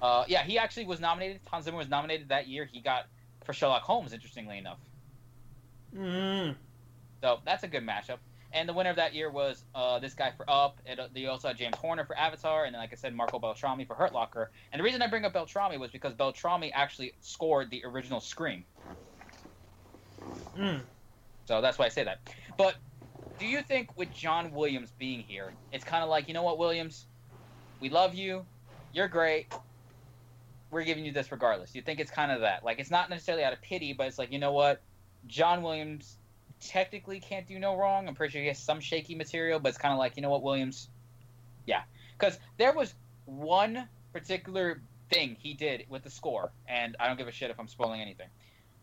Uh, 0.00 0.24
yeah, 0.28 0.42
he 0.42 0.58
actually 0.58 0.86
was 0.86 1.00
nominated. 1.00 1.40
Hans 1.46 1.64
Zimmer 1.64 1.78
was 1.78 1.88
nominated 1.88 2.28
that 2.28 2.48
year. 2.48 2.64
He 2.64 2.80
got 2.80 3.06
for 3.44 3.52
Sherlock 3.52 3.82
Holmes, 3.82 4.12
interestingly 4.12 4.58
enough. 4.58 4.78
Mm. 5.96 6.54
So 7.20 7.40
that's 7.44 7.64
a 7.64 7.68
good 7.68 7.84
matchup. 7.84 8.18
And 8.52 8.68
the 8.68 8.72
winner 8.72 8.90
of 8.90 8.96
that 8.96 9.14
year 9.14 9.30
was 9.30 9.64
uh, 9.74 9.98
this 9.98 10.14
guy 10.14 10.32
for 10.36 10.48
Up. 10.48 10.78
And 10.86 11.00
uh, 11.00 11.08
they 11.12 11.26
also 11.26 11.48
had 11.48 11.56
James 11.56 11.76
Horner 11.76 12.04
for 12.04 12.16
Avatar, 12.16 12.64
and 12.64 12.74
then, 12.74 12.80
like 12.80 12.92
I 12.92 12.96
said, 12.96 13.14
Marco 13.14 13.38
Beltrami 13.38 13.84
for 13.84 13.94
Hurt 13.94 14.12
Locker. 14.12 14.50
And 14.72 14.80
the 14.80 14.84
reason 14.84 15.02
I 15.02 15.06
bring 15.06 15.24
up 15.24 15.32
Beltrami 15.32 15.78
was 15.78 15.90
because 15.90 16.14
Beltrami 16.14 16.72
actually 16.72 17.12
scored 17.20 17.70
the 17.70 17.82
original 17.84 18.20
Scream. 18.20 18.64
Mm. 20.56 20.80
So 21.46 21.60
that's 21.60 21.78
why 21.78 21.86
I 21.86 21.88
say 21.88 22.04
that. 22.04 22.20
But 22.56 22.76
do 23.38 23.46
you 23.46 23.62
think 23.62 23.96
with 23.96 24.12
John 24.12 24.52
Williams 24.52 24.92
being 24.98 25.22
here, 25.22 25.52
it's 25.72 25.84
kind 25.84 26.02
of 26.02 26.08
like, 26.08 26.28
you 26.28 26.34
know 26.34 26.42
what, 26.42 26.58
Williams? 26.58 27.06
We 27.80 27.90
love 27.90 28.14
you. 28.14 28.44
You're 28.92 29.08
great. 29.08 29.52
We're 30.70 30.84
giving 30.84 31.04
you 31.04 31.12
this 31.12 31.32
regardless. 31.32 31.74
You 31.74 31.82
think 31.82 32.00
it's 32.00 32.10
kind 32.10 32.30
of 32.30 32.40
that. 32.40 32.64
Like, 32.64 32.78
it's 32.78 32.90
not 32.90 33.08
necessarily 33.10 33.44
out 33.44 33.52
of 33.52 33.62
pity, 33.62 33.92
but 33.92 34.06
it's 34.06 34.18
like, 34.18 34.32
you 34.32 34.38
know 34.38 34.52
what? 34.52 34.80
John 35.26 35.62
Williams 35.62 36.16
technically 36.60 37.20
can't 37.20 37.46
do 37.46 37.58
no 37.58 37.76
wrong. 37.76 38.08
I'm 38.08 38.14
pretty 38.14 38.32
sure 38.32 38.42
he 38.42 38.48
has 38.48 38.58
some 38.58 38.80
shaky 38.80 39.14
material, 39.14 39.60
but 39.60 39.70
it's 39.70 39.78
kind 39.78 39.92
of 39.92 39.98
like, 39.98 40.16
you 40.16 40.22
know 40.22 40.30
what, 40.30 40.42
Williams? 40.42 40.88
Yeah. 41.66 41.82
Because 42.18 42.38
there 42.56 42.72
was 42.72 42.94
one 43.26 43.88
particular 44.12 44.80
thing 45.10 45.36
he 45.40 45.54
did 45.54 45.86
with 45.88 46.02
the 46.02 46.10
score, 46.10 46.50
and 46.66 46.96
I 47.00 47.06
don't 47.06 47.16
give 47.16 47.28
a 47.28 47.32
shit 47.32 47.50
if 47.50 47.58
I'm 47.58 47.68
spoiling 47.68 48.00
anything. 48.00 48.28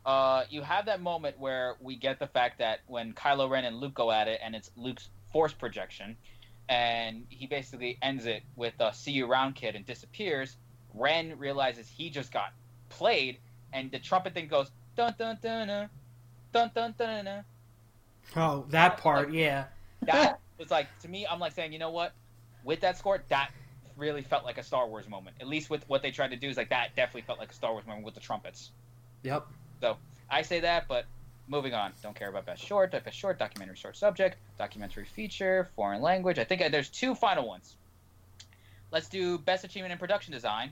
Uh, 0.06 0.44
you 0.50 0.62
have 0.62 0.86
that 0.86 1.02
moment 1.02 1.40
where 1.40 1.76
we 1.80 1.96
get 1.96 2.20
the 2.20 2.28
fact 2.28 2.60
that 2.60 2.80
when 2.88 3.14
Kylo 3.14 3.50
Ren 3.50 3.66
and 3.66 3.78
Luke 3.78 3.94
go 3.94 4.12
at 4.12 4.28
it, 4.28 4.40
and 4.44 4.56
it's 4.56 4.70
Luke's 4.76 5.10
force 5.32 5.54
projection, 5.54 6.16
and 6.70 7.26
he 7.30 7.48
basically 7.48 7.98
ends 8.02 8.26
it 8.26 8.44
with 8.56 8.74
a 8.80 8.94
"See 8.94 9.12
you 9.12 9.30
around, 9.30 9.56
kid," 9.56 9.76
and 9.76 9.86
disappears. 9.86 10.58
Ren 10.96 11.38
realizes 11.38 11.88
he 11.88 12.10
just 12.10 12.32
got 12.32 12.54
played, 12.90 13.38
and 13.74 13.92
the 13.92 14.00
trumpet 14.00 14.34
thing 14.34 14.48
goes 14.48 14.72
dun 14.96 15.14
dun 15.18 15.38
dun 15.42 15.68
dun 15.68 15.90
dun 16.54 16.72
dun 16.74 16.94
dun. 16.98 17.26
dun. 17.26 17.44
Oh, 18.36 18.66
that 18.70 18.98
part, 18.98 19.32
yeah. 19.32 19.66
That 20.02 20.40
was 20.58 20.72
like 20.72 20.88
to 21.00 21.08
me. 21.08 21.28
I'm 21.30 21.40
like 21.40 21.54
saying, 21.54 21.74
you 21.74 21.80
know 21.80 21.92
what? 21.92 22.14
With 22.64 22.80
that 22.82 22.98
score, 22.98 23.22
that 23.28 23.52
really 23.98 24.22
felt 24.22 24.44
like 24.44 24.58
a 24.58 24.64
Star 24.64 24.88
Wars 24.88 25.08
moment. 25.08 25.38
At 25.40 25.48
least 25.48 25.70
with 25.70 25.88
what 25.88 26.02
they 26.02 26.12
tried 26.12 26.32
to 26.32 26.36
do 26.36 26.50
is 26.50 26.58
like 26.58 26.70
that 26.70 26.96
definitely 26.96 27.22
felt 27.22 27.40
like 27.40 27.52
a 27.52 27.56
Star 27.56 27.72
Wars 27.72 27.86
moment 27.86 28.06
with 28.06 28.14
the 28.16 28.20
trumpets. 28.20 28.72
Yep. 29.24 29.48
So 29.82 29.98
I 30.30 30.42
say 30.42 30.60
that, 30.62 30.88
but 30.88 31.06
moving 31.48 31.74
on. 31.74 31.94
Don't 32.02 32.16
care 32.16 32.30
about 32.30 32.46
best 32.46 32.64
short, 32.64 32.92
best 32.92 33.18
short, 33.18 33.40
documentary 33.40 33.76
short 33.76 33.96
subject, 33.96 34.38
documentary 34.58 35.06
feature, 35.06 35.70
foreign 35.76 36.02
language. 36.02 36.40
I 36.40 36.44
think 36.44 36.62
uh, 36.62 36.70
there's 36.70 36.90
two 36.90 37.16
final 37.16 37.48
ones. 37.48 37.76
Let's 38.92 39.10
do 39.10 39.38
best 39.38 39.64
achievement 39.64 39.92
in 39.92 39.98
production 39.98 40.34
design. 40.34 40.72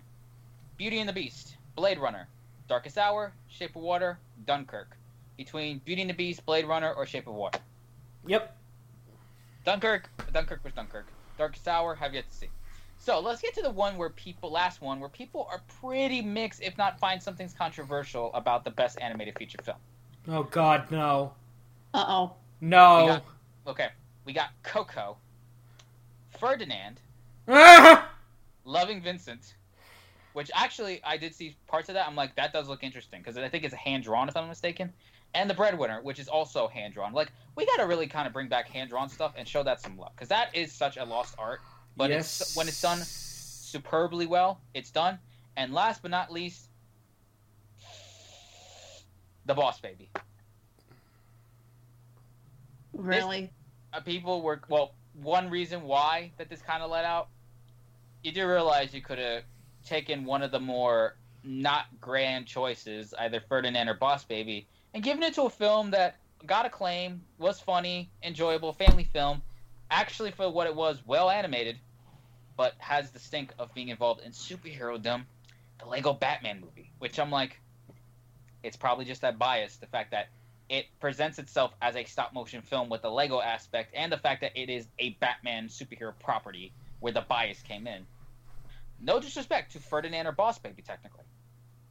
Beauty 0.83 0.99
and 0.99 1.07
the 1.07 1.13
Beast, 1.13 1.55
Blade 1.77 1.97
Runner, 1.97 2.27
Darkest 2.67 2.97
Hour, 2.97 3.31
Shape 3.47 3.77
of 3.77 3.81
Water, 3.83 4.19
Dunkirk. 4.45 4.97
Between 5.37 5.77
Beauty 5.85 6.01
and 6.01 6.09
the 6.09 6.13
Beast, 6.13 6.45
Blade 6.45 6.65
Runner, 6.65 6.91
or 6.91 7.05
Shape 7.05 7.25
of 7.25 7.35
Water. 7.35 7.59
Yep. 8.27 8.53
Dunkirk, 9.63 10.09
Dunkirk 10.33 10.61
was 10.61 10.73
Dunkirk. 10.73 11.05
Darkest 11.37 11.69
Hour, 11.69 11.95
have 11.95 12.13
yet 12.13 12.29
to 12.29 12.35
see. 12.35 12.49
So 12.97 13.21
let's 13.21 13.41
get 13.41 13.53
to 13.53 13.61
the 13.61 13.69
one 13.69 13.95
where 13.95 14.09
people, 14.09 14.51
last 14.51 14.81
one, 14.81 14.99
where 14.99 15.07
people 15.07 15.47
are 15.49 15.61
pretty 15.79 16.21
mixed, 16.21 16.61
if 16.61 16.77
not 16.77 16.99
find 16.99 17.23
something's 17.23 17.53
controversial 17.53 18.29
about 18.33 18.65
the 18.65 18.71
best 18.71 18.99
animated 18.99 19.37
feature 19.39 19.59
film. 19.63 19.77
Oh 20.27 20.43
God, 20.43 20.91
no, 20.91 21.31
Uh 21.93 22.03
oh. 22.09 22.33
no. 22.59 23.03
We 23.05 23.07
got- 23.07 23.23
Okay, 23.67 23.87
we 24.25 24.33
got 24.33 24.49
Coco, 24.63 25.15
Ferdinand! 26.37 26.99
Loving 28.65 29.01
Vincent, 29.01 29.55
which 30.33 30.51
actually 30.53 31.01
I 31.03 31.17
did 31.17 31.33
see 31.33 31.55
parts 31.67 31.89
of 31.89 31.95
that. 31.95 32.07
I'm 32.07 32.15
like, 32.15 32.35
that 32.35 32.53
does 32.53 32.67
look 32.67 32.83
interesting 32.83 33.21
because 33.21 33.37
I 33.37 33.49
think 33.49 33.63
it's 33.63 33.73
hand 33.73 34.03
drawn, 34.03 34.27
if 34.27 34.35
I'm 34.35 34.47
mistaken. 34.47 34.91
And 35.35 35.49
the 35.49 35.53
Breadwinner, 35.53 36.01
which 36.03 36.19
is 36.19 36.27
also 36.27 36.67
hand 36.67 36.93
drawn. 36.93 37.13
Like, 37.13 37.31
we 37.55 37.65
got 37.65 37.77
to 37.77 37.87
really 37.87 38.05
kind 38.05 38.27
of 38.27 38.33
bring 38.33 38.49
back 38.49 38.67
hand 38.67 38.89
drawn 38.89 39.09
stuff 39.09 39.33
and 39.35 39.47
show 39.47 39.63
that 39.63 39.81
some 39.81 39.97
love 39.97 40.11
because 40.15 40.29
that 40.29 40.55
is 40.55 40.71
such 40.71 40.97
a 40.97 41.03
lost 41.03 41.35
art. 41.39 41.61
But 41.97 42.09
yes. 42.09 42.41
it's 42.41 42.55
when 42.55 42.67
it's 42.67 42.81
done 42.81 42.99
superbly 42.99 44.25
well, 44.25 44.61
it's 44.73 44.91
done. 44.91 45.17
And 45.57 45.73
last 45.73 46.01
but 46.01 46.11
not 46.11 46.31
least, 46.31 46.67
the 49.45 49.53
Boss 49.53 49.79
Baby. 49.79 50.09
Really? 52.93 53.51
uh, 53.93 53.99
people 54.01 54.41
were 54.41 54.59
well. 54.67 54.93
One 55.21 55.49
reason 55.49 55.83
why 55.83 56.31
that 56.37 56.49
this 56.49 56.61
kind 56.61 56.81
of 56.81 56.89
let 56.89 57.05
out, 57.05 57.29
you 58.23 58.31
do 58.31 58.47
realize 58.47 58.93
you 58.93 59.01
could 59.01 59.19
have 59.19 59.43
taken 59.85 60.25
one 60.25 60.41
of 60.41 60.51
the 60.51 60.59
more 60.59 61.15
not 61.43 61.85
grand 61.99 62.45
choices, 62.45 63.13
either 63.19 63.41
Ferdinand 63.41 63.89
or 63.89 63.93
Boss 63.93 64.23
Baby, 64.23 64.67
and 64.93 65.03
given 65.03 65.23
it 65.23 65.33
to 65.35 65.43
a 65.43 65.49
film 65.49 65.91
that 65.91 66.17
got 66.45 66.65
acclaim, 66.65 67.21
was 67.37 67.59
funny, 67.59 68.09
enjoyable, 68.21 68.73
family 68.73 69.03
film, 69.03 69.41
actually 69.89 70.31
for 70.31 70.49
what 70.49 70.67
it 70.67 70.75
was, 70.75 71.01
well 71.05 71.29
animated, 71.29 71.77
but 72.55 72.73
has 72.77 73.11
the 73.11 73.19
stink 73.19 73.53
of 73.59 73.73
being 73.73 73.89
involved 73.89 74.21
in 74.21 74.31
superhero 74.31 75.01
dumb, 75.01 75.25
the 75.79 75.85
Lego 75.85 76.13
Batman 76.13 76.61
movie, 76.61 76.91
which 76.99 77.19
I'm 77.19 77.31
like, 77.31 77.59
it's 78.61 78.77
probably 78.77 79.05
just 79.05 79.21
that 79.21 79.37
bias, 79.37 79.77
the 79.77 79.87
fact 79.87 80.11
that 80.11 80.29
it 80.69 80.85
presents 80.99 81.39
itself 81.39 81.73
as 81.81 81.95
a 81.95 82.03
stop 82.05 82.33
motion 82.33 82.61
film 82.61 82.89
with 82.89 83.01
the 83.01 83.11
Lego 83.11 83.41
aspect 83.41 83.93
and 83.93 84.11
the 84.11 84.17
fact 84.17 84.41
that 84.41 84.51
it 84.55 84.69
is 84.69 84.87
a 84.99 85.11
Batman 85.19 85.67
superhero 85.67 86.13
property 86.23 86.71
where 86.99 87.11
the 87.11 87.21
bias 87.21 87.61
came 87.61 87.85
in. 87.85 88.05
No 88.99 89.19
disrespect 89.19 89.73
to 89.73 89.79
Ferdinand 89.79 90.27
or 90.27 90.31
Boss 90.31 90.59
Baby, 90.59 90.81
technically. 90.81 91.23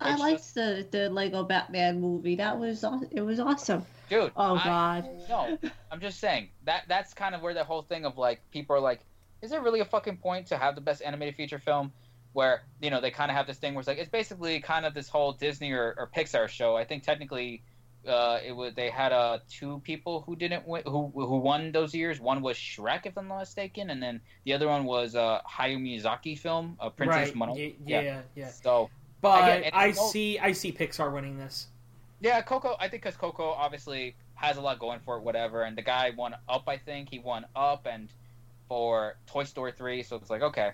I 0.00 0.12
It's 0.12 0.20
liked 0.20 0.54
the 0.54 0.86
the 0.90 1.10
Lego 1.10 1.44
Batman 1.44 2.00
movie. 2.00 2.36
That 2.36 2.58
was 2.58 2.84
it 3.10 3.20
was 3.20 3.38
awesome. 3.38 3.84
Dude. 4.08 4.32
Oh 4.36 4.56
I- 4.56 4.64
God. 4.64 5.08
No, 5.28 5.58
I'm 5.90 6.00
just 6.00 6.18
saying 6.18 6.48
that 6.64 6.84
that's 6.88 7.14
kind 7.14 7.34
of 7.34 7.42
where 7.42 7.54
the 7.54 7.64
whole 7.64 7.82
thing 7.82 8.04
of 8.04 8.18
like 8.18 8.40
people 8.50 8.76
are 8.76 8.80
like, 8.80 9.00
is 9.42 9.50
there 9.50 9.60
really 9.60 9.80
a 9.80 9.84
fucking 9.84 10.16
point 10.18 10.48
to 10.48 10.58
have 10.58 10.74
the 10.74 10.80
best 10.80 11.02
animated 11.02 11.36
feature 11.36 11.58
film? 11.58 11.92
Where 12.32 12.62
you 12.80 12.90
know 12.90 13.00
they 13.00 13.10
kind 13.10 13.30
of 13.30 13.36
have 13.36 13.46
this 13.46 13.58
thing 13.58 13.74
where 13.74 13.80
it's 13.80 13.88
like 13.88 13.98
it's 13.98 14.10
basically 14.10 14.60
kind 14.60 14.86
of 14.86 14.94
this 14.94 15.08
whole 15.08 15.32
Disney 15.32 15.72
or, 15.72 15.94
or 15.96 16.08
Pixar 16.14 16.48
show. 16.48 16.74
I 16.76 16.84
think 16.84 17.02
technically, 17.02 17.62
uh, 18.06 18.38
it 18.44 18.52
was 18.52 18.74
they 18.74 18.90
had 18.90 19.12
uh 19.12 19.38
two 19.48 19.80
people 19.80 20.22
who 20.22 20.36
didn't 20.36 20.66
win, 20.66 20.82
who 20.86 21.12
who 21.14 21.36
won 21.38 21.72
those 21.72 21.94
years. 21.94 22.20
One 22.20 22.42
was 22.42 22.56
Shrek, 22.56 23.06
if 23.06 23.16
I'm 23.16 23.28
not 23.28 23.40
mistaken, 23.40 23.90
and 23.90 24.02
then 24.02 24.20
the 24.44 24.52
other 24.54 24.68
one 24.68 24.84
was 24.84 25.14
uh 25.14 25.40
Hayao 25.48 25.78
Miyazaki 25.80 26.38
film, 26.38 26.76
uh, 26.80 26.90
Princess 26.90 27.28
right. 27.28 27.36
Mononoke. 27.36 27.56
y- 27.56 27.74
yeah, 27.86 28.22
yeah, 28.34 28.48
So 28.50 28.90
But 29.20 29.44
Again, 29.44 29.70
I 29.72 29.92
see, 29.92 30.38
I 30.38 30.52
see 30.52 30.72
Pixar 30.72 31.12
winning 31.12 31.38
this. 31.38 31.68
Yeah, 32.20 32.40
Coco. 32.42 32.76
I 32.78 32.88
think 32.88 33.02
because 33.02 33.16
Coco 33.16 33.50
obviously 33.50 34.16
has 34.34 34.56
a 34.56 34.60
lot 34.60 34.78
going 34.78 35.00
for 35.04 35.18
it, 35.18 35.22
whatever. 35.22 35.62
And 35.62 35.78
the 35.78 35.82
guy 35.82 36.10
won 36.16 36.34
Up. 36.48 36.64
I 36.66 36.76
think 36.76 37.08
he 37.10 37.20
won 37.20 37.46
Up 37.54 37.86
and 37.86 38.10
for 38.68 39.16
Toy 39.26 39.44
Story 39.44 39.72
three. 39.72 40.02
So 40.02 40.16
it's 40.16 40.30
like 40.30 40.42
okay. 40.42 40.72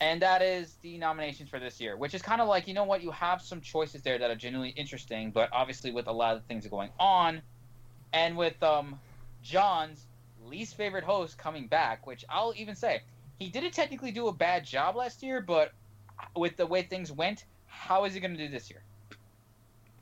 And 0.00 0.20
that 0.20 0.42
is 0.42 0.76
the 0.82 0.98
nominations 0.98 1.48
for 1.48 1.58
this 1.58 1.80
year, 1.80 1.96
which 1.96 2.12
is 2.12 2.20
kind 2.20 2.40
of 2.40 2.48
like 2.48 2.68
you 2.68 2.74
know 2.74 2.84
what 2.84 3.02
you 3.02 3.10
have 3.12 3.40
some 3.40 3.60
choices 3.60 4.02
there 4.02 4.18
that 4.18 4.30
are 4.30 4.36
genuinely 4.36 4.74
interesting, 4.76 5.30
but 5.30 5.48
obviously 5.52 5.90
with 5.90 6.06
a 6.06 6.12
lot 6.12 6.36
of 6.36 6.44
things 6.44 6.66
going 6.66 6.90
on, 7.00 7.40
and 8.12 8.36
with 8.36 8.62
um 8.62 8.98
John's 9.42 10.06
least 10.44 10.76
favorite 10.76 11.04
host 11.04 11.38
coming 11.38 11.66
back, 11.66 12.06
which 12.06 12.24
I'll 12.28 12.52
even 12.56 12.74
say 12.74 13.02
he 13.38 13.48
didn't 13.48 13.72
technically 13.72 14.12
do 14.12 14.28
a 14.28 14.32
bad 14.32 14.64
job 14.64 14.96
last 14.96 15.22
year, 15.22 15.40
but 15.40 15.72
with 16.34 16.56
the 16.56 16.66
way 16.66 16.82
things 16.82 17.12
went, 17.12 17.44
how 17.66 18.04
is 18.04 18.14
he 18.14 18.20
going 18.20 18.36
to 18.36 18.38
do 18.38 18.48
this 18.50 18.70
year? 18.70 18.82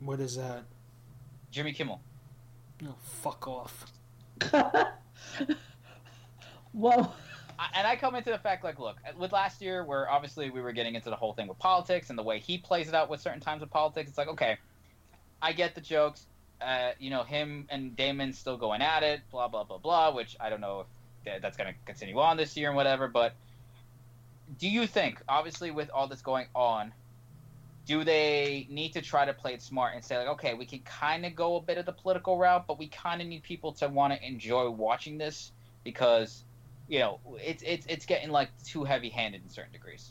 What 0.00 0.20
is 0.20 0.36
that? 0.36 0.64
Jimmy 1.50 1.72
Kimmel. 1.72 2.00
Oh, 2.84 2.94
fuck 3.02 3.46
off. 3.48 3.86
Whoa. 6.72 7.12
And 7.74 7.86
I 7.86 7.96
come 7.96 8.14
into 8.14 8.30
the 8.30 8.38
fact 8.38 8.64
like, 8.64 8.78
look, 8.78 8.96
with 9.18 9.32
last 9.32 9.60
year, 9.60 9.84
where 9.84 10.10
obviously 10.10 10.50
we 10.50 10.60
were 10.60 10.72
getting 10.72 10.94
into 10.94 11.10
the 11.10 11.16
whole 11.16 11.32
thing 11.32 11.46
with 11.48 11.58
politics 11.58 12.10
and 12.10 12.18
the 12.18 12.22
way 12.22 12.38
he 12.38 12.58
plays 12.58 12.88
it 12.88 12.94
out 12.94 13.08
with 13.08 13.20
certain 13.20 13.40
times 13.40 13.62
of 13.62 13.70
politics, 13.70 14.08
it's 14.08 14.18
like, 14.18 14.28
okay, 14.28 14.56
I 15.40 15.52
get 15.52 15.74
the 15.74 15.80
jokes. 15.80 16.26
Uh, 16.60 16.92
you 16.98 17.10
know, 17.10 17.22
him 17.22 17.66
and 17.68 17.96
Damon 17.96 18.32
still 18.32 18.56
going 18.56 18.80
at 18.80 19.02
it, 19.02 19.20
blah 19.30 19.48
blah 19.48 19.64
blah 19.64 19.78
blah. 19.78 20.14
Which 20.14 20.36
I 20.40 20.50
don't 20.50 20.60
know 20.60 20.86
if 21.26 21.42
that's 21.42 21.56
going 21.56 21.72
to 21.72 21.78
continue 21.84 22.18
on 22.18 22.36
this 22.36 22.56
year 22.56 22.68
and 22.68 22.76
whatever. 22.76 23.08
But 23.08 23.34
do 24.58 24.68
you 24.68 24.86
think, 24.86 25.20
obviously, 25.28 25.70
with 25.70 25.90
all 25.90 26.06
this 26.06 26.22
going 26.22 26.46
on, 26.54 26.92
do 27.86 28.04
they 28.04 28.66
need 28.70 28.92
to 28.94 29.02
try 29.02 29.24
to 29.24 29.34
play 29.34 29.52
it 29.52 29.62
smart 29.62 29.94
and 29.94 30.02
say 30.04 30.16
like, 30.16 30.28
okay, 30.28 30.54
we 30.54 30.64
can 30.64 30.78
kind 30.80 31.26
of 31.26 31.34
go 31.34 31.56
a 31.56 31.60
bit 31.60 31.76
of 31.76 31.86
the 31.86 31.92
political 31.92 32.38
route, 32.38 32.66
but 32.66 32.78
we 32.78 32.86
kind 32.88 33.20
of 33.20 33.28
need 33.28 33.42
people 33.42 33.72
to 33.72 33.88
want 33.88 34.14
to 34.14 34.26
enjoy 34.26 34.70
watching 34.70 35.18
this 35.18 35.52
because 35.82 36.44
you 36.88 36.98
know, 36.98 37.20
it's 37.42 37.62
it's 37.66 37.86
it's 37.86 38.06
getting 38.06 38.30
like 38.30 38.50
too 38.64 38.84
heavy 38.84 39.08
handed 39.08 39.42
in 39.42 39.50
certain 39.50 39.72
degrees. 39.72 40.10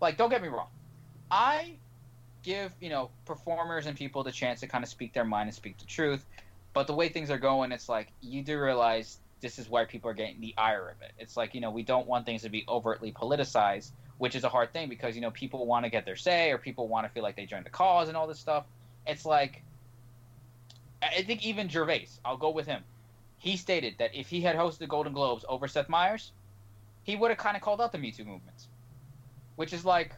Like, 0.00 0.16
don't 0.16 0.30
get 0.30 0.42
me 0.42 0.48
wrong, 0.48 0.68
I 1.30 1.74
give 2.42 2.72
you 2.80 2.88
know 2.88 3.10
performers 3.24 3.86
and 3.86 3.96
people 3.96 4.22
the 4.22 4.32
chance 4.32 4.60
to 4.60 4.66
kind 4.66 4.84
of 4.84 4.90
speak 4.90 5.12
their 5.12 5.24
mind 5.24 5.48
and 5.48 5.54
speak 5.54 5.78
the 5.78 5.86
truth, 5.86 6.24
but 6.72 6.86
the 6.86 6.94
way 6.94 7.08
things 7.08 7.30
are 7.30 7.38
going, 7.38 7.72
it's 7.72 7.88
like 7.88 8.12
you 8.20 8.42
do 8.42 8.60
realize 8.60 9.18
this 9.40 9.58
is 9.58 9.68
why 9.68 9.84
people 9.84 10.10
are 10.10 10.14
getting 10.14 10.40
the 10.40 10.54
ire 10.56 10.88
of 10.88 11.02
it. 11.02 11.12
It's 11.18 11.36
like 11.36 11.54
you 11.54 11.60
know 11.60 11.70
we 11.70 11.82
don't 11.82 12.06
want 12.06 12.26
things 12.26 12.42
to 12.42 12.48
be 12.48 12.64
overtly 12.68 13.12
politicized, 13.12 13.90
which 14.18 14.36
is 14.36 14.44
a 14.44 14.48
hard 14.48 14.72
thing 14.72 14.88
because 14.88 15.16
you 15.16 15.22
know 15.22 15.30
people 15.30 15.66
want 15.66 15.84
to 15.84 15.90
get 15.90 16.04
their 16.04 16.16
say 16.16 16.52
or 16.52 16.58
people 16.58 16.86
want 16.86 17.06
to 17.06 17.12
feel 17.12 17.22
like 17.22 17.36
they 17.36 17.46
joined 17.46 17.66
the 17.66 17.70
cause 17.70 18.08
and 18.08 18.16
all 18.16 18.26
this 18.26 18.38
stuff. 18.38 18.64
It's 19.06 19.24
like 19.24 19.62
I 21.02 21.22
think 21.22 21.44
even 21.44 21.68
Gervais, 21.68 22.08
I'll 22.24 22.36
go 22.36 22.50
with 22.50 22.66
him. 22.66 22.82
He 23.46 23.56
stated 23.56 23.94
that 23.98 24.12
if 24.12 24.28
he 24.28 24.40
had 24.40 24.56
hosted 24.56 24.78
the 24.78 24.88
Golden 24.88 25.12
Globes 25.12 25.44
over 25.48 25.68
Seth 25.68 25.88
Meyers, 25.88 26.32
he 27.04 27.14
would 27.14 27.30
have 27.30 27.38
kind 27.38 27.54
of 27.56 27.62
called 27.62 27.80
out 27.80 27.92
the 27.92 27.98
Me 27.98 28.10
Too 28.10 28.24
movement, 28.24 28.66
which 29.54 29.72
is 29.72 29.84
like 29.84 30.10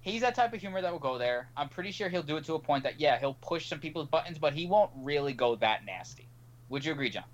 he's 0.00 0.22
that 0.22 0.34
type 0.34 0.54
of 0.54 0.60
humor 0.62 0.80
that 0.80 0.90
will 0.90 0.98
go 0.98 1.18
there. 1.18 1.50
I'm 1.58 1.68
pretty 1.68 1.90
sure 1.90 2.08
he'll 2.08 2.22
do 2.22 2.38
it 2.38 2.44
to 2.44 2.54
a 2.54 2.58
point 2.58 2.84
that 2.84 2.98
yeah, 2.98 3.18
he'll 3.18 3.34
push 3.34 3.68
some 3.68 3.80
people's 3.80 4.08
buttons, 4.08 4.38
but 4.38 4.54
he 4.54 4.64
won't 4.64 4.90
really 4.96 5.34
go 5.34 5.56
that 5.56 5.84
nasty. 5.84 6.26
Would 6.70 6.86
you 6.86 6.92
agree, 6.92 7.10
John? 7.10 7.24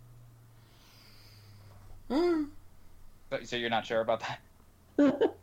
Hmm. 2.08 2.44
So, 3.30 3.38
so 3.44 3.54
you're 3.54 3.70
not 3.70 3.86
sure 3.86 4.00
about 4.00 4.24
that? 4.96 5.36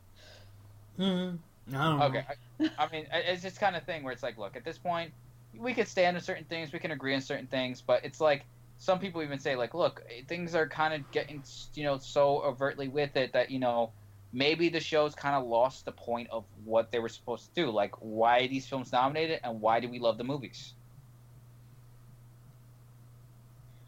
Hmm. 0.97 1.35
I. 1.73 2.05
Okay. 2.07 2.25
I, 2.59 2.69
I 2.77 2.91
mean, 2.91 3.07
it's 3.09 3.41
this 3.41 3.57
kind 3.57 3.77
of 3.77 3.83
thing 3.83 4.03
where 4.03 4.11
it's 4.11 4.21
like, 4.21 4.37
look, 4.37 4.57
at 4.57 4.65
this 4.65 4.77
point, 4.77 5.13
we 5.57 5.73
could 5.73 5.87
stand 5.87 6.17
on 6.17 6.21
certain 6.21 6.43
things, 6.43 6.73
we 6.73 6.79
can 6.79 6.91
agree 6.91 7.15
on 7.15 7.21
certain 7.21 7.47
things, 7.47 7.79
but 7.79 8.03
it's 8.03 8.19
like 8.19 8.43
some 8.77 8.99
people 8.99 9.23
even 9.23 9.39
say, 9.39 9.55
like, 9.55 9.73
look, 9.73 10.03
things 10.27 10.53
are 10.55 10.67
kind 10.67 10.93
of 10.93 11.09
getting, 11.11 11.43
you 11.73 11.83
know, 11.83 11.97
so 11.97 12.41
overtly 12.43 12.87
with 12.87 13.15
it 13.15 13.33
that 13.33 13.49
you 13.49 13.59
know 13.59 13.91
maybe 14.33 14.67
the 14.69 14.81
show's 14.81 15.15
kind 15.15 15.33
of 15.35 15.45
lost 15.45 15.85
the 15.85 15.91
point 15.93 16.27
of 16.29 16.45
what 16.65 16.91
they 16.91 16.99
were 16.99 17.09
supposed 17.09 17.45
to 17.55 17.61
do. 17.63 17.71
Like, 17.71 17.93
why 17.99 18.39
are 18.41 18.47
these 18.47 18.67
films 18.67 18.91
nominated, 18.91 19.39
and 19.43 19.61
why 19.61 19.79
do 19.79 19.89
we 19.89 19.99
love 19.99 20.17
the 20.17 20.23
movies? 20.23 20.73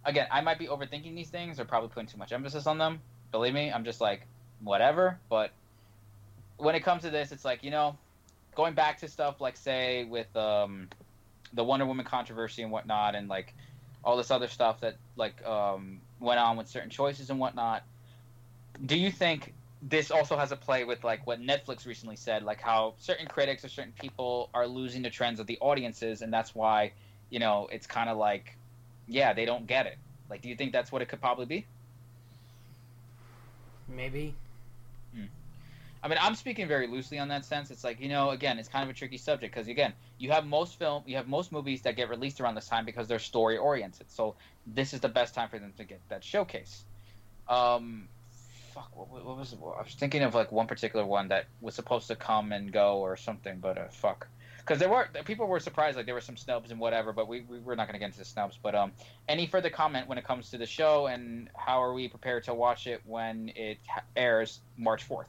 Again, 0.06 0.28
I 0.32 0.40
might 0.40 0.58
be 0.58 0.68
overthinking 0.68 1.16
these 1.16 1.30
things 1.30 1.60
or 1.60 1.66
probably 1.66 1.90
putting 1.90 2.08
too 2.08 2.18
much 2.18 2.32
emphasis 2.32 2.66
on 2.66 2.78
them. 2.78 3.02
Believe 3.34 3.54
me, 3.54 3.72
I'm 3.72 3.84
just 3.84 4.00
like 4.00 4.26
whatever. 4.62 5.20
But 5.30 5.52
when 6.56 6.76
it 6.76 6.84
comes 6.84 7.04
to 7.04 7.10
this, 7.10 7.34
it's 7.34 7.44
like 7.44 7.62
you 7.62 7.72
know, 7.72 7.98
going 8.56 8.74
back 8.74 9.00
to 9.00 9.10
stuff 9.10 9.42
like 9.42 9.58
say 9.58 10.06
with 10.06 10.34
um, 10.38 10.88
the 11.54 11.64
Wonder 11.64 11.86
Woman 11.86 12.06
controversy 12.06 12.64
and 12.64 12.72
whatnot, 12.72 13.16
and 13.16 13.28
like 13.28 13.54
all 14.08 14.16
this 14.16 14.32
other 14.32 14.48
stuff 14.48 14.80
that 14.80 14.96
like 15.18 15.46
um, 15.46 16.00
went 16.22 16.40
on 16.40 16.56
with 16.56 16.70
certain 16.70 16.90
choices 16.90 17.30
and 17.30 17.40
whatnot. 17.40 17.84
Do 18.86 18.98
you 18.98 19.12
think 19.12 19.54
this 19.82 20.12
also 20.12 20.38
has 20.38 20.54
a 20.54 20.56
play 20.56 20.86
with 20.86 21.04
like 21.04 21.28
what 21.28 21.42
Netflix 21.42 21.86
recently 21.86 22.16
said, 22.16 22.42
like 22.44 22.62
how 22.62 22.94
certain 23.00 23.28
critics 23.28 23.66
or 23.66 23.68
certain 23.68 23.92
people 24.00 24.50
are 24.54 24.66
losing 24.66 25.02
the 25.02 25.10
trends 25.10 25.42
of 25.42 25.46
the 25.46 25.58
audiences, 25.60 26.22
and 26.22 26.32
that's 26.32 26.56
why 26.56 26.94
you 27.30 27.40
know 27.40 27.68
it's 27.70 27.86
kind 27.86 28.10
of 28.10 28.18
like, 28.18 28.56
yeah, 29.08 29.34
they 29.34 29.44
don't 29.44 29.68
get 29.68 29.86
it. 29.88 29.98
Like, 30.30 30.42
do 30.42 30.48
you 30.48 30.56
think 30.56 30.72
that's 30.72 30.90
what 30.90 31.02
it 31.02 31.10
could 31.10 31.20
probably 31.20 31.46
be? 31.46 31.66
Maybe. 33.90 34.34
I 36.04 36.08
mean, 36.08 36.18
I'm 36.22 36.36
speaking 36.36 36.68
very 36.68 36.88
loosely 36.88 37.20
on 37.20 37.28
that 37.30 37.46
sense. 37.46 37.72
It's 37.72 37.84
like 37.84 38.00
you 38.00 38.10
know, 38.10 38.30
again, 38.32 38.60
it's 38.60 38.70
kind 38.70 38.84
of 38.84 38.90
a 38.90 38.94
tricky 38.94 39.18
subject 39.18 39.54
because 39.54 39.68
again, 39.68 39.94
you 40.18 40.32
have 40.32 40.46
most 40.46 40.78
film, 40.78 41.04
you 41.06 41.16
have 41.18 41.28
most 41.28 41.52
movies 41.52 41.82
that 41.84 41.96
get 41.96 42.10
released 42.10 42.40
around 42.40 42.56
this 42.56 42.68
time 42.68 42.86
because 42.86 43.08
they're 43.08 43.20
story 43.20 43.58
oriented. 43.58 44.10
So 44.12 44.36
this 44.66 44.94
is 44.94 45.00
the 45.00 45.10
best 45.10 45.34
time 45.34 45.50
for 45.50 45.60
them 45.60 45.74
to 45.78 45.84
get 45.84 46.02
that 46.10 46.24
showcase. 46.24 46.84
Um, 47.48 48.08
fuck, 48.74 48.96
what, 48.96 49.26
what 49.26 49.38
was? 49.38 49.54
I 49.54 49.84
was 49.84 49.96
thinking 49.98 50.24
of 50.24 50.36
like 50.36 50.52
one 50.52 50.68
particular 50.68 51.06
one 51.06 51.30
that 51.30 51.46
was 51.62 51.76
supposed 51.76 52.08
to 52.08 52.16
come 52.16 52.52
and 52.52 52.72
go 52.72 52.98
or 52.98 53.18
something, 53.18 53.60
but 53.60 53.78
uh, 53.78 53.88
fuck. 53.90 54.28
Because 54.60 54.80
there 54.80 54.90
were 54.90 55.08
people 55.24 55.48
were 55.48 55.62
surprised, 55.62 55.96
like 55.96 56.06
there 56.06 56.16
were 56.16 56.22
some 56.22 56.36
snubs 56.36 56.72
and 56.72 56.80
whatever, 56.80 57.14
but 57.14 57.28
we, 57.28 57.42
we 57.42 57.60
we're 57.60 57.76
not 57.76 57.88
going 57.88 57.94
to 57.94 58.00
get 58.00 58.08
into 58.08 58.20
the 58.20 58.26
snubs. 58.26 58.60
But 58.62 58.76
um, 58.76 58.92
any 59.28 59.48
further 59.48 59.70
comment 59.70 60.10
when 60.10 60.18
it 60.18 60.26
comes 60.26 60.50
to 60.52 60.58
the 60.58 60.66
show 60.66 61.08
and 61.08 61.50
how 61.56 61.82
are 61.82 61.94
we 61.94 62.10
prepared 62.10 62.44
to 62.46 62.54
watch 62.54 62.86
it 62.86 63.02
when 63.06 63.52
it 63.56 63.78
airs 64.16 64.60
March 64.78 65.04
fourth? 65.04 65.28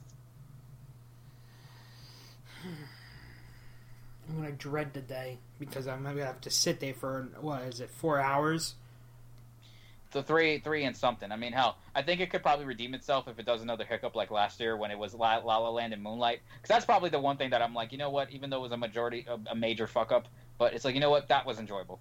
I'm 4.29 4.35
gonna 4.35 4.51
dread 4.51 4.93
the 4.93 5.01
day 5.01 5.39
because 5.59 5.87
I'm 5.87 6.03
gonna 6.03 6.25
have 6.25 6.41
to 6.41 6.49
sit 6.49 6.79
there 6.79 6.93
for 6.93 7.29
what 7.41 7.63
is 7.63 7.79
it, 7.79 7.89
four 7.89 8.19
hours? 8.19 8.75
So 10.11 10.23
three, 10.23 10.57
three 10.59 10.85
and 10.85 10.97
something. 10.97 11.31
I 11.31 11.35
mean, 11.35 11.53
hell, 11.53 11.77
I 11.93 12.01
think 12.01 12.19
it 12.19 12.31
could 12.31 12.41
probably 12.41 12.65
redeem 12.65 12.95
itself 12.95 13.27
if 13.27 13.37
it 13.37 13.45
does 13.45 13.61
another 13.61 13.85
hiccup 13.85 14.15
like 14.15 14.31
last 14.31 14.59
year 14.59 14.75
when 14.75 14.89
it 14.89 14.97
was 14.97 15.13
La 15.13 15.37
La, 15.37 15.57
La 15.57 15.69
Land 15.69 15.93
and 15.93 16.01
Moonlight. 16.01 16.39
Because 16.55 16.69
that's 16.69 16.85
probably 16.85 17.11
the 17.11 17.19
one 17.19 17.37
thing 17.37 17.51
that 17.51 17.61
I'm 17.61 17.75
like, 17.75 17.91
you 17.91 17.99
know 17.99 18.09
what? 18.09 18.31
Even 18.31 18.49
though 18.49 18.57
it 18.57 18.63
was 18.63 18.71
a 18.71 18.77
majority, 18.77 19.25
a, 19.27 19.51
a 19.51 19.55
major 19.55 19.85
fuck 19.85 20.11
up, 20.11 20.27
but 20.57 20.73
it's 20.73 20.83
like, 20.83 20.95
you 20.95 21.01
know 21.01 21.11
what? 21.11 21.27
That 21.27 21.45
was 21.45 21.59
enjoyable. 21.59 21.99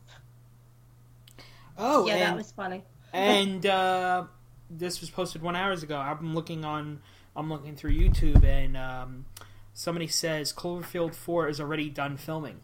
Oh, 1.76 2.06
yeah, 2.06 2.14
and, 2.14 2.22
that 2.22 2.36
was 2.36 2.50
funny. 2.50 2.82
and 3.12 3.64
uh, 3.66 4.24
this 4.70 5.00
was 5.00 5.10
posted 5.10 5.42
one 5.42 5.54
hours 5.54 5.82
ago. 5.82 5.98
I'm 5.98 6.34
looking 6.34 6.64
on, 6.64 7.00
I'm 7.36 7.50
looking 7.50 7.76
through 7.76 7.92
YouTube, 7.92 8.42
and 8.42 8.76
um, 8.76 9.26
somebody 9.78 10.08
says 10.08 10.52
Cloverfield 10.52 11.14
Four 11.14 11.48
is 11.48 11.60
already 11.60 11.88
done 11.88 12.16
filming. 12.16 12.60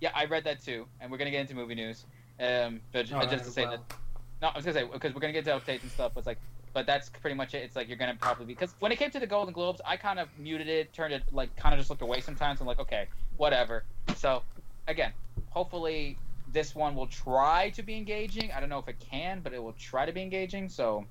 Yeah, 0.00 0.10
I 0.14 0.26
read 0.26 0.44
that 0.44 0.62
too, 0.62 0.86
and 1.00 1.10
we're 1.10 1.16
gonna 1.16 1.30
get 1.30 1.40
into 1.40 1.54
movie 1.54 1.74
news. 1.74 2.04
Um, 2.38 2.80
but 2.92 3.06
ju- 3.06 3.14
All 3.16 3.26
just 3.26 3.44
to 3.44 3.50
say 3.50 3.62
well. 3.62 3.78
that, 3.88 3.96
no, 4.42 4.48
I 4.48 4.56
was 4.56 4.64
gonna 4.66 4.78
say 4.78 4.84
because 4.92 5.14
we're 5.14 5.20
gonna 5.22 5.32
get 5.32 5.44
to 5.46 5.52
updates 5.52 5.82
and 5.82 5.90
stuff. 5.90 6.12
But 6.14 6.20
it's 6.20 6.26
like, 6.26 6.38
but 6.74 6.86
that's 6.86 7.08
pretty 7.08 7.34
much 7.34 7.54
it. 7.54 7.62
It's 7.62 7.76
like 7.76 7.88
you're 7.88 7.96
gonna 7.96 8.14
probably 8.20 8.44
because 8.44 8.74
when 8.78 8.92
it 8.92 8.96
came 8.96 9.10
to 9.10 9.18
the 9.18 9.26
Golden 9.26 9.54
Globes, 9.54 9.80
I 9.86 9.96
kind 9.96 10.18
of 10.18 10.28
muted 10.38 10.68
it, 10.68 10.92
turned 10.92 11.14
it 11.14 11.22
like 11.32 11.54
kind 11.56 11.72
of 11.74 11.80
just 11.80 11.88
looked 11.88 12.02
away 12.02 12.20
sometimes. 12.20 12.60
I'm 12.60 12.66
like, 12.66 12.80
okay, 12.80 13.06
whatever. 13.38 13.84
So 14.16 14.42
again, 14.86 15.12
hopefully 15.48 16.18
this 16.52 16.74
one 16.74 16.94
will 16.94 17.06
try 17.06 17.70
to 17.70 17.82
be 17.82 17.96
engaging. 17.96 18.52
I 18.52 18.60
don't 18.60 18.68
know 18.68 18.78
if 18.78 18.88
it 18.88 19.00
can, 19.00 19.40
but 19.40 19.54
it 19.54 19.62
will 19.62 19.74
try 19.78 20.04
to 20.04 20.12
be 20.12 20.20
engaging. 20.20 20.68
So 20.68 21.06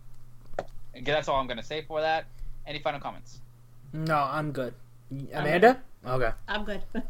that's 1.03 1.27
all 1.27 1.37
I'm 1.37 1.47
gonna 1.47 1.63
say 1.63 1.81
for 1.81 2.01
that. 2.01 2.25
Any 2.67 2.79
final 2.79 2.99
comments? 2.99 3.39
No, 3.93 4.15
I'm 4.17 4.51
good. 4.51 4.75
Amanda? 5.33 5.81
Okay. 6.05 6.31
I'm 6.47 6.63
good. 6.65 6.81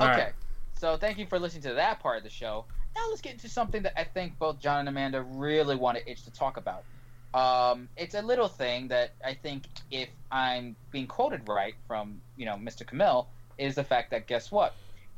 Okay. 0.00 0.08
right. 0.10 0.32
So 0.72 0.96
thank 0.96 1.18
you 1.18 1.26
for 1.26 1.38
listening 1.38 1.62
to 1.64 1.74
that 1.74 2.00
part 2.00 2.16
of 2.16 2.24
the 2.24 2.30
show. 2.30 2.64
Now 2.96 3.02
let's 3.10 3.20
get 3.20 3.34
into 3.34 3.48
something 3.48 3.82
that 3.82 3.92
I 3.98 4.04
think 4.04 4.38
both 4.38 4.58
John 4.58 4.80
and 4.80 4.88
Amanda 4.88 5.20
really 5.22 5.76
want 5.76 5.98
to 5.98 6.10
itch 6.10 6.24
to 6.24 6.32
talk 6.32 6.56
about. 6.56 6.82
Um, 7.34 7.88
it's 7.96 8.14
a 8.14 8.22
little 8.22 8.48
thing 8.48 8.88
that 8.88 9.12
I 9.24 9.34
think, 9.34 9.64
if 9.90 10.08
I'm 10.30 10.74
being 10.90 11.06
quoted 11.06 11.46
right 11.46 11.74
from 11.86 12.20
you 12.38 12.46
know 12.46 12.54
Mr. 12.54 12.86
Camille, 12.86 13.28
is 13.58 13.74
the 13.74 13.84
fact 13.84 14.10
that 14.12 14.26
guess 14.26 14.50
what? 14.50 14.74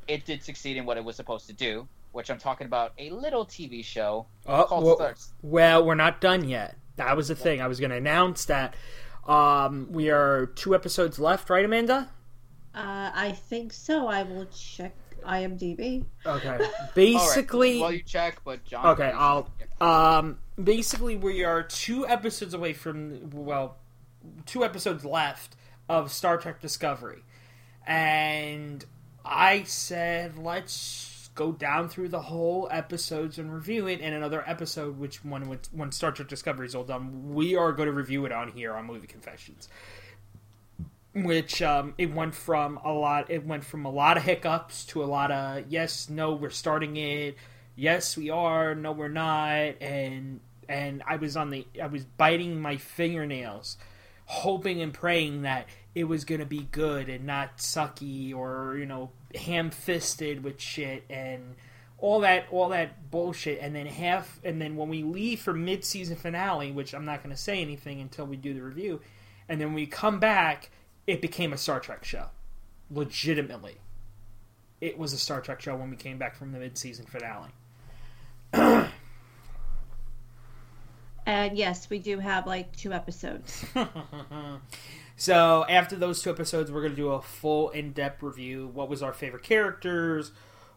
It 0.09 0.27
did 0.27 0.43
succeed 0.43 0.77
in 0.77 0.85
what 0.87 0.97
it 0.97 1.05
was 1.05 1.15
supposed 1.17 1.47
to 1.47 1.53
do, 1.53 1.87
which 2.13 2.31
I'm 2.31 2.39
talking 2.39 2.67
about 2.67 2.93
a 2.99 3.11
little 3.11 3.47
TV 3.47 3.83
show 3.85 4.27
Oh, 4.47 4.65
called 4.65 4.85
well, 4.85 4.97
Stars. 4.97 5.33
well, 5.43 5.85
we're 5.87 5.95
not 5.95 6.21
done 6.21 6.49
yet. 6.49 6.77
That 6.97 7.17
was 7.17 7.29
the 7.29 7.37
thing. 7.37 7.63
I 7.63 7.69
was 7.69 7.79
going 7.81 7.91
to 7.91 7.97
announce 7.97 8.45
that 8.47 8.75
um, 9.27 9.87
we 9.91 10.11
are 10.11 10.47
two 10.47 10.75
episodes 10.75 11.19
left, 11.19 11.49
right, 11.49 11.65
Amanda? 11.65 12.11
Uh, 12.75 13.11
I 13.15 13.33
think 13.33 13.73
so. 13.73 14.09
I 14.09 14.25
will 14.25 14.47
check 14.47 14.95
IMDb. 15.25 16.05
Okay. 16.27 16.49
All 16.51 16.59
right. 16.59 16.71
Basically, 16.95 17.81
Well, 17.81 17.93
you 17.93 18.03
check, 18.03 18.41
but 18.45 18.65
John. 18.65 18.87
Okay, 18.87 19.13
I'll- 19.15 19.49
um, 19.81 20.39
basically 20.63 21.17
we 21.17 21.45
are 21.45 21.63
two 21.63 22.07
episodes 22.07 22.55
away 22.55 22.73
from 22.73 23.31
well, 23.31 23.77
two 24.47 24.65
episodes 24.65 25.05
left 25.05 25.57
of 25.89 26.13
Star 26.13 26.37
Trek 26.39 26.61
Discovery, 26.61 27.23
and 27.87 28.85
I 29.25 29.63
said 29.65 30.39
let's 30.39 31.31
go 31.35 31.51
down 31.53 31.89
through 31.89 32.09
the 32.09 32.23
whole 32.23 32.69
episodes 32.71 33.39
and 33.39 33.53
review 33.53 33.89
it 33.89 34.01
in 34.01 34.13
another 34.13 34.43
episode. 34.49 34.99
Which 34.99 35.25
when 35.25 35.49
when, 35.49 35.59
when 35.73 35.93
Star 35.93 36.13
Trek 36.13 36.29
Discovery 36.29 36.67
is 36.67 36.75
all 36.75 36.85
done, 36.85 37.35
we 37.35 37.57
are 37.57 37.73
going 37.73 37.87
to 37.89 37.93
review 37.93 38.25
it 38.27 38.33
on 38.33 38.49
here 38.53 38.75
on 38.75 38.87
Movie 38.87 39.07
Confessions. 39.07 39.69
Which 41.15 41.63
um, 41.63 41.95
it 41.97 42.13
went 42.13 42.35
from 42.35 42.79
a 42.85 42.93
lot. 42.93 43.31
It 43.31 43.47
went 43.47 43.65
from 43.65 43.85
a 43.85 43.91
lot 43.91 44.17
of 44.17 44.25
hiccups 44.25 44.85
to 44.87 45.03
a 45.03 45.07
lot 45.07 45.31
of 45.31 45.65
yes, 45.69 46.11
no, 46.11 46.33
we're 46.33 46.51
starting 46.51 46.97
it. 46.97 47.37
Yes 47.77 48.17
we 48.17 48.31
are. 48.31 48.75
No 48.75 48.93
we're 48.93 49.09
not. 49.09 49.81
And 49.81 50.41
and 50.69 51.03
i 51.07 51.17
was 51.17 51.37
on 51.37 51.51
the 51.51 51.67
i 51.83 51.87
was 51.87 52.05
biting 52.05 52.61
my 52.61 52.77
fingernails 52.77 53.77
hoping 54.27 54.81
and 54.81 54.95
praying 54.95 55.43
that 55.43 55.69
it 55.95 56.05
was 56.05 56.25
going 56.25 56.41
to 56.41 56.47
be 56.47 56.67
good 56.73 57.09
and 57.09 57.27
not 57.27 57.59
sucky 57.59 58.35
or 58.35 58.77
you 58.79 58.87
know 58.87 59.11
ham-fisted 59.35 60.43
with 60.43 60.61
shit 60.61 61.05
and 61.11 61.57
all 61.99 62.21
that 62.21 62.47
all 62.51 62.69
that 62.71 63.11
bullshit. 63.11 63.61
And 63.61 63.75
then 63.75 63.87
half 63.87 64.41
and 64.45 64.61
then 64.61 64.77
when 64.77 64.89
we 64.89 65.03
leave 65.03 65.41
for 65.41 65.53
mid-season 65.53 66.17
finale 66.17 66.73
which 66.73 66.95
i'm 66.95 67.05
not 67.05 67.23
going 67.23 67.35
to 67.35 67.41
say 67.41 67.61
anything 67.61 68.01
until 68.01 68.27
we 68.27 68.37
do 68.37 68.55
the 68.55 68.63
review 68.63 69.01
and 69.49 69.61
then 69.61 69.75
we 69.75 69.87
come 69.87 70.19
back 70.19 70.71
it 71.07 71.21
became 71.21 71.53
a 71.53 71.59
star 71.59 71.81
trek 71.81 72.05
show 72.05 72.27
legitimately 72.91 73.79
it 74.85 74.99
was 74.99 75.15
a 75.15 75.19
Star 75.19 75.41
Trek 75.41 75.63
show 75.63 75.75
when 75.77 75.89
we 75.89 75.97
came 75.97 76.19
back 76.19 76.37
from 76.37 76.53
the 76.53 76.59
mid-season 76.59 77.07
finale. 77.07 77.51
And 81.27 81.57
yes, 81.57 81.89
we 81.89 82.01
do 82.01 82.19
have 82.19 82.47
like 82.47 82.77
two 82.77 82.93
episodes. 82.93 83.65
so 85.17 85.65
after 85.71 85.97
those 85.97 86.21
two 86.21 86.29
episodes, 86.29 86.71
we're 86.71 86.83
gonna 86.83 86.95
do 86.95 87.13
a 87.13 87.23
full 87.23 87.71
in-depth 87.71 88.23
review. 88.23 88.71
What 88.75 88.91
was 88.91 89.03
our 89.03 89.15
favorite 89.15 89.43
characters? 89.43 90.33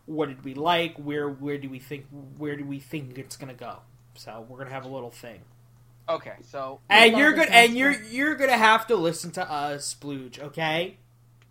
What 0.06 0.30
did 0.30 0.46
we 0.46 0.54
like? 0.54 0.96
Where 0.96 1.28
where 1.28 1.58
do 1.58 1.70
we 1.70 1.80
think 1.80 2.06
where 2.38 2.56
do 2.56 2.64
we 2.64 2.80
think 2.80 3.18
it's 3.18 3.36
gonna 3.36 3.54
go? 3.54 3.80
So 4.16 4.46
we're 4.48 4.60
gonna 4.60 4.70
have 4.70 4.86
a 4.86 4.88
little 4.88 5.12
thing. 5.12 5.42
Okay, 6.10 6.34
so 6.41 6.80
And 6.89 7.18
you're 7.18 7.34
good. 7.34 7.49
And 7.49 7.76
you're 7.76 7.91
you're 8.03 8.36
gonna 8.36 8.58
have 8.58 8.88
to 8.88 8.95
listen 8.95 9.32
to 9.32 9.49
us, 9.51 9.93
Splooge. 9.99 10.39
Okay? 10.39 10.97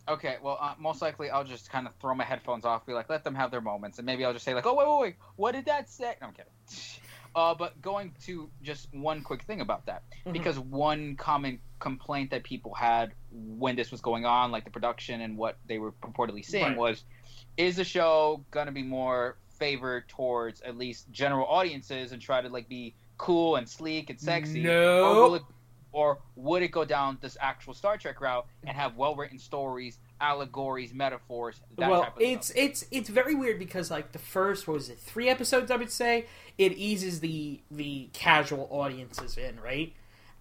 Okay, 0.08 0.36
well, 0.40 0.56
uh, 0.60 0.74
most 0.78 1.02
likely 1.02 1.30
I'll 1.30 1.44
just 1.44 1.68
kind 1.70 1.86
of 1.86 1.92
throw 2.00 2.14
my 2.14 2.24
headphones 2.24 2.64
off, 2.64 2.86
be 2.86 2.92
like, 2.92 3.10
let 3.10 3.24
them 3.24 3.34
have 3.34 3.50
their 3.50 3.60
moments, 3.60 3.98
and 3.98 4.06
maybe 4.06 4.24
I'll 4.24 4.32
just 4.32 4.44
say 4.44 4.54
like, 4.54 4.64
oh 4.66 4.74
wait, 4.74 4.86
wait, 4.88 5.00
wait, 5.00 5.16
what 5.34 5.52
did 5.52 5.64
that 5.66 5.90
say? 5.90 6.14
No, 6.20 6.28
I'm 6.28 6.32
kidding. 6.32 6.52
Uh, 7.34 7.54
but 7.54 7.78
going 7.82 8.14
to 8.24 8.48
just 8.62 8.88
one 8.94 9.20
quick 9.20 9.42
thing 9.42 9.60
about 9.60 9.84
that, 9.84 10.04
Mhm. 10.24 10.32
because 10.32 10.58
one 10.58 11.16
common 11.16 11.60
complaint 11.80 12.30
that 12.30 12.42
people 12.44 12.72
had 12.72 13.12
when 13.30 13.76
this 13.76 13.90
was 13.90 14.00
going 14.00 14.24
on, 14.24 14.50
like 14.50 14.64
the 14.64 14.70
production 14.70 15.20
and 15.20 15.36
what 15.36 15.58
they 15.66 15.76
were 15.78 15.92
purportedly 15.92 16.42
seeing, 16.42 16.64
Right. 16.64 16.78
was, 16.78 17.04
is 17.58 17.76
the 17.76 17.84
show 17.84 18.42
gonna 18.52 18.72
be 18.72 18.82
more 18.82 19.36
favored 19.50 20.08
towards 20.08 20.62
at 20.62 20.78
least 20.78 21.10
general 21.10 21.46
audiences 21.46 22.12
and 22.12 22.22
try 22.22 22.40
to 22.40 22.48
like 22.48 22.70
be 22.70 22.94
cool 23.18 23.56
and 23.56 23.68
sleek 23.68 24.10
and 24.10 24.20
sexy, 24.20 24.62
No. 24.62 25.04
or 25.04 25.14
will 25.22 25.34
it 25.36 25.42
or 25.92 26.18
would 26.34 26.62
it 26.62 26.68
go 26.72 26.84
down 26.84 27.16
this 27.22 27.38
actual 27.40 27.72
Star 27.72 27.96
Trek 27.96 28.20
route 28.20 28.46
and 28.66 28.76
have 28.76 28.96
well 28.96 29.14
written 29.16 29.38
stories, 29.38 29.98
allegories, 30.20 30.92
metaphors, 30.92 31.62
that 31.78 31.90
well, 31.90 32.02
type 32.02 32.16
of 32.16 32.22
it's 32.22 32.48
stuff? 32.48 32.58
it's 32.58 32.84
it's 32.90 33.08
very 33.08 33.34
weird 33.34 33.58
because 33.58 33.90
like 33.90 34.12
the 34.12 34.18
first 34.18 34.68
what 34.68 34.74
was 34.74 34.90
it 34.90 34.98
three 34.98 35.28
episodes 35.28 35.70
I 35.70 35.76
would 35.76 35.90
say 35.90 36.26
it 36.58 36.72
eases 36.72 37.20
the 37.20 37.60
the 37.70 38.10
casual 38.12 38.68
audiences 38.70 39.38
in 39.38 39.58
right, 39.60 39.94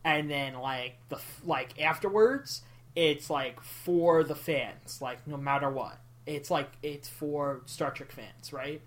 and 0.03 0.29
then 0.29 0.55
like 0.55 0.97
the 1.07 1.19
like 1.45 1.81
afterwards 1.81 2.61
it's 2.93 3.29
like 3.29 3.61
for 3.61 4.23
the 4.25 4.35
fans 4.35 5.01
like 5.01 5.25
no 5.25 5.37
matter 5.37 5.69
what 5.69 5.99
it's 6.25 6.51
like 6.51 6.69
it's 6.83 7.07
for 7.07 7.61
Star 7.65 7.91
Trek 7.91 8.11
fans 8.11 8.51
right. 8.51 8.81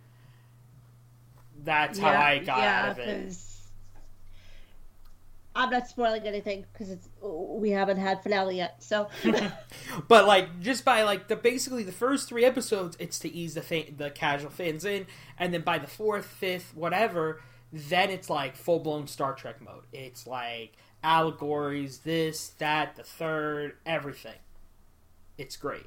That's 1.64 1.99
how 1.99 2.11
I 2.11 2.39
got 2.39 2.59
out 2.61 2.89
of 2.91 2.99
it. 3.01 3.34
'Cause 5.55 5.65
I'm 5.65 5.71
not 5.71 5.89
spoiling 5.89 6.23
anything 6.27 6.67
because 6.73 6.91
it's 6.91 7.09
we 7.21 7.71
haven't 7.71 7.99
had 7.99 8.23
finale 8.23 8.57
yet. 8.57 8.83
So 8.83 9.09
but 10.09 10.27
like 10.27 10.61
just 10.61 10.85
by 10.85 11.03
like 11.03 11.29
the 11.29 11.37
basically 11.37 11.83
the 11.83 11.93
first 11.93 12.29
three 12.29 12.45
episodes 12.45 12.97
it's 13.01 13.19
to 13.21 13.33
ease 13.35 13.55
the 13.55 13.63
fa- 13.63 13.91
the 13.97 14.11
casual 14.11 14.51
fans 14.51 14.85
in 14.85 15.07
and 15.39 15.53
then 15.53 15.63
by 15.63 15.79
the 15.79 15.87
fourth 15.87 16.27
fifth 16.27 16.75
whatever 16.75 17.43
then 17.73 18.11
it's 18.11 18.31
like 18.31 18.57
full-blown 18.57 19.07
star 19.07 19.35
trek 19.35 19.61
mode 19.61 19.85
it's 19.93 20.27
like 20.27 20.73
allegories 21.03 21.99
this 21.99 22.51
that 22.59 22.97
the 22.97 23.03
third 23.03 23.77
everything 23.87 24.39
it's 25.37 25.57
great 25.57 25.87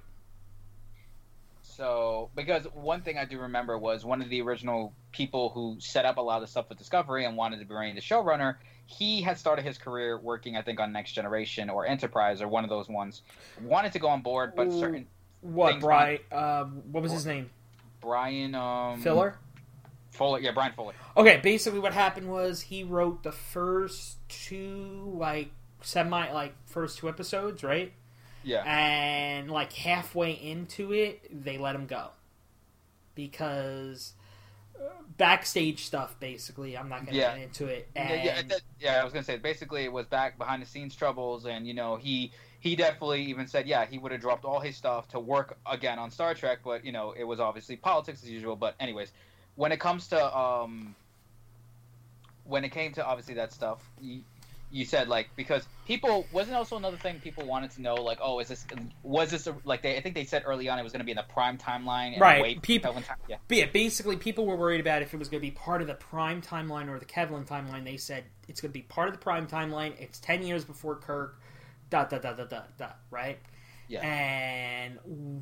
So, 1.64 2.30
because 2.36 2.66
one 2.74 3.02
thing 3.02 3.18
I 3.18 3.26
do 3.26 3.40
remember 3.40 3.78
was 3.78 4.04
one 4.06 4.22
of 4.22 4.30
the 4.30 4.42
original 4.42 4.94
people 5.12 5.50
who 5.50 5.78
set 5.80 6.06
up 6.06 6.18
a 6.18 6.22
lot 6.22 6.44
of 6.44 6.50
stuff 6.50 6.70
with 6.70 6.78
Discovery 6.78 7.26
and 7.26 7.38
wanted 7.38 7.60
to 7.60 7.66
be 7.66 7.94
the 7.94 8.02
showrunner. 8.02 8.58
He 8.98 9.22
had 9.22 9.38
started 9.38 9.64
his 9.64 9.78
career 9.78 10.18
working, 10.18 10.58
I 10.58 10.62
think, 10.62 10.80
on 10.80 10.92
Next 10.92 11.14
Generation 11.14 11.70
or 11.70 11.86
Enterprise 11.86 12.42
or 12.42 12.48
one 12.48 12.64
of 12.64 12.70
those 12.70 12.90
ones. 12.90 13.22
Wanted 13.62 13.94
to 13.94 14.00
go 14.00 14.10
on 14.10 14.22
board, 14.22 14.54
but 14.56 14.72
certain 14.72 15.08
what 15.42 15.80
brian 15.80 16.20
um, 16.32 16.84
what 16.92 17.02
was 17.04 17.12
his 17.12 17.26
name? 17.26 17.50
Brian 18.00 18.56
um, 18.56 19.02
filler 19.02 19.36
Fuller, 20.12 20.40
yeah, 20.40 20.52
Brian 20.52 20.74
Fuller. 20.74 20.94
okay 21.18 21.40
basically 21.42 21.80
what 21.80 21.94
happened 21.94 22.30
was 22.30 22.62
he 22.62 22.84
wrote 22.84 23.24
the 23.24 23.32
first 23.32 24.18
two 24.30 25.14
like 25.18 25.52
semi 25.82 26.32
like 26.32 26.54
first 26.66 27.00
two 27.00 27.10
episodes 27.10 27.64
right? 27.64 27.92
Yeah, 28.44 28.64
and 28.66 29.52
like 29.52 29.72
halfway 29.74 30.32
into 30.32 30.94
it 30.94 31.44
they 31.44 31.58
let 31.58 31.76
him 31.76 31.86
go. 31.86 32.10
Because 33.14 34.14
uh, 34.18 34.21
backstage 35.18 35.86
stuff 35.86 36.16
basically 36.20 36.78
i'm 36.78 36.90
not 36.90 37.06
gonna 37.06 37.18
Yeah. 37.18 37.36
get 37.36 37.44
into 37.44 37.68
it 37.68 37.90
yeah, 37.96 38.02
and 38.02 38.24
yeah, 38.24 38.42
that- 38.44 38.62
yeah. 38.80 39.02
I 39.02 39.04
was 39.04 39.14
gonna 39.14 39.24
say 39.24 39.38
basically 39.38 39.84
it 39.84 39.92
was 39.92 40.06
back 40.08 40.38
behind 40.38 40.62
the 40.62 40.66
scenes 40.66 40.96
troubles, 40.96 41.46
and 41.46 41.68
you 41.68 41.74
know 41.74 41.96
he 41.98 42.32
he 42.60 42.76
definitely 42.76 43.24
even 43.24 43.48
said 43.48 43.68
yeah 43.68 43.86
he 43.86 43.98
would 43.98 44.12
have 44.12 44.22
dropped 44.22 44.46
all 44.46 44.60
his 44.60 44.76
stuff 44.76 45.08
to 45.10 45.20
work 45.20 45.58
again 45.66 46.00
on 46.00 46.10
Star 46.12 46.34
Trek, 46.34 46.60
but 46.64 46.84
you 46.86 46.92
know 46.92 47.14
it 47.18 47.24
was 47.24 47.40
obviously 47.40 47.76
politics 47.76 48.24
as 48.24 48.30
usual. 48.30 48.56
But 48.56 48.76
anyways, 48.80 49.12
when 49.56 49.72
it 49.72 49.80
comes 49.80 50.08
to 50.08 50.38
um 50.38 50.96
when 52.44 52.64
it 52.64 52.70
came 52.70 52.92
to 52.94 53.06
obviously 53.06 53.36
that 53.36 53.54
stuff. 53.54 53.80
You, 54.72 54.86
said 54.86 55.08
like 55.10 55.30
because 55.36 55.68
people 55.86 56.26
wasn't 56.32 56.56
also 56.56 56.78
another 56.78 56.98
thing 56.98 57.20
people 57.20 57.46
wanted 57.46 57.72
to 57.72 57.82
know 57.82 57.96
like 57.96 58.20
oh 58.22 58.40
is 58.40 58.48
this 58.48 58.66
was 59.04 59.30
this 59.32 59.46
a, 59.48 59.56
like 59.66 59.82
they 59.82 59.98
I 59.98 60.02
think 60.02 60.16
they 60.16 60.24
said 60.26 60.44
early 60.46 60.70
on 60.70 60.80
it 60.80 60.84
was 60.84 60.92
going 60.94 61.00
to 61.02 61.06
be 61.06 61.12
in 61.12 61.18
the 61.18 61.24
prime 61.24 61.58
timeline 61.58 62.14
and 62.14 62.22
Right, 62.22 62.62
people- 62.62 62.94
time- 62.94 63.18
yeah 63.28 63.38
but 63.48 63.58
yeah 63.58 63.66
basically 63.66 64.16
people 64.16 64.46
were 64.46 64.56
worried 64.56 64.80
about 64.82 65.02
if 65.02 65.14
it 65.14 65.18
was 65.18 65.28
going 65.30 65.42
to 65.42 65.46
be 65.48 65.52
part 65.52 65.82
of 65.82 65.88
the 65.88 65.94
prime 65.96 66.42
timeline 66.42 66.88
or 66.90 66.98
the 67.00 67.06
kelvin 67.06 67.44
timeline 67.44 67.84
they 67.84 67.98
said 67.98 68.24
it's 68.48 68.62
going 68.62 68.70
to 68.72 68.74
be 68.74 68.84
part 68.84 69.08
of 69.10 69.14
the 69.14 69.20
prime 69.20 69.46
timeline 69.48 69.94
it's 70.00 70.20
10 70.20 70.44
years 70.44 70.64
before 70.64 70.96
kirk 70.96 71.40
dot 71.90 72.10
dot 72.10 72.22
dot 72.22 72.38
dot 72.38 72.50
dot 72.50 72.78
dot 72.78 73.00
right 73.12 73.38
Yeah. 73.90 74.00
and 74.06 74.96
w- 75.04 75.42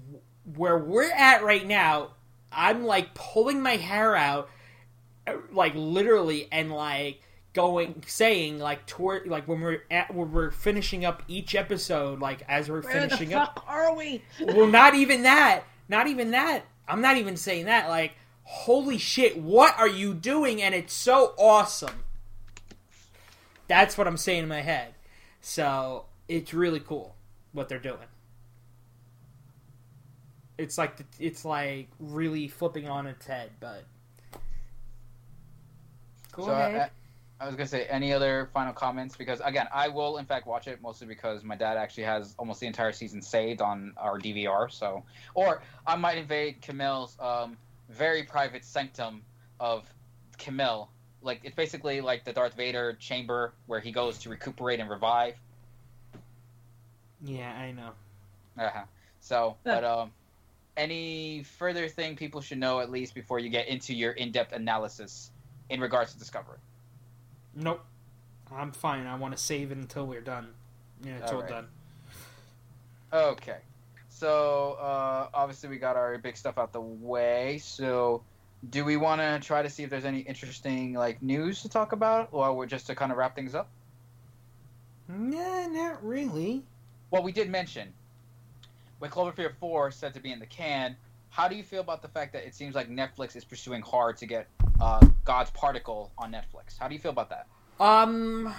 where 0.56 0.78
we're 0.78 1.12
at 1.12 1.44
right 1.44 1.66
now 1.68 2.14
i'm 2.52 2.84
like 2.84 3.14
pulling 3.14 3.62
my 3.62 3.76
hair 3.76 4.16
out 4.16 4.50
uh, 5.28 5.34
like 5.52 5.74
literally 5.76 6.48
and 6.52 6.72
like 6.72 7.22
going 7.54 8.04
saying 8.06 8.60
like 8.60 8.86
toward 8.86 9.28
like 9.28 9.48
when 9.48 9.60
we're 9.62 9.82
at 9.90 10.14
when 10.14 10.32
we're 10.32 10.52
finishing 10.52 11.04
up 11.04 11.24
each 11.28 11.56
episode 11.56 12.20
like 12.20 12.44
as 12.48 12.70
we're 12.70 12.82
where 12.82 12.94
the 12.94 13.10
finishing 13.10 13.34
up 13.34 13.56
fuck 13.56 13.66
are 13.68 13.96
we? 13.96 14.22
well, 14.42 14.68
not 14.68 14.96
even 14.96 15.24
that. 15.24 15.64
Not 15.88 16.08
even 16.08 16.32
that. 16.32 16.66
I'm 16.88 17.02
not 17.02 17.18
even 17.18 17.38
saying 17.38 17.66
that. 17.66 17.90
Like, 17.90 18.14
holy 18.44 18.98
shit, 18.98 19.38
what 19.38 19.78
are 19.78 19.88
you 19.88 20.14
doing? 20.14 20.62
And 20.62 20.74
it's 20.74 20.94
so 20.94 21.34
awesome. 21.38 22.04
That's 23.68 23.98
what 23.98 24.08
I'm 24.08 24.18
saying 24.18 24.44
in 24.44 24.50
my 24.50 24.62
head. 24.62 24.96
So 25.42 26.06
it's 26.28 26.54
really 26.54 26.80
cool 26.80 27.16
what 27.54 27.70
they're 27.70 27.80
doing. 27.80 27.98
It's 30.58 30.78
like 30.78 30.98
the, 30.98 31.06
it's 31.20 31.46
like 31.46 31.90
really 32.00 32.48
flipping 32.48 32.88
on 32.88 33.08
its 33.08 33.26
head, 33.26 33.52
but 33.60 33.86
go 36.32 36.46
So 36.46 36.52
ahead. 36.52 36.76
I, 36.76 36.90
I 37.40 37.46
was 37.46 37.56
gonna 37.56 37.68
say 37.68 37.86
any 37.86 38.12
other 38.12 38.50
final 38.54 38.74
comments 38.74 39.16
because 39.16 39.40
again 39.42 39.68
I 39.74 39.88
will 39.88 40.18
in 40.18 40.26
fact 40.26 40.46
watch 40.46 40.68
it 40.68 40.82
mostly 40.82 41.08
because 41.08 41.44
my 41.44 41.56
dad 41.56 41.78
actually 41.78 42.04
has 42.04 42.36
almost 42.38 42.60
the 42.60 42.68
entire 42.68 42.92
season 42.92 43.22
saved 43.22 43.62
on 43.62 43.94
our 43.98 44.20
DVR. 44.20 44.70
So 44.72 45.04
or 45.36 45.62
I 45.88 45.96
might 45.96 46.18
invade 46.18 46.62
Camille's 46.62 47.16
um, 47.20 47.58
very 47.90 48.24
private 48.24 48.66
sanctum 48.66 49.22
of 49.60 49.92
Camille. 50.38 50.90
Like 51.22 51.42
it's 51.44 51.56
basically 51.56 52.02
like 52.02 52.26
the 52.26 52.34
Darth 52.34 52.56
Vader 52.56 52.94
chamber 52.94 53.54
where 53.68 53.80
he 53.80 53.92
goes 53.92 54.18
to 54.20 54.30
recuperate 54.30 54.80
and 54.80 54.90
revive. 54.90 55.36
yeah, 57.24 57.52
I 57.52 57.72
know. 57.72 57.92
Uh-huh. 58.58 58.84
So, 59.22 59.56
but 59.64 59.84
um, 59.84 60.12
any 60.76 61.44
further 61.44 61.88
thing 61.88 62.16
people 62.16 62.42
should 62.42 62.58
know 62.58 62.80
at 62.80 62.90
least 62.90 63.14
before 63.14 63.40
you 63.40 63.50
get 63.50 63.68
into 63.68 63.94
your 63.94 64.12
in-depth 64.14 64.54
analysis 64.54 65.32
in 65.70 65.80
regards 65.82 66.14
to 66.14 66.20
Discovery. 66.20 66.58
Nope. 67.56 67.86
I'm 68.52 68.72
fine. 68.72 69.06
I 69.06 69.16
want 69.16 69.36
to 69.36 69.42
save 69.42 69.72
it 69.72 69.78
until 69.78 70.06
we're 70.08 70.22
done. 70.22 70.50
Yeah, 71.04 71.18
it's 71.18 71.32
all 71.32 71.38
Alright. 71.38 71.52
done. 71.52 71.68
Okay. 73.14 73.58
So, 74.10 74.78
uh, 74.82 75.30
obviously, 75.34 75.70
we 75.70 75.78
got 75.78 75.96
our 75.96 76.18
big 76.18 76.36
stuff 76.36 76.58
out 76.58 76.74
the 76.74 76.82
way. 76.82 77.60
So, 77.62 78.24
do 78.70 78.84
we 78.84 78.98
want 78.98 79.22
to 79.22 79.40
try 79.40 79.62
to 79.62 79.70
see 79.70 79.84
if 79.84 79.90
there's 79.90 80.06
any 80.06 80.20
interesting 80.20 80.94
like 80.94 81.22
news 81.22 81.62
to 81.62 81.70
talk 81.70 81.92
about, 81.94 82.30
or 82.32 82.54
we're 82.54 82.66
just 82.66 82.88
to 82.88 82.96
kind 82.96 83.12
of 83.12 83.18
wrap 83.18 83.36
things 83.36 83.56
up? 83.56 83.70
Nah, 85.08 85.68
not 85.68 86.04
really. 86.06 86.64
Well, 87.12 87.24
we 87.24 87.32
did 87.32 87.50
mention 87.50 87.94
with 89.00 89.12
Cloverfield 89.12 89.54
Four 89.60 89.92
said 89.92 90.14
to 90.14 90.20
be 90.20 90.32
in 90.32 90.40
the 90.40 90.46
can. 90.46 90.96
How 91.30 91.48
do 91.48 91.56
you 91.56 91.64
feel 91.64 91.82
about 91.82 92.02
the 92.02 92.08
fact 92.08 92.34
that 92.34 92.46
it 92.46 92.54
seems 92.54 92.76
like 92.76 92.90
Netflix 92.90 93.36
is 93.36 93.46
pursuing 93.46 93.82
hard 93.82 94.18
to 94.18 94.26
get 94.26 94.48
uh, 94.80 95.06
God's 95.26 95.52
Particle 95.52 96.12
on 96.18 96.32
Netflix? 96.32 96.78
How 96.80 96.88
do 96.88 96.94
you 96.94 97.00
feel 97.00 97.12
about 97.12 97.30
that? 97.30 97.48
Um, 97.80 98.54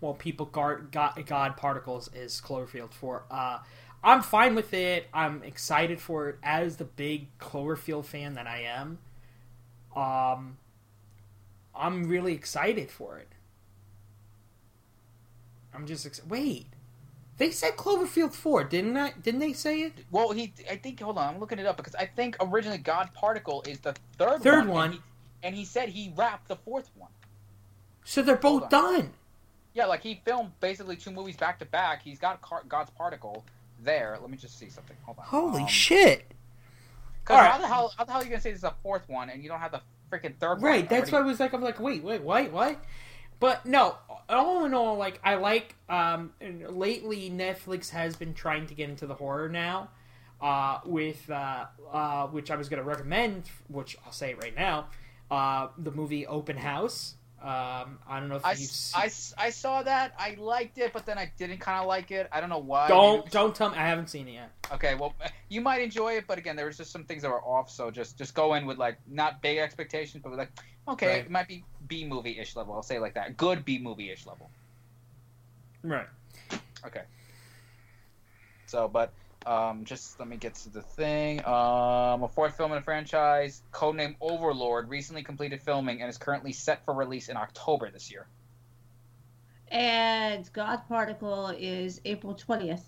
well, 0.00 0.14
people 0.14 0.46
guard 0.46 0.88
God, 0.92 1.22
God 1.26 1.56
particles 1.56 2.10
is 2.14 2.40
Cloverfield 2.44 2.92
for. 2.92 3.24
Uh, 3.30 3.58
I'm 4.04 4.22
fine 4.22 4.54
with 4.54 4.72
it. 4.74 5.08
I'm 5.12 5.42
excited 5.42 6.00
for 6.00 6.28
it 6.28 6.38
as 6.42 6.76
the 6.76 6.84
big 6.84 7.36
Cloverfield 7.38 8.04
fan 8.04 8.34
that 8.34 8.46
I 8.46 8.62
am. 8.62 8.98
Um, 9.96 10.58
I'm 11.74 12.04
really 12.08 12.34
excited 12.34 12.90
for 12.90 13.18
it. 13.18 13.28
I'm 15.74 15.86
just 15.86 16.06
ex- 16.06 16.24
wait. 16.26 16.66
They 17.38 17.50
said 17.50 17.76
Cloverfield 17.76 18.32
four, 18.32 18.64
didn't 18.64 18.96
I? 18.96 19.12
Didn't 19.22 19.40
they 19.40 19.52
say 19.52 19.82
it? 19.82 19.92
Well, 20.10 20.32
he, 20.32 20.54
I 20.70 20.76
think, 20.76 21.00
hold 21.00 21.18
on, 21.18 21.34
I'm 21.34 21.40
looking 21.40 21.58
it 21.58 21.66
up 21.66 21.76
because 21.76 21.94
I 21.94 22.06
think 22.06 22.36
originally 22.40 22.78
God 22.78 23.10
Particle 23.12 23.62
is 23.66 23.80
the 23.80 23.94
third 24.16 24.42
Third 24.42 24.66
one, 24.66 24.92
one. 24.92 24.98
And 25.42 25.54
he, 25.54 25.64
said 25.64 25.88
he 25.88 26.12
wrapped 26.16 26.48
the 26.48 26.56
fourth 26.56 26.90
one. 26.94 27.10
So 28.04 28.22
they're 28.22 28.36
both 28.36 28.68
done. 28.68 29.10
Yeah, 29.74 29.86
like 29.86 30.02
he 30.02 30.20
filmed 30.24 30.52
basically 30.60 30.96
two 30.96 31.10
movies 31.10 31.36
back 31.36 31.58
to 31.58 31.64
back. 31.66 32.02
He's 32.02 32.18
got 32.18 32.40
Car- 32.40 32.64
God's 32.68 32.90
Particle 32.90 33.44
there. 33.82 34.16
Let 34.20 34.30
me 34.30 34.36
just 34.36 34.58
see 34.58 34.70
something. 34.70 34.96
Hold 35.04 35.18
on. 35.18 35.24
Holy 35.24 35.62
Um, 35.62 35.68
shit! 35.68 36.32
Because 37.22 37.36
Alright. 37.38 37.50
how 37.50 37.58
the 37.58 37.66
hell 37.66 37.92
how 37.98 38.04
the 38.04 38.12
hell 38.12 38.20
are 38.20 38.24
you 38.24 38.30
gonna 38.30 38.40
say 38.40 38.52
this 38.52 38.60
is 38.60 38.64
a 38.64 38.74
fourth 38.82 39.08
one 39.08 39.28
and 39.30 39.42
you 39.42 39.48
don't 39.48 39.60
have 39.60 39.72
the 39.72 39.82
freaking 40.10 40.36
third 40.38 40.62
one? 40.62 40.70
Right, 40.70 40.88
that's 40.88 41.10
why 41.12 41.18
I 41.18 41.22
was 41.22 41.40
like, 41.40 41.52
I'm 41.52 41.60
like, 41.62 41.80
wait, 41.80 42.02
wait, 42.02 42.22
wait, 42.22 42.52
what? 42.52 42.82
But 43.38 43.66
no, 43.66 43.96
all 44.30 44.64
in 44.64 44.72
all, 44.72 44.96
like 44.96 45.20
I 45.22 45.34
like. 45.34 45.74
Um, 45.88 46.32
lately 46.40 47.30
Netflix 47.30 47.90
has 47.90 48.16
been 48.16 48.32
trying 48.32 48.66
to 48.68 48.74
get 48.74 48.88
into 48.88 49.06
the 49.06 49.14
horror 49.14 49.48
now, 49.48 49.90
uh, 50.40 50.78
with 50.86 51.28
uh, 51.28 51.66
uh, 51.92 52.28
which 52.28 52.50
I 52.50 52.56
was 52.56 52.68
going 52.70 52.82
to 52.82 52.88
recommend, 52.88 53.50
which 53.68 53.98
I'll 54.06 54.12
say 54.12 54.30
it 54.30 54.42
right 54.42 54.56
now, 54.56 54.86
uh, 55.30 55.68
the 55.78 55.90
movie 55.90 56.26
Open 56.26 56.56
House. 56.56 57.14
Um, 57.40 57.98
I 58.08 58.18
don't 58.18 58.28
know 58.30 58.36
if 58.36 58.44
I, 58.46 58.52
you 58.52 58.64
s- 58.64 58.92
I 59.38 59.46
I 59.46 59.50
saw 59.50 59.82
that. 59.82 60.14
I 60.18 60.36
liked 60.38 60.78
it, 60.78 60.92
but 60.92 61.04
then 61.06 61.18
I 61.18 61.30
didn't 61.36 61.58
kind 61.58 61.78
of 61.80 61.86
like 61.86 62.10
it. 62.10 62.28
I 62.32 62.40
don't 62.40 62.48
know 62.48 62.58
why. 62.58 62.88
don't 62.88 63.18
Maybe- 63.18 63.30
don't 63.30 63.54
tell 63.54 63.70
me 63.70 63.76
I 63.76 63.86
haven't 63.86 64.08
seen 64.08 64.26
it 64.26 64.32
yet. 64.32 64.50
Okay, 64.72 64.94
well, 64.94 65.14
you 65.48 65.60
might 65.60 65.82
enjoy 65.82 66.14
it, 66.14 66.24
but 66.26 66.38
again, 66.38 66.56
there 66.56 66.66
was 66.66 66.76
just 66.78 66.90
some 66.90 67.04
things 67.04 67.22
that 67.22 67.30
were 67.30 67.42
off. 67.42 67.70
So 67.70 67.90
just 67.90 68.16
just 68.16 68.34
go 68.34 68.54
in 68.54 68.64
with 68.66 68.78
like 68.78 68.96
not 69.06 69.42
big 69.42 69.58
expectations, 69.58 70.22
but 70.24 70.32
like 70.36 70.50
okay, 70.88 71.06
Right. 71.08 71.16
it 71.26 71.30
might 71.30 71.46
be 71.46 71.62
B 71.86 72.04
movie 72.06 72.38
ish 72.38 72.56
level. 72.56 72.74
I'll 72.74 72.82
say 72.82 72.96
it 72.96 73.00
like 73.00 73.14
that. 73.14 73.36
Good 73.36 73.64
B 73.64 73.78
movie 73.78 74.10
ish 74.10 74.26
level. 74.26 74.50
Right. 75.82 76.06
Okay. 76.84 77.02
So, 78.66 78.88
but 78.88 79.12
um, 79.46 79.84
just 79.84 80.18
let 80.18 80.28
me 80.28 80.36
get 80.36 80.54
to 80.56 80.70
the 80.70 80.82
thing. 80.82 81.38
Um, 81.46 82.22
a 82.24 82.28
fourth 82.34 82.56
film 82.56 82.72
in 82.72 82.76
the 82.76 82.82
franchise, 82.82 83.62
codenamed 83.72 84.16
Overlord, 84.20 84.88
recently 84.88 85.22
completed 85.22 85.62
filming 85.62 86.02
and 86.02 86.10
is 86.10 86.18
currently 86.18 86.52
set 86.52 86.84
for 86.84 86.92
release 86.92 87.28
in 87.28 87.36
October 87.36 87.90
this 87.90 88.10
year. 88.10 88.26
And 89.68 90.50
God 90.52 90.82
Particle 90.88 91.48
is 91.48 92.00
April 92.04 92.34
20th. 92.34 92.82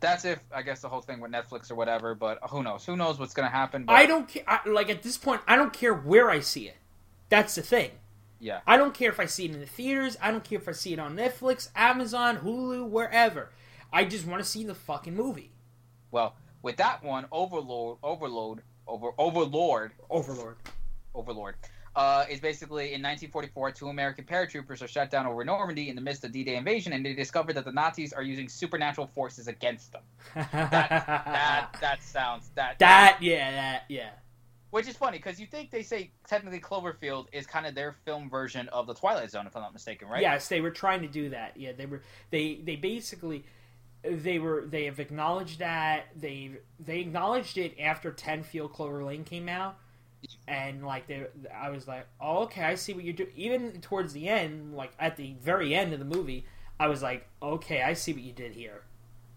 That's 0.00 0.24
if 0.24 0.38
I 0.54 0.62
guess 0.62 0.82
the 0.82 0.88
whole 0.88 1.00
thing 1.00 1.20
with 1.20 1.30
Netflix 1.30 1.70
or 1.70 1.76
whatever. 1.76 2.14
But 2.14 2.38
who 2.50 2.62
knows? 2.62 2.84
Who 2.84 2.96
knows 2.96 3.18
what's 3.18 3.32
gonna 3.32 3.48
happen? 3.48 3.84
But, 3.84 3.94
I 3.94 4.06
don't 4.06 4.28
care. 4.28 4.44
Like 4.66 4.90
at 4.90 5.02
this 5.02 5.16
point, 5.16 5.40
I 5.46 5.56
don't 5.56 5.72
care 5.72 5.94
where 5.94 6.30
I 6.30 6.40
see 6.40 6.68
it. 6.68 6.76
That's 7.28 7.54
the 7.54 7.62
thing. 7.62 7.90
Yeah. 8.38 8.60
I 8.66 8.76
don't 8.76 8.92
care 8.92 9.10
if 9.10 9.18
I 9.18 9.24
see 9.24 9.46
it 9.46 9.52
in 9.52 9.60
the 9.60 9.66
theaters. 9.66 10.18
I 10.20 10.30
don't 10.30 10.44
care 10.44 10.58
if 10.58 10.68
I 10.68 10.72
see 10.72 10.92
it 10.92 10.98
on 10.98 11.16
Netflix, 11.16 11.70
Amazon, 11.74 12.38
Hulu, 12.38 12.86
wherever. 12.86 13.50
I 13.94 14.04
just 14.04 14.26
want 14.26 14.42
to 14.42 14.48
see 14.48 14.64
the 14.64 14.74
fucking 14.74 15.14
movie. 15.14 15.52
Well, 16.10 16.34
with 16.62 16.76
that 16.78 17.04
one, 17.04 17.26
Overlord, 17.30 17.98
Overload, 18.02 18.62
Over 18.88 19.12
Overlord, 19.16 19.92
Overlord. 20.10 20.56
Overlord, 21.14 21.54
uh, 21.94 22.24
is 22.28 22.40
basically 22.40 22.86
in 22.86 23.00
1944, 23.00 23.70
two 23.70 23.88
American 23.88 24.24
paratroopers 24.24 24.82
are 24.82 24.88
shot 24.88 25.10
down 25.10 25.26
over 25.26 25.44
Normandy 25.44 25.90
in 25.90 25.94
the 25.94 26.00
midst 26.02 26.24
of 26.24 26.32
D-Day 26.32 26.56
invasion, 26.56 26.92
and 26.92 27.06
they 27.06 27.14
discover 27.14 27.52
that 27.52 27.64
the 27.64 27.70
Nazis 27.70 28.12
are 28.12 28.24
using 28.24 28.48
supernatural 28.48 29.06
forces 29.06 29.46
against 29.46 29.92
them. 29.92 30.02
That 30.34 31.76
that 31.80 32.02
sounds 32.02 32.50
that 32.56 32.80
that 32.80 33.18
yeah 33.20 33.52
that 33.52 33.84
yeah. 33.88 34.10
which 34.70 34.88
is 34.88 34.96
funny 34.96 35.18
because 35.18 35.38
you 35.38 35.46
think 35.46 35.70
they 35.70 35.84
say 35.84 36.10
technically 36.26 36.58
Cloverfield 36.58 37.26
is 37.32 37.46
kind 37.46 37.64
of 37.64 37.76
their 37.76 37.92
film 38.04 38.28
version 38.28 38.68
of 38.70 38.88
the 38.88 38.94
Twilight 38.94 39.30
Zone, 39.30 39.46
if 39.46 39.54
I'm 39.54 39.62
not 39.62 39.72
mistaken, 39.72 40.08
right? 40.08 40.20
Yes, 40.20 40.48
they 40.48 40.60
were 40.60 40.72
trying 40.72 41.02
to 41.02 41.08
do 41.08 41.28
that. 41.28 41.56
Yeah, 41.56 41.70
they 41.78 41.86
were. 41.86 42.02
They 42.32 42.60
they 42.64 42.74
basically 42.74 43.44
they 44.04 44.38
were 44.38 44.64
they 44.66 44.84
have 44.84 45.00
acknowledged 45.00 45.58
that 45.60 46.06
they 46.16 46.52
they 46.78 47.00
acknowledged 47.00 47.58
it 47.58 47.78
after 47.80 48.12
Ten 48.12 48.42
Field 48.42 48.72
Clover 48.72 49.04
Lane 49.04 49.24
came 49.24 49.48
out, 49.48 49.76
and 50.46 50.84
like 50.84 51.06
they 51.06 51.26
I 51.54 51.70
was 51.70 51.88
like, 51.88 52.06
oh 52.20 52.44
okay, 52.44 52.62
I 52.62 52.74
see 52.74 52.92
what 52.92 53.04
you're 53.04 53.14
doing. 53.14 53.32
Even 53.34 53.80
towards 53.80 54.12
the 54.12 54.28
end, 54.28 54.74
like 54.74 54.92
at 54.98 55.16
the 55.16 55.34
very 55.42 55.74
end 55.74 55.92
of 55.92 55.98
the 55.98 56.04
movie, 56.04 56.44
I 56.78 56.88
was 56.88 57.02
like, 57.02 57.26
okay, 57.42 57.82
I 57.82 57.94
see 57.94 58.12
what 58.12 58.22
you 58.22 58.32
did 58.32 58.52
here. 58.52 58.82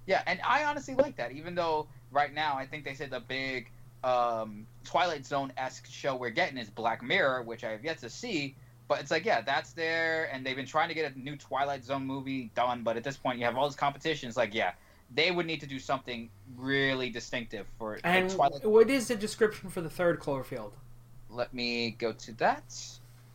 Yeah, 0.05 0.23
and 0.25 0.39
I 0.45 0.63
honestly 0.63 0.95
like 0.95 1.17
that, 1.17 1.31
even 1.31 1.55
though 1.55 1.87
right 2.11 2.33
now 2.33 2.57
I 2.57 2.65
think 2.65 2.83
they 2.83 2.93
said 2.93 3.09
the 3.09 3.19
big 3.19 3.69
um, 4.03 4.67
Twilight 4.83 5.25
Zone 5.25 5.51
esque 5.57 5.87
show 5.89 6.15
we're 6.15 6.29
getting 6.29 6.57
is 6.57 6.69
Black 6.69 7.03
Mirror, 7.03 7.43
which 7.43 7.63
I 7.63 7.71
have 7.71 7.83
yet 7.83 7.99
to 7.99 8.09
see. 8.09 8.55
But 8.87 9.01
it's 9.01 9.11
like, 9.11 9.25
yeah, 9.25 9.41
that's 9.41 9.73
there, 9.73 10.29
and 10.31 10.45
they've 10.45 10.55
been 10.55 10.65
trying 10.65 10.87
to 10.87 10.93
get 10.93 11.13
a 11.13 11.19
new 11.19 11.35
Twilight 11.35 11.83
Zone 11.83 12.05
movie 12.05 12.49
done. 12.55 12.83
But 12.83 12.95
at 12.95 13.03
this 13.03 13.17
point, 13.17 13.37
you 13.37 13.45
have 13.45 13.57
all 13.57 13.67
this 13.67 13.75
competition. 13.75 14.29
It's 14.29 14.37
like, 14.37 14.53
yeah, 14.53 14.71
they 15.13 15.31
would 15.31 15.45
need 15.45 15.59
to 15.61 15.67
do 15.67 15.79
something 15.79 16.29
really 16.55 17.09
distinctive 17.09 17.65
for 17.77 17.99
And 18.03 18.29
Twilight. 18.29 18.65
what 18.65 18.89
is 18.89 19.09
the 19.09 19.15
description 19.15 19.69
for 19.69 19.81
the 19.81 19.89
third 19.89 20.19
Cloverfield? 20.19 20.71
Let 21.29 21.53
me 21.53 21.91
go 21.91 22.13
to 22.13 22.31
that 22.37 22.73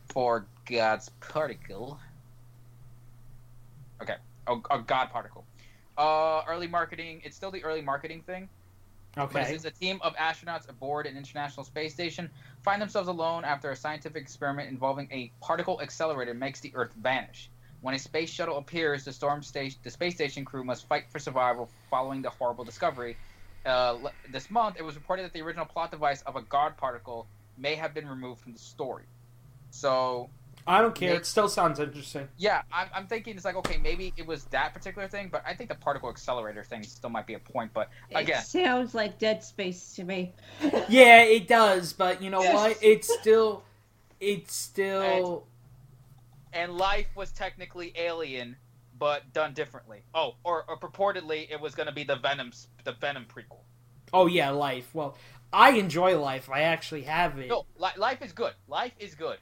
for 0.09 0.45
God's 0.65 1.09
particle. 1.19 1.99
Okay, 4.01 4.15
oh, 4.47 4.61
oh 4.71 4.79
God 4.79 5.11
particle. 5.11 5.45
Uh, 5.97 6.41
early 6.47 6.67
marketing. 6.67 7.21
It's 7.23 7.35
still 7.35 7.51
the 7.51 7.63
early 7.63 7.81
marketing 7.81 8.23
thing. 8.25 8.49
Okay. 9.17 9.45
says 9.45 9.65
a 9.65 9.71
team 9.71 9.99
of 10.01 10.15
astronauts 10.15 10.67
aboard 10.69 11.05
an 11.05 11.17
international 11.17 11.63
space 11.63 11.93
station 11.93 12.31
find 12.63 12.81
themselves 12.81 13.07
alone 13.07 13.45
after 13.45 13.69
a 13.69 13.75
scientific 13.75 14.21
experiment 14.23 14.69
involving 14.69 15.07
a 15.11 15.31
particle 15.41 15.81
accelerator 15.81 16.33
makes 16.33 16.59
the 16.61 16.73
Earth 16.75 16.93
vanish. 16.95 17.51
When 17.81 17.93
a 17.93 17.99
space 17.99 18.31
shuttle 18.31 18.57
appears, 18.57 19.03
the 19.03 19.11
storm 19.13 19.43
station, 19.43 19.79
the 19.83 19.91
space 19.91 20.15
station 20.15 20.45
crew 20.45 20.63
must 20.63 20.87
fight 20.87 21.11
for 21.11 21.19
survival 21.19 21.71
following 21.89 22.21
the 22.21 22.29
horrible 22.29 22.63
discovery. 22.63 23.19
Uh, 23.65 24.09
this 24.29 24.49
month, 24.49 24.77
it 24.79 24.83
was 24.83 24.95
reported 24.95 25.23
that 25.23 25.33
the 25.33 25.41
original 25.41 25.65
plot 25.65 25.91
device 25.91 26.21
of 26.23 26.35
a 26.35 26.41
God 26.41 26.77
particle 26.77 27.29
may 27.57 27.75
have 27.75 27.93
been 27.93 28.07
removed 28.07 28.41
from 28.41 28.53
the 28.53 28.59
story. 28.59 29.05
So 29.69 30.31
I 30.65 30.81
don't 30.81 30.95
care. 30.95 31.11
Nick- 31.11 31.21
It 31.21 31.25
still 31.25 31.49
sounds 31.49 31.79
interesting. 31.79 32.27
yeah, 32.37 32.61
I'm, 32.71 32.87
I'm 32.93 33.07
thinking 33.07 33.35
it's 33.35 33.45
like 33.45 33.55
okay, 33.57 33.77
maybe 33.77 34.13
it 34.17 34.25
was 34.25 34.45
that 34.45 34.73
particular 34.73 35.07
thing, 35.07 35.29
but 35.31 35.43
I 35.45 35.53
think 35.53 35.69
the 35.69 35.75
particle 35.75 36.09
accelerator 36.09 36.63
thing 36.63 36.83
still 36.83 37.09
might 37.09 37.27
be 37.27 37.33
a 37.33 37.39
point. 37.39 37.71
But 37.73 37.89
again, 38.15 38.39
It 38.39 38.45
sounds 38.45 38.93
like 38.93 39.19
Dead 39.19 39.43
Space 39.43 39.93
to 39.95 40.03
me. 40.03 40.33
Yeah, 40.89 41.21
it 41.23 41.47
does, 41.47 41.93
but 41.93 42.21
you 42.21 42.29
know 42.29 42.41
Yes. 42.41 42.53
what? 42.55 42.77
It's 42.81 43.13
still, 43.19 43.63
it's 44.19 44.55
still. 44.55 45.45
and 46.53 46.77
life 46.77 47.07
was 47.15 47.31
technically 47.31 47.91
alien 47.97 48.55
but 48.99 49.33
done 49.33 49.53
differently 49.53 50.03
oh 50.13 50.35
or, 50.43 50.63
or 50.69 50.77
purportedly 50.79 51.51
it 51.51 51.59
was 51.59 51.73
going 51.75 51.87
to 51.87 51.91
be 51.93 52.03
the 52.03 52.15
venom 52.17 52.51
the 52.83 52.91
venom 52.93 53.25
prequel 53.25 53.57
Oh 54.15 54.27
yeah, 54.27 54.51
life. 54.51 54.93
Well, 54.93 55.17
I 55.51 55.71
enjoy 55.71 56.19
life. 56.19 56.47
I 56.47 56.61
actually 56.61 57.01
have 57.01 57.39
it. 57.39 57.49
no 57.49 57.65
li- 57.79 57.89
life 57.97 58.21
is 58.21 58.31
good 58.33 58.53
life 58.67 58.93
is 58.99 59.15
good 59.15 59.37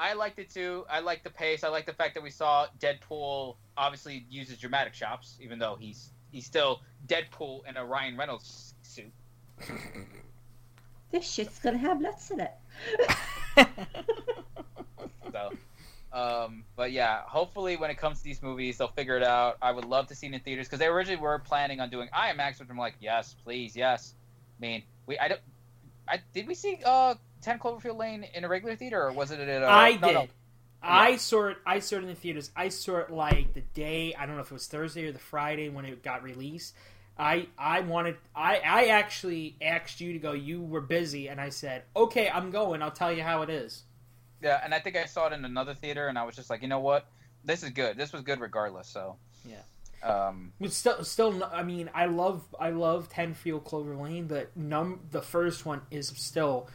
i 0.00 0.14
liked 0.14 0.38
it 0.38 0.50
too 0.50 0.84
i 0.90 0.98
like 0.98 1.22
the 1.22 1.30
pace 1.30 1.62
i 1.62 1.68
like 1.68 1.86
the 1.86 1.92
fact 1.92 2.14
that 2.14 2.22
we 2.22 2.30
saw 2.30 2.66
deadpool 2.80 3.56
obviously 3.76 4.26
uses 4.28 4.58
dramatic 4.58 4.92
chops 4.92 5.36
even 5.40 5.58
though 5.58 5.76
he's 5.78 6.10
he's 6.32 6.46
still 6.46 6.80
deadpool 7.06 7.60
in 7.68 7.76
a 7.76 7.84
ryan 7.84 8.16
reynolds 8.16 8.74
suit 8.82 9.12
This 11.10 11.28
shit's 11.28 11.58
gonna 11.58 11.78
have 11.78 12.00
nuts 12.00 12.30
in 12.30 12.40
it. 12.40 12.52
So, 15.32 15.52
um, 16.12 16.64
but 16.74 16.90
yeah, 16.90 17.20
hopefully 17.24 17.76
when 17.76 17.88
it 17.88 17.96
comes 17.96 18.18
to 18.18 18.24
these 18.24 18.42
movies, 18.42 18.78
they'll 18.78 18.88
figure 18.88 19.16
it 19.16 19.22
out. 19.22 19.58
I 19.62 19.70
would 19.70 19.84
love 19.84 20.08
to 20.08 20.16
see 20.16 20.26
it 20.26 20.32
in 20.32 20.40
theaters 20.40 20.66
because 20.66 20.80
they 20.80 20.88
originally 20.88 21.22
were 21.22 21.38
planning 21.38 21.78
on 21.78 21.88
doing 21.88 22.08
IMAX, 22.08 22.58
which 22.58 22.68
I'm 22.68 22.76
like, 22.76 22.94
yes, 23.00 23.36
please, 23.44 23.76
yes. 23.76 24.14
I 24.58 24.60
mean, 24.60 24.82
we 25.06 25.16
I 25.20 25.28
don't, 25.28 25.40
I 26.08 26.18
did 26.34 26.48
we 26.48 26.54
see 26.54 26.80
uh 26.84 27.14
Ten 27.42 27.58
Cloverfield 27.58 27.96
Lane 27.98 28.24
in 28.34 28.44
a 28.44 28.48
regular 28.48 28.76
theater 28.76 29.02
or 29.02 29.12
was 29.12 29.30
it 29.30 29.40
at? 29.40 29.62
a? 29.62 29.66
I 29.66 29.96
no, 29.96 30.06
did. 30.08 30.14
no. 30.14 30.26
I 30.82 31.16
saw 31.16 31.48
it. 31.48 31.58
I 31.66 31.80
saw 31.80 31.96
it 31.96 32.02
in 32.02 32.08
the 32.08 32.14
theaters. 32.14 32.50
I 32.56 32.68
saw 32.70 32.98
it 32.98 33.10
like 33.10 33.52
the 33.52 33.60
day. 33.60 34.14
I 34.18 34.26
don't 34.26 34.36
know 34.36 34.42
if 34.42 34.50
it 34.50 34.54
was 34.54 34.66
Thursday 34.66 35.06
or 35.06 35.12
the 35.12 35.18
Friday 35.18 35.68
when 35.68 35.84
it 35.84 36.02
got 36.02 36.22
released. 36.22 36.74
I 37.18 37.48
I 37.58 37.80
wanted. 37.80 38.16
I 38.34 38.60
I 38.64 38.84
actually 38.86 39.56
asked 39.60 40.00
you 40.00 40.14
to 40.14 40.18
go. 40.18 40.32
You 40.32 40.62
were 40.62 40.80
busy, 40.80 41.28
and 41.28 41.38
I 41.38 41.50
said, 41.50 41.82
"Okay, 41.94 42.30
I'm 42.30 42.50
going. 42.50 42.80
I'll 42.82 42.90
tell 42.90 43.12
you 43.12 43.22
how 43.22 43.42
it 43.42 43.50
is." 43.50 43.82
Yeah, 44.42 44.60
and 44.64 44.72
I 44.72 44.78
think 44.78 44.96
I 44.96 45.04
saw 45.04 45.26
it 45.26 45.32
in 45.32 45.44
another 45.44 45.74
theater, 45.74 46.08
and 46.08 46.18
I 46.18 46.24
was 46.24 46.34
just 46.34 46.48
like, 46.48 46.62
you 46.62 46.68
know 46.68 46.80
what, 46.80 47.06
this 47.44 47.62
is 47.62 47.70
good. 47.70 47.96
This 47.96 48.12
was 48.12 48.22
good 48.22 48.40
regardless. 48.40 48.88
So 48.88 49.16
Yeah. 49.44 49.56
Um, 50.02 50.52
But 50.58 50.72
still, 50.72 51.04
still, 51.04 51.44
I 51.44 51.62
mean, 51.62 51.90
I 51.94 52.06
love, 52.06 52.42
I 52.58 52.70
love 52.70 53.10
Ten 53.10 53.34
Field 53.34 53.64
Clover 53.64 53.94
Lane, 53.94 54.28
but 54.28 54.56
num 54.56 55.00
the 55.10 55.20
first 55.20 55.66
one 55.66 55.82
is 55.90 56.08
still 56.08 56.68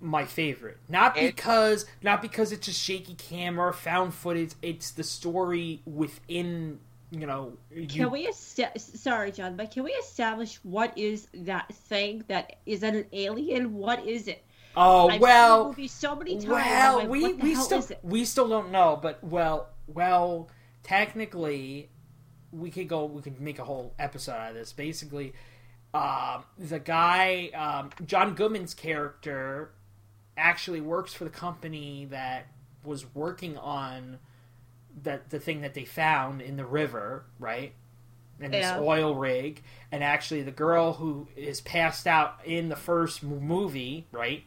my 0.00 0.24
favorite. 0.24 0.78
Not 0.88 1.16
It- 1.16 1.34
because, 1.36 1.86
not 2.02 2.20
because 2.22 2.52
it's 2.52 2.68
a 2.68 2.72
shaky 2.72 3.14
camera, 3.14 3.72
found 3.72 4.14
footage. 4.14 4.54
It's 4.62 4.90
the 4.90 5.04
story 5.04 5.82
within, 5.86 6.80
you 7.10 7.26
know. 7.26 7.56
You, 7.74 7.86
Can 7.86 8.10
we 8.10 8.26
esta- 8.26 8.78
sorry, 8.78 9.32
John, 9.32 9.56
but 9.56 9.70
can 9.70 9.82
we 9.84 9.92
establish 9.92 10.56
what 10.62 10.96
is 10.98 11.28
that 11.34 11.72
thing 11.74 12.24
that 12.28 12.56
is 12.66 12.80
that 12.80 12.94
an 12.94 13.06
alien? 13.12 13.74
What 13.74 14.06
is 14.06 14.28
it? 14.28 14.44
oh 14.76 15.06
I've 15.06 15.12
seen 15.12 15.20
the 15.20 15.22
well, 15.22 15.66
movie 15.68 15.88
so 15.88 16.16
many 16.16 16.34
times. 16.34 16.46
Well, 16.46 16.98
like, 16.98 17.08
we 17.08 17.32
we 17.34 17.54
still 17.54 17.84
we 18.02 18.24
still 18.24 18.48
don't 18.48 18.70
know, 18.70 18.98
but 19.00 19.22
well, 19.22 19.68
well, 19.86 20.48
technically, 20.82 21.90
we 22.52 22.70
could 22.70 22.88
go. 22.88 23.04
We 23.04 23.22
could 23.22 23.40
make 23.40 23.58
a 23.58 23.64
whole 23.64 23.94
episode 23.98 24.32
out 24.32 24.50
of 24.50 24.54
this. 24.56 24.72
Basically, 24.72 25.32
um, 25.92 26.44
the 26.58 26.78
guy, 26.78 27.50
um, 27.54 27.90
John 28.06 28.34
Goodman's 28.34 28.74
character, 28.74 29.72
actually 30.36 30.80
works 30.80 31.12
for 31.14 31.24
the 31.24 31.30
company 31.30 32.06
that 32.10 32.46
was 32.84 33.06
working 33.14 33.56
on 33.58 34.18
that 35.02 35.30
the 35.30 35.40
thing 35.40 35.60
that 35.62 35.74
they 35.74 35.84
found 35.84 36.40
in 36.40 36.56
the 36.56 36.64
river, 36.64 37.24
right? 37.38 37.72
And 38.40 38.52
this 38.52 38.66
oil 38.78 39.14
rig, 39.14 39.62
and 39.92 40.02
actually 40.02 40.42
the 40.42 40.50
girl 40.50 40.94
who 40.94 41.28
is 41.36 41.60
passed 41.60 42.06
out 42.06 42.40
in 42.44 42.68
the 42.68 42.76
first 42.76 43.22
movie, 43.22 44.06
right? 44.12 44.44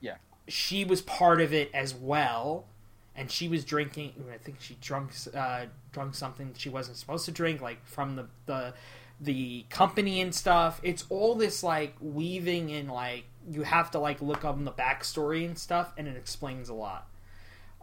Yeah. 0.00 0.16
she 0.48 0.84
was 0.84 1.00
part 1.00 1.40
of 1.40 1.52
it 1.54 1.70
as 1.72 1.94
well, 1.94 2.66
and 3.14 3.30
she 3.30 3.48
was 3.48 3.64
drinking. 3.64 4.14
I 4.32 4.38
think 4.38 4.60
she 4.60 4.76
drunk 4.80 5.12
uh, 5.34 5.66
drunk 5.92 6.14
something 6.16 6.54
she 6.56 6.68
wasn't 6.68 6.96
supposed 6.96 7.24
to 7.26 7.30
drink, 7.32 7.60
like 7.60 7.84
from 7.86 8.16
the 8.16 8.26
the 8.46 8.74
the 9.20 9.64
company 9.70 10.20
and 10.20 10.34
stuff. 10.34 10.80
It's 10.82 11.04
all 11.08 11.34
this 11.36 11.62
like 11.62 11.94
weaving 12.00 12.72
and 12.72 12.90
like 12.90 13.24
you 13.48 13.62
have 13.62 13.90
to 13.92 13.98
like 13.98 14.20
look 14.20 14.44
up 14.44 14.56
in 14.56 14.64
the 14.64 14.72
backstory 14.72 15.44
and 15.44 15.58
stuff, 15.58 15.92
and 15.96 16.08
it 16.08 16.16
explains 16.16 16.68
a 16.68 16.74
lot. 16.74 17.08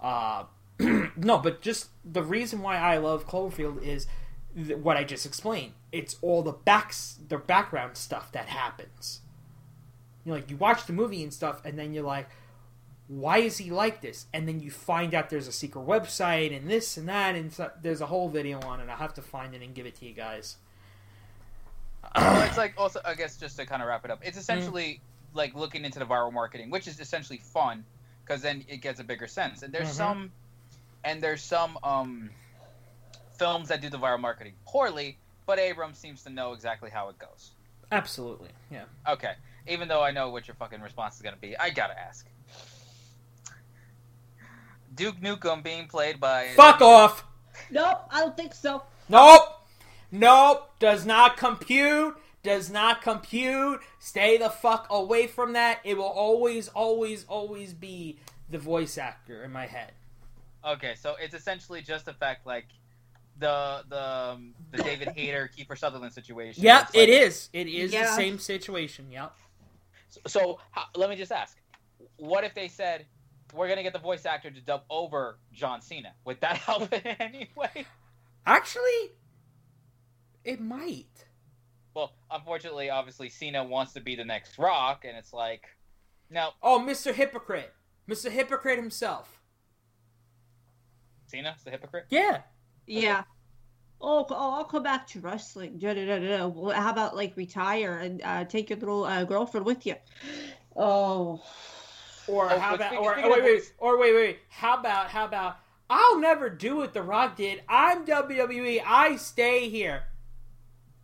Uh, 0.01 0.43
no, 0.79 1.37
but 1.37 1.61
just 1.61 1.89
the 2.05 2.23
reason 2.23 2.61
why 2.61 2.77
I 2.77 2.97
love 2.97 3.27
Cloverfield 3.27 3.83
is 3.83 4.07
th- 4.55 4.77
what 4.77 4.97
I 4.97 5.03
just 5.03 5.25
explained. 5.25 5.73
It's 5.91 6.17
all 6.21 6.43
the 6.43 6.51
backs, 6.51 7.19
the 7.27 7.37
background 7.37 7.97
stuff 7.97 8.31
that 8.33 8.47
happens. 8.47 9.21
You 10.23 10.31
know, 10.31 10.35
like 10.35 10.49
you 10.51 10.57
watch 10.57 10.85
the 10.85 10.93
movie 10.93 11.23
and 11.23 11.33
stuff, 11.33 11.61
and 11.65 11.79
then 11.79 11.93
you're 11.93 12.03
like, 12.03 12.29
why 13.07 13.37
is 13.37 13.57
he 13.57 13.71
like 13.71 14.01
this? 14.01 14.27
And 14.33 14.47
then 14.47 14.59
you 14.59 14.69
find 14.69 15.15
out 15.15 15.29
there's 15.29 15.47
a 15.47 15.51
secret 15.51 15.85
website 15.87 16.55
and 16.55 16.69
this 16.69 16.97
and 16.97 17.07
that, 17.07 17.35
and 17.35 17.51
so, 17.51 17.71
there's 17.81 18.01
a 18.01 18.05
whole 18.05 18.29
video 18.29 18.59
on 18.61 18.79
it. 18.81 18.89
I'll 18.89 18.97
have 18.97 19.13
to 19.15 19.21
find 19.21 19.55
it 19.55 19.61
and 19.61 19.73
give 19.73 19.85
it 19.85 19.95
to 19.95 20.05
you 20.05 20.13
guys. 20.13 20.57
well, 22.15 22.43
it's 22.43 22.57
like 22.57 22.73
also 22.77 23.01
I 23.03 23.15
guess 23.15 23.37
just 23.37 23.57
to 23.57 23.65
kind 23.65 23.81
of 23.81 23.87
wrap 23.87 24.05
it 24.05 24.11
up, 24.11 24.19
it's 24.23 24.37
essentially 24.37 25.01
like 25.37 25.55
looking 25.55 25.85
into 25.85 25.99
the 25.99 26.05
viral 26.05 26.33
marketing, 26.33 26.69
which 26.69 26.87
is 26.87 26.99
essentially 26.99 27.37
fun 27.39 27.85
because 28.25 28.41
then 28.41 28.65
it 28.67 28.77
gets 28.81 28.99
a 28.99 29.03
bigger 29.03 29.27
sense. 29.27 29.63
And 29.63 29.73
there's 29.73 29.87
Mhm. 29.89 29.93
some, 29.93 30.31
and 31.05 31.21
there's 31.23 31.41
some 31.41 31.77
um, 31.83 32.29
films 33.37 33.69
that 33.69 33.79
do 33.81 33.89
the 33.89 33.97
viral 33.97 34.19
marketing 34.19 34.55
poorly, 34.65 35.17
but 35.45 35.59
Abrams 35.59 35.97
seems 35.97 36.23
to 36.23 36.29
know 36.29 36.51
exactly 36.53 36.89
how 36.89 37.07
it 37.09 37.17
goes. 37.19 37.51
Absolutely, 37.91 38.49
yeah. 38.69 38.83
Okay, 39.07 39.35
even 39.67 39.87
though 39.87 40.01
I 40.03 40.11
know 40.11 40.29
what 40.29 40.45
your 40.47 40.55
fucking 40.55 40.81
response 40.81 41.15
is 41.15 41.21
gonna 41.21 41.37
be, 41.37 41.57
I 41.57 41.69
gotta 41.69 41.97
ask. 41.97 42.27
Duke 44.93 45.19
Nukem 45.21 45.63
being 45.63 45.87
played 45.87 46.19
by 46.19 46.47
Fuck 46.55 46.81
off! 46.81 47.23
Nope, 47.69 47.99
I 48.11 48.21
don't 48.21 48.35
think 48.35 48.53
so. 48.53 48.83
Nope. 49.09 49.43
Nope. 50.11 50.69
Does 50.79 51.05
not 51.05 51.37
compute. 51.37 52.17
Does 52.47 52.69
not 52.69 53.01
compute. 53.01 53.81
Stay 53.99 54.37
the 54.37 54.49
fuck 54.49 54.87
away 54.89 55.27
from 55.27 55.51
that. 55.53 55.81
It 55.83 55.97
will 55.97 56.05
always, 56.05 56.69
always, 56.69 57.25
always 57.27 57.73
be 57.73 58.19
the 58.49 58.57
voice 58.57 58.97
actor 58.97 59.43
in 59.43 59.51
my 59.51 59.65
head. 59.65 59.91
Okay, 60.65 60.95
so 60.95 61.15
it's 61.21 61.33
essentially 61.33 61.81
just 61.81 62.05
the 62.05 62.13
fact 62.13 62.45
like 62.47 62.65
the 63.37 63.83
the 63.89 64.01
um, 64.01 64.53
the 64.71 64.77
David 64.81 65.09
Hayter 65.15 65.49
Kiefer 65.57 65.77
Sutherland 65.77 66.13
situation. 66.13 66.63
Yep, 66.63 66.81
It's 66.83 66.95
like- 66.95 67.03
it 67.03 67.09
is. 67.09 67.49
It 67.51 67.67
is 67.67 67.91
the 67.91 68.05
same 68.15 68.39
situation. 68.39 69.11
Yep. 69.11 69.33
So, 70.07 70.21
so 70.27 70.59
how, 70.71 70.85
let 70.95 71.09
me 71.09 71.17
just 71.17 71.33
ask: 71.33 71.57
What 72.15 72.45
if 72.45 72.55
they 72.55 72.69
said 72.69 73.05
we're 73.53 73.67
gonna 73.67 73.83
get 73.83 73.91
the 73.91 73.99
voice 73.99 74.25
actor 74.25 74.49
to 74.49 74.61
dub 74.61 74.83
over 74.89 75.37
John 75.51 75.81
Cena? 75.81 76.13
Would 76.23 76.39
that 76.39 76.55
help 76.67 76.93
in 76.93 77.01
any 77.05 77.49
way? 77.57 77.85
Actually, 78.45 79.11
it 80.45 80.61
might. 80.61 81.25
Well, 81.97 82.11
unfortunately, 82.29 82.91
obviously 82.91 83.27
Cena 83.27 83.63
wants 83.63 83.93
to 83.93 83.99
be 84.01 84.15
the 84.15 84.23
next 84.23 84.59
Rock, 84.59 85.03
and 85.03 85.17
it's 85.17 85.33
like, 85.33 85.63
no, 86.29 86.51
Oh, 86.61 86.79
Mr. 86.79 87.11
Hypocrite. 87.11 87.73
Mr. 88.07 88.29
Hypocrite 88.29 88.77
himself. 88.77 89.41
Cena's 91.25 91.63
the 91.63 91.71
hypocrite. 91.71 92.05
Yeah. 92.11 92.41
Yeah. 92.85 93.23
Oh, 93.99 94.27
oh, 94.29 94.53
I'll 94.53 94.63
come 94.65 94.83
back 94.83 95.07
to 95.07 95.19
wrestling. 95.21 95.79
Da, 95.79 95.95
da, 95.95 96.05
da, 96.05 96.19
da, 96.19 96.37
da. 96.37 96.47
Well, 96.47 96.79
how 96.79 96.91
about 96.91 97.15
like 97.15 97.35
retire 97.35 97.97
and 97.97 98.21
uh, 98.23 98.45
take 98.45 98.69
your 98.69 98.77
little 98.77 99.03
uh, 99.03 99.23
girlfriend 99.23 99.65
with 99.65 99.87
you? 99.87 99.95
Oh, 100.75 101.41
Or 102.27 102.51
Oh, 102.53 102.59
how 102.59 102.75
about 102.75 102.89
speaking- 102.91 103.05
or, 103.05 103.13
speaking 103.13 103.31
wait, 103.31 103.39
of 103.39 103.45
wait, 103.45 103.53
voice- 103.55 103.71
or 103.79 103.99
wait, 103.99 104.13
wait, 104.13 104.39
how 104.49 104.77
about 104.77 105.07
how 105.09 105.25
about 105.25 105.57
I'll 105.89 106.19
never 106.19 106.47
do 106.47 106.75
what 106.75 106.93
The 106.93 107.01
Rock 107.01 107.37
did. 107.37 107.63
I'm 107.67 108.05
WWE. 108.05 108.83
I 108.85 109.15
stay 109.15 109.67
here. 109.69 110.03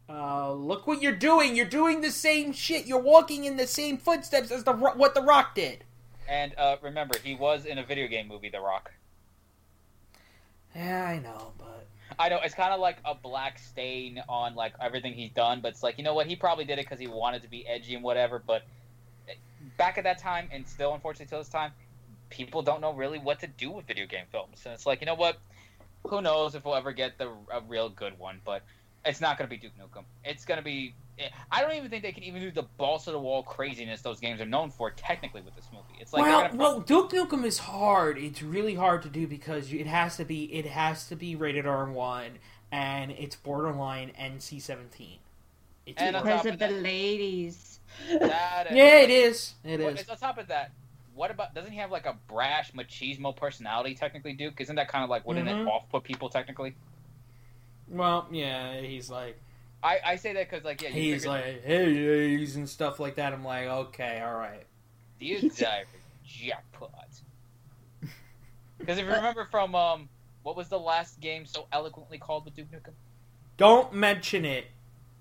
Uh, 0.09 0.53
look 0.53 0.85
what 0.85 1.01
you're 1.01 1.15
doing. 1.15 1.55
You're 1.55 1.65
doing 1.65 2.01
the 2.01 2.11
same 2.11 2.51
shit. 2.51 2.85
You're 2.85 2.99
walking 2.99 3.45
in 3.45 3.57
the 3.57 3.67
same 3.67 3.97
footsteps 3.97 4.51
as 4.51 4.63
the 4.63 4.73
what 4.73 5.15
The 5.15 5.21
Rock 5.21 5.55
did. 5.55 5.83
And 6.29 6.53
uh, 6.57 6.77
remember, 6.81 7.15
he 7.23 7.35
was 7.35 7.65
in 7.65 7.77
a 7.77 7.83
video 7.83 8.07
game 8.07 8.27
movie, 8.27 8.49
The 8.49 8.59
Rock. 8.59 8.91
Yeah, 10.75 11.05
I 11.05 11.19
know, 11.19 11.51
but 11.57 11.87
I 12.19 12.29
know 12.29 12.39
it's 12.43 12.55
kind 12.55 12.73
of 12.73 12.79
like 12.79 12.97
a 13.05 13.15
black 13.15 13.59
stain 13.59 14.21
on 14.27 14.55
like 14.55 14.73
everything 14.81 15.13
he's 15.13 15.31
done, 15.31 15.61
but 15.61 15.69
it's 15.69 15.83
like 15.83 15.97
you 15.97 16.03
know 16.03 16.13
what? 16.13 16.27
He 16.27 16.35
probably 16.35 16.65
did 16.65 16.79
it 16.79 16.85
because 16.85 16.99
he 16.99 17.07
wanted 17.07 17.41
to 17.43 17.49
be 17.49 17.65
edgy 17.67 17.95
and 17.95 18.03
whatever. 18.03 18.41
But 18.45 18.63
back 19.77 19.97
at 19.97 20.03
that 20.03 20.17
time, 20.17 20.49
and 20.51 20.67
still 20.67 20.93
unfortunately 20.93 21.27
till 21.29 21.39
this 21.39 21.49
time, 21.49 21.71
people 22.29 22.61
don't 22.61 22.81
know 22.81 22.93
really 22.93 23.19
what 23.19 23.39
to 23.41 23.47
do 23.47 23.71
with 23.71 23.85
video 23.85 24.05
game 24.05 24.25
films. 24.31 24.61
And 24.65 24.73
it's 24.73 24.85
like 24.85 25.01
you 25.01 25.05
know 25.05 25.15
what? 25.15 25.37
Who 26.07 26.21
knows 26.21 26.55
if 26.55 26.65
we'll 26.65 26.75
ever 26.75 26.91
get 26.91 27.17
the 27.17 27.29
a 27.51 27.61
real 27.67 27.89
good 27.89 28.17
one? 28.19 28.41
But 28.43 28.63
it's 29.05 29.21
not 29.21 29.37
going 29.37 29.49
to 29.49 29.55
be 29.55 29.57
Duke 29.57 29.73
Nukem. 29.77 30.03
It's 30.23 30.45
going 30.45 30.57
to 30.57 30.63
be. 30.63 30.95
I 31.51 31.61
don't 31.61 31.73
even 31.73 31.89
think 31.89 32.01
they 32.03 32.11
can 32.11 32.23
even 32.23 32.41
do 32.41 32.51
the 32.51 32.63
balls 32.77 33.05
to 33.05 33.11
the 33.11 33.19
wall 33.19 33.43
craziness 33.43 34.01
those 34.01 34.19
games 34.19 34.41
are 34.41 34.45
known 34.47 34.71
for 34.71 34.89
technically 34.91 35.41
with 35.41 35.55
this 35.55 35.67
movie. 35.71 35.85
It's 35.99 36.11
like 36.11 36.23
well, 36.23 36.41
gonna 36.41 36.55
well, 36.55 36.79
Duke 36.79 37.11
Nukem 37.11 37.43
is 37.45 37.59
hard. 37.59 38.17
It's 38.17 38.41
really 38.41 38.73
hard 38.73 39.03
to 39.03 39.09
do 39.09 39.27
because 39.27 39.71
it 39.71 39.85
has 39.85 40.17
to 40.17 40.25
be 40.25 40.45
it 40.55 40.65
has 40.65 41.07
to 41.09 41.15
be 41.15 41.35
rated 41.35 41.67
R 41.67 41.85
one 41.91 42.39
and 42.71 43.11
it's 43.11 43.35
borderline 43.35 44.11
NC 44.19 44.59
seventeen. 44.59 45.19
It's 45.85 46.01
And 46.01 46.15
on 46.15 46.23
hard. 46.25 46.37
top 46.37 46.43
because 46.45 46.61
of 46.61 46.69
of 46.71 46.75
the 46.77 46.81
ladies. 46.81 47.79
that 48.19 48.67
yeah, 48.71 48.99
it 49.01 49.11
is. 49.11 49.53
It 49.63 49.79
Well, 49.81 49.89
is. 49.89 49.99
it's 50.01 50.09
on 50.09 50.17
top 50.17 50.39
of 50.39 50.47
that, 50.47 50.71
what 51.13 51.29
about 51.29 51.53
doesn't 51.53 51.71
he 51.71 51.77
have 51.77 51.91
like 51.91 52.07
a 52.07 52.17
brash 52.27 52.71
machismo 52.71 53.35
personality 53.35 53.93
technically, 53.93 54.33
Duke? 54.33 54.59
Isn't 54.59 54.77
that 54.77 54.87
kind 54.87 55.03
of 55.03 55.11
like 55.11 55.27
wouldn't 55.27 55.47
Mhm. 55.47 55.61
it 55.61 55.67
off 55.67 55.87
put 55.89 56.03
people 56.03 56.29
technically? 56.29 56.73
Well, 57.93 58.27
yeah, 58.31 58.81
he's 58.81 59.09
like 59.09 59.39
I, 59.83 59.99
I 60.05 60.15
say 60.15 60.33
that 60.33 60.49
because 60.49 60.65
like 60.65 60.81
yeah, 60.81 60.89
you 60.89 61.13
he's 61.13 61.25
like 61.25 61.63
hey, 61.63 62.37
he's 62.37 62.55
and 62.55 62.67
stuff 62.67 62.99
like 62.99 63.15
that. 63.15 63.33
I'm 63.33 63.43
like, 63.43 63.67
okay, 63.67 64.21
all 64.25 64.35
right. 64.35 64.63
the 65.19 65.35
entire 65.35 65.83
jackpot. 66.25 66.91
Because 68.77 68.97
if 68.97 69.05
you 69.05 69.11
remember 69.11 69.47
from 69.51 69.75
um, 69.75 70.09
what 70.43 70.55
was 70.55 70.69
the 70.69 70.79
last 70.79 71.19
game 71.19 71.45
so 71.45 71.67
eloquently 71.71 72.17
called 72.17 72.45
with 72.45 72.55
Duke 72.55 72.71
Nukem? 72.71 72.93
Don't 73.57 73.93
mention 73.93 74.45
it. 74.45 74.65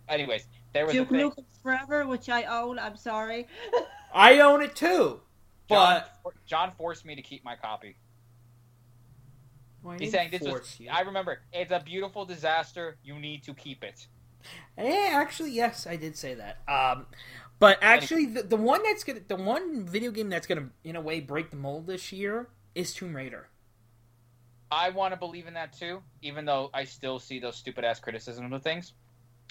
Anyways, 0.08 0.46
there 0.72 0.86
was 0.86 0.94
Duke 0.94 1.10
a. 1.10 1.14
Nukem 1.14 1.44
Forever, 1.62 2.06
which 2.06 2.28
I 2.28 2.44
own. 2.44 2.78
I'm 2.78 2.96
sorry. 2.96 3.46
I 4.14 4.40
own 4.40 4.62
it 4.62 4.76
too, 4.76 5.20
John, 5.68 6.02
but 6.24 6.34
John 6.46 6.72
forced 6.76 7.04
me 7.04 7.16
to 7.16 7.22
keep 7.22 7.44
my 7.44 7.56
copy. 7.56 7.96
I 9.86 9.96
He's 9.98 10.12
saying 10.12 10.30
this 10.30 10.42
was. 10.42 10.78
you. 10.78 10.88
I 10.90 11.00
remember 11.00 11.40
it's 11.52 11.72
a 11.72 11.80
beautiful 11.80 12.24
disaster. 12.24 12.96
You 13.02 13.18
need 13.18 13.42
to 13.44 13.54
keep 13.54 13.82
it. 13.84 14.06
Eh, 14.76 15.10
actually, 15.12 15.52
yes, 15.52 15.86
I 15.86 15.96
did 15.96 16.16
say 16.16 16.34
that. 16.34 16.58
Um, 16.68 17.06
but 17.58 17.78
actually, 17.80 18.26
the, 18.26 18.42
the 18.42 18.56
one 18.56 18.82
that's 18.82 19.04
gonna, 19.04 19.20
the 19.26 19.36
one 19.36 19.84
video 19.86 20.10
game 20.10 20.28
that's 20.28 20.46
gonna, 20.46 20.70
in 20.84 20.96
a 20.96 21.00
way, 21.00 21.20
break 21.20 21.50
the 21.50 21.56
mold 21.56 21.86
this 21.86 22.12
year 22.12 22.48
is 22.74 22.92
Tomb 22.92 23.14
Raider. 23.14 23.48
I 24.70 24.88
want 24.88 25.12
to 25.12 25.18
believe 25.18 25.46
in 25.46 25.54
that 25.54 25.72
too, 25.72 26.02
even 26.22 26.44
though 26.44 26.70
I 26.72 26.84
still 26.84 27.18
see 27.18 27.38
those 27.38 27.56
stupid 27.56 27.84
ass 27.84 28.00
criticisms 28.00 28.52
of 28.52 28.62
things. 28.62 28.94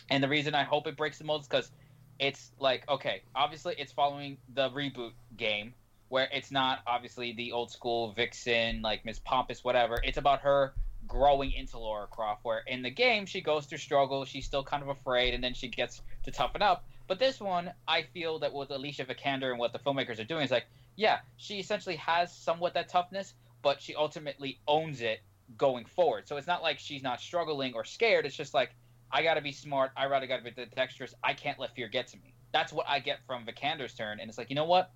And 0.09 0.23
the 0.23 0.27
reason 0.27 0.55
I 0.55 0.63
hope 0.63 0.87
it 0.87 0.97
breaks 0.97 1.19
the 1.19 1.23
mold 1.23 1.41
is 1.41 1.47
because 1.47 1.71
it's 2.19 2.51
like, 2.59 2.89
okay, 2.89 3.21
obviously 3.35 3.75
it's 3.77 3.91
following 3.91 4.37
the 4.55 4.69
reboot 4.71 5.11
game 5.37 5.73
where 6.11 6.27
it's 6.33 6.51
not 6.51 6.79
obviously 6.85 7.31
the 7.31 7.53
old 7.53 7.71
school 7.71 8.11
Vixen, 8.11 8.81
like 8.81 9.05
Miss 9.05 9.17
Pompous, 9.17 9.63
whatever. 9.63 9.97
It's 10.03 10.17
about 10.17 10.41
her 10.41 10.73
growing 11.07 11.53
into 11.53 11.79
Laura 11.79 12.05
Croft, 12.05 12.43
where 12.43 12.63
in 12.67 12.81
the 12.81 12.89
game 12.89 13.25
she 13.25 13.39
goes 13.39 13.65
through 13.65 13.77
struggle, 13.77 14.25
she's 14.25 14.45
still 14.45 14.61
kind 14.61 14.83
of 14.83 14.89
afraid, 14.89 15.33
and 15.33 15.41
then 15.41 15.53
she 15.53 15.69
gets 15.69 16.01
to 16.23 16.31
toughen 16.31 16.61
up. 16.61 16.83
But 17.07 17.17
this 17.17 17.39
one, 17.39 17.71
I 17.87 18.01
feel 18.01 18.39
that 18.39 18.51
with 18.53 18.71
Alicia 18.71 19.05
Vikander 19.05 19.51
and 19.51 19.57
what 19.57 19.71
the 19.71 19.79
filmmakers 19.79 20.19
are 20.19 20.25
doing 20.25 20.43
is 20.43 20.51
like, 20.51 20.65
yeah, 20.97 21.19
she 21.37 21.59
essentially 21.59 21.95
has 21.95 22.35
somewhat 22.35 22.73
that 22.73 22.89
toughness, 22.89 23.33
but 23.61 23.81
she 23.81 23.95
ultimately 23.95 24.59
owns 24.67 24.99
it 24.99 25.21
going 25.57 25.85
forward. 25.85 26.27
So 26.27 26.35
it's 26.35 26.47
not 26.47 26.61
like 26.61 26.77
she's 26.77 27.03
not 27.03 27.21
struggling 27.21 27.73
or 27.73 27.85
scared. 27.85 28.25
It's 28.25 28.35
just 28.35 28.53
like 28.53 28.71
I 29.09 29.23
got 29.23 29.35
to 29.35 29.41
be 29.41 29.53
smart. 29.53 29.91
I 29.95 30.07
rather 30.07 30.27
got 30.27 30.43
to 30.43 30.51
be 30.51 30.65
dexterous. 30.75 31.15
I 31.23 31.35
can't 31.35 31.57
let 31.57 31.73
fear 31.73 31.87
get 31.87 32.07
to 32.07 32.17
me. 32.17 32.33
That's 32.51 32.73
what 32.73 32.85
I 32.89 32.99
get 32.99 33.19
from 33.25 33.45
Vikander's 33.45 33.93
turn, 33.93 34.19
and 34.19 34.27
it's 34.27 34.37
like 34.37 34.49
you 34.49 34.57
know 34.57 34.65
what, 34.65 34.91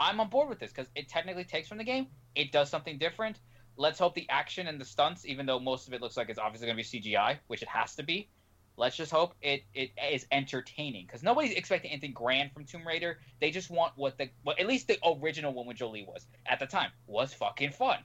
I'm 0.00 0.18
on 0.18 0.30
board 0.30 0.48
with 0.48 0.58
this 0.58 0.72
because 0.72 0.90
it 0.96 1.08
technically 1.08 1.44
takes 1.44 1.68
from 1.68 1.78
the 1.78 1.84
game. 1.84 2.06
It 2.34 2.50
does 2.52 2.70
something 2.70 2.98
different. 2.98 3.38
Let's 3.76 3.98
hope 3.98 4.14
the 4.14 4.26
action 4.30 4.66
and 4.66 4.80
the 4.80 4.84
stunts, 4.84 5.26
even 5.26 5.46
though 5.46 5.60
most 5.60 5.86
of 5.86 5.94
it 5.94 6.00
looks 6.00 6.16
like 6.16 6.30
it's 6.30 6.38
obviously 6.38 6.66
going 6.66 6.78
to 6.82 7.00
be 7.00 7.12
CGI, 7.14 7.38
which 7.46 7.62
it 7.62 7.68
has 7.68 7.94
to 7.96 8.02
be. 8.02 8.28
Let's 8.76 8.96
just 8.96 9.12
hope 9.12 9.34
it, 9.42 9.64
it 9.74 9.90
is 10.10 10.26
entertaining 10.32 11.04
because 11.06 11.22
nobody's 11.22 11.52
expecting 11.52 11.90
anything 11.90 12.12
grand 12.12 12.52
from 12.52 12.64
Tomb 12.64 12.86
Raider. 12.86 13.18
They 13.38 13.50
just 13.50 13.68
want 13.68 13.92
what 13.96 14.16
the 14.16 14.30
what 14.42 14.58
at 14.58 14.66
least 14.66 14.88
the 14.88 14.98
original 15.04 15.52
one 15.52 15.66
with 15.66 15.76
Jolie 15.76 16.04
was 16.04 16.26
at 16.46 16.58
the 16.60 16.66
time 16.66 16.90
was 17.06 17.34
fucking 17.34 17.72
fun. 17.72 17.98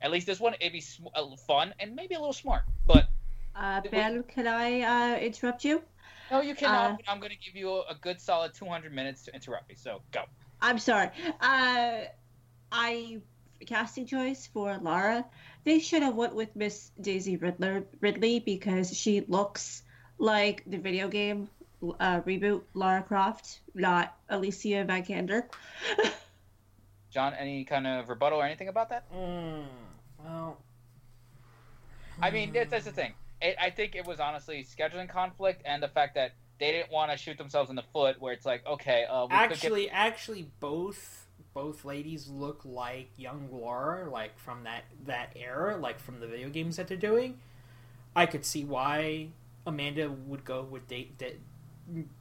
At 0.00 0.10
least 0.10 0.26
this 0.26 0.40
one, 0.40 0.54
it'd 0.60 0.72
be 0.72 0.80
sm- 0.80 1.08
uh, 1.14 1.36
fun 1.46 1.74
and 1.78 1.94
maybe 1.94 2.14
a 2.14 2.18
little 2.18 2.32
smart. 2.32 2.62
But 2.86 3.08
Uh, 3.54 3.82
Ben, 3.90 4.22
can 4.22 4.46
I 4.46 4.80
uh, 4.80 5.18
interrupt 5.18 5.64
you? 5.64 5.82
no, 6.30 6.40
you 6.40 6.54
cannot. 6.54 6.92
Uh, 6.92 6.96
I'm 7.06 7.20
going 7.20 7.32
to 7.32 7.38
give 7.38 7.54
you 7.54 7.70
a, 7.70 7.80
a 7.90 7.94
good 7.94 8.18
solid 8.20 8.54
200 8.54 8.94
minutes 8.94 9.24
to 9.24 9.34
interrupt 9.34 9.68
me. 9.68 9.74
So 9.74 10.00
go. 10.10 10.24
I'm 10.64 10.78
sorry. 10.78 11.10
Uh, 11.42 12.04
I 12.72 13.20
casting 13.66 14.06
choice 14.06 14.48
for 14.50 14.78
Lara. 14.78 15.26
They 15.64 15.78
should 15.78 16.02
have 16.02 16.14
went 16.14 16.34
with 16.34 16.56
Miss 16.56 16.90
Daisy 16.98 17.36
Ridler, 17.36 17.84
Ridley 18.00 18.40
because 18.40 18.96
she 18.96 19.20
looks 19.28 19.82
like 20.16 20.62
the 20.66 20.78
video 20.78 21.08
game 21.08 21.50
uh, 22.00 22.22
reboot 22.22 22.62
Lara 22.72 23.02
Croft, 23.02 23.60
not 23.74 24.16
Alicia 24.30 24.86
Vikander. 24.88 25.44
John, 27.10 27.34
any 27.34 27.64
kind 27.64 27.86
of 27.86 28.08
rebuttal 28.08 28.40
or 28.40 28.44
anything 28.46 28.68
about 28.68 28.88
that? 28.88 29.04
Mm, 29.12 29.66
well, 30.24 30.56
I 32.22 32.30
mean, 32.30 32.54
that's, 32.54 32.70
that's 32.70 32.86
the 32.86 32.92
thing. 32.92 33.12
It, 33.42 33.56
I 33.60 33.68
think 33.68 33.96
it 33.96 34.06
was 34.06 34.18
honestly 34.18 34.64
scheduling 34.64 35.10
conflict 35.10 35.60
and 35.66 35.82
the 35.82 35.88
fact 35.88 36.14
that 36.14 36.32
they 36.58 36.72
didn't 36.72 36.90
want 36.92 37.10
to 37.10 37.16
shoot 37.16 37.36
themselves 37.38 37.70
in 37.70 37.76
the 37.76 37.82
foot. 37.92 38.20
Where 38.20 38.32
it's 38.32 38.46
like, 38.46 38.66
okay, 38.66 39.04
uh, 39.04 39.24
we 39.24 39.28
could 39.30 39.36
get- 39.36 39.52
actually, 39.52 39.90
actually, 39.90 40.48
both 40.60 41.26
both 41.52 41.84
ladies 41.84 42.28
look 42.28 42.62
like 42.64 43.10
young 43.16 43.48
Laura, 43.52 44.08
like 44.10 44.38
from 44.38 44.64
that 44.64 44.84
that 45.06 45.32
era, 45.36 45.76
like 45.76 45.98
from 46.00 46.20
the 46.20 46.26
video 46.26 46.48
games 46.48 46.76
that 46.76 46.88
they're 46.88 46.96
doing. 46.96 47.38
I 48.16 48.26
could 48.26 48.44
see 48.44 48.64
why 48.64 49.28
Amanda 49.66 50.10
would 50.10 50.44
go 50.44 50.62
with 50.62 50.86
da- 50.88 51.10
da- 51.18 51.36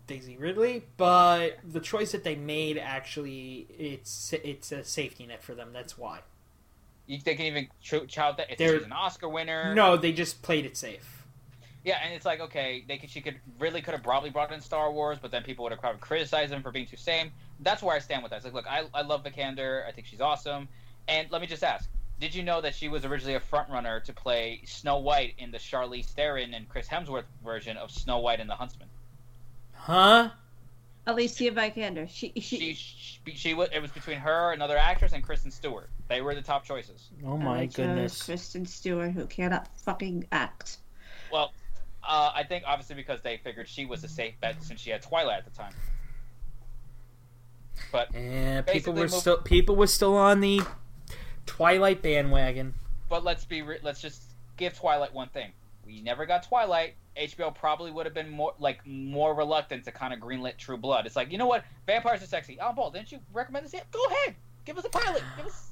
Daisy 0.07 0.37
Ridley, 0.37 0.83
but 0.97 1.57
the 1.63 1.79
choice 1.79 2.11
that 2.11 2.23
they 2.23 2.35
made 2.35 2.77
actually 2.77 3.65
it's 3.77 4.33
it's 4.33 4.71
a 4.71 4.83
safety 4.83 5.25
net 5.25 5.41
for 5.43 5.55
them. 5.55 5.69
That's 5.73 5.97
why. 5.97 6.19
you, 7.07 7.19
they 7.23 7.35
can 7.35 7.45
even 7.45 7.67
ch- 7.81 8.11
shout 8.11 8.37
that 8.37 8.47
she's 8.57 8.59
an 8.83 8.91
Oscar 8.91 9.29
winner. 9.29 9.73
No, 9.73 9.95
they 9.97 10.11
just 10.13 10.41
played 10.41 10.65
it 10.65 10.75
safe. 10.77 11.22
Yeah, 11.83 11.97
and 12.01 12.13
it's 12.13 12.25
like 12.25 12.39
okay, 12.39 12.85
they 12.87 12.97
could 12.97 13.09
she 13.09 13.19
could 13.19 13.35
really 13.59 13.81
could 13.81 13.93
have 13.93 14.03
probably 14.03 14.29
brought 14.29 14.51
in 14.53 14.61
Star 14.61 14.91
Wars, 14.91 15.17
but 15.21 15.31
then 15.31 15.43
people 15.43 15.63
would 15.63 15.71
have 15.71 15.81
probably 15.81 15.99
criticized 15.99 16.51
them 16.51 16.61
for 16.61 16.71
being 16.71 16.85
too 16.85 16.95
same. 16.95 17.31
That's 17.59 17.83
where 17.83 17.95
I 17.95 17.99
stand 17.99 18.23
with 18.23 18.29
that. 18.29 18.37
It's 18.37 18.45
like, 18.45 18.53
look, 18.53 18.67
I, 18.67 18.85
I 18.93 19.01
love 19.01 19.23
Vikander. 19.23 19.85
I 19.85 19.91
think 19.91 20.07
she's 20.07 20.21
awesome. 20.21 20.69
And 21.09 21.29
let 21.29 21.41
me 21.41 21.47
just 21.47 21.63
ask: 21.63 21.89
Did 22.21 22.33
you 22.33 22.41
know 22.41 22.61
that 22.61 22.73
she 22.73 22.87
was 22.87 23.03
originally 23.03 23.35
a 23.35 23.41
frontrunner 23.41 24.01
to 24.05 24.13
play 24.13 24.61
Snow 24.65 24.99
White 24.99 25.33
in 25.37 25.51
the 25.51 25.57
Charlize 25.57 26.05
Theron 26.05 26.53
and 26.53 26.69
Chris 26.69 26.87
Hemsworth 26.87 27.25
version 27.43 27.75
of 27.75 27.91
Snow 27.91 28.19
White 28.19 28.39
and 28.39 28.49
the 28.49 28.55
Huntsman? 28.55 28.87
Huh? 29.73 30.29
Alicia 31.05 31.51
Vikander. 31.51 32.07
She, 32.09 32.31
She 32.39 32.73
she, 32.73 32.73
she, 32.73 33.35
she 33.35 33.53
was 33.53 33.67
it 33.73 33.81
was 33.81 33.91
between 33.91 34.19
her, 34.19 34.53
another 34.53 34.77
actress, 34.77 35.11
and 35.11 35.21
Kristen 35.21 35.51
Stewart. 35.51 35.89
They 36.07 36.21
were 36.21 36.33
the 36.33 36.41
top 36.41 36.63
choices. 36.63 37.09
Oh 37.25 37.37
I 37.45 37.67
chose 37.67 38.21
Kristen 38.21 38.65
Stewart, 38.65 39.11
who 39.11 39.25
cannot 39.25 39.67
fucking 39.79 40.27
act. 40.31 40.77
Well, 41.29 41.51
uh, 42.07 42.31
I 42.35 42.43
think 42.43 42.63
obviously 42.67 42.95
because 42.95 43.21
they 43.21 43.37
figured 43.37 43.67
she 43.67 43.85
was 43.85 44.03
a 44.03 44.07
safe 44.07 44.33
bet 44.41 44.61
since 44.63 44.79
she 44.81 44.89
had 44.89 45.01
Twilight 45.01 45.37
at 45.39 45.45
the 45.45 45.51
time. 45.51 45.73
But 47.91 48.09
Yeah, 48.13 48.61
people 48.61 48.93
were 48.93 49.01
move- 49.01 49.11
still 49.11 49.37
people 49.37 49.75
were 49.75 49.87
still 49.87 50.15
on 50.15 50.39
the 50.41 50.61
Twilight 51.45 52.01
bandwagon. 52.01 52.73
but 53.09 53.23
let's 53.23 53.45
be 53.45 53.61
re- 53.61 53.79
let's 53.83 54.01
just 54.01 54.21
give 54.57 54.73
Twilight 54.77 55.13
one 55.13 55.29
thing. 55.29 55.51
We 55.85 56.01
never 56.01 56.25
got 56.25 56.43
Twilight. 56.43 56.95
HBO 57.17 57.53
probably 57.53 57.91
would 57.91 58.05
have 58.05 58.15
been 58.15 58.29
more 58.29 58.53
like 58.59 58.85
more 58.87 59.33
reluctant 59.35 59.85
to 59.85 59.91
kind 59.91 60.13
of 60.13 60.19
greenlit 60.19 60.57
True 60.57 60.77
Blood. 60.77 61.05
It's 61.05 61.15
like 61.15 61.31
you 61.31 61.37
know 61.37 61.45
what, 61.47 61.63
vampires 61.85 62.23
are 62.23 62.27
sexy. 62.27 62.57
Oh, 62.61 62.71
Paul, 62.75 62.91
didn't 62.91 63.11
you 63.11 63.19
recommend 63.33 63.65
this 63.65 63.73
yet? 63.73 63.91
Go 63.91 64.03
ahead, 64.05 64.35
give 64.65 64.77
us 64.77 64.85
a 64.85 64.89
pilot. 64.89 65.21
Give 65.37 65.45
us. 65.47 65.69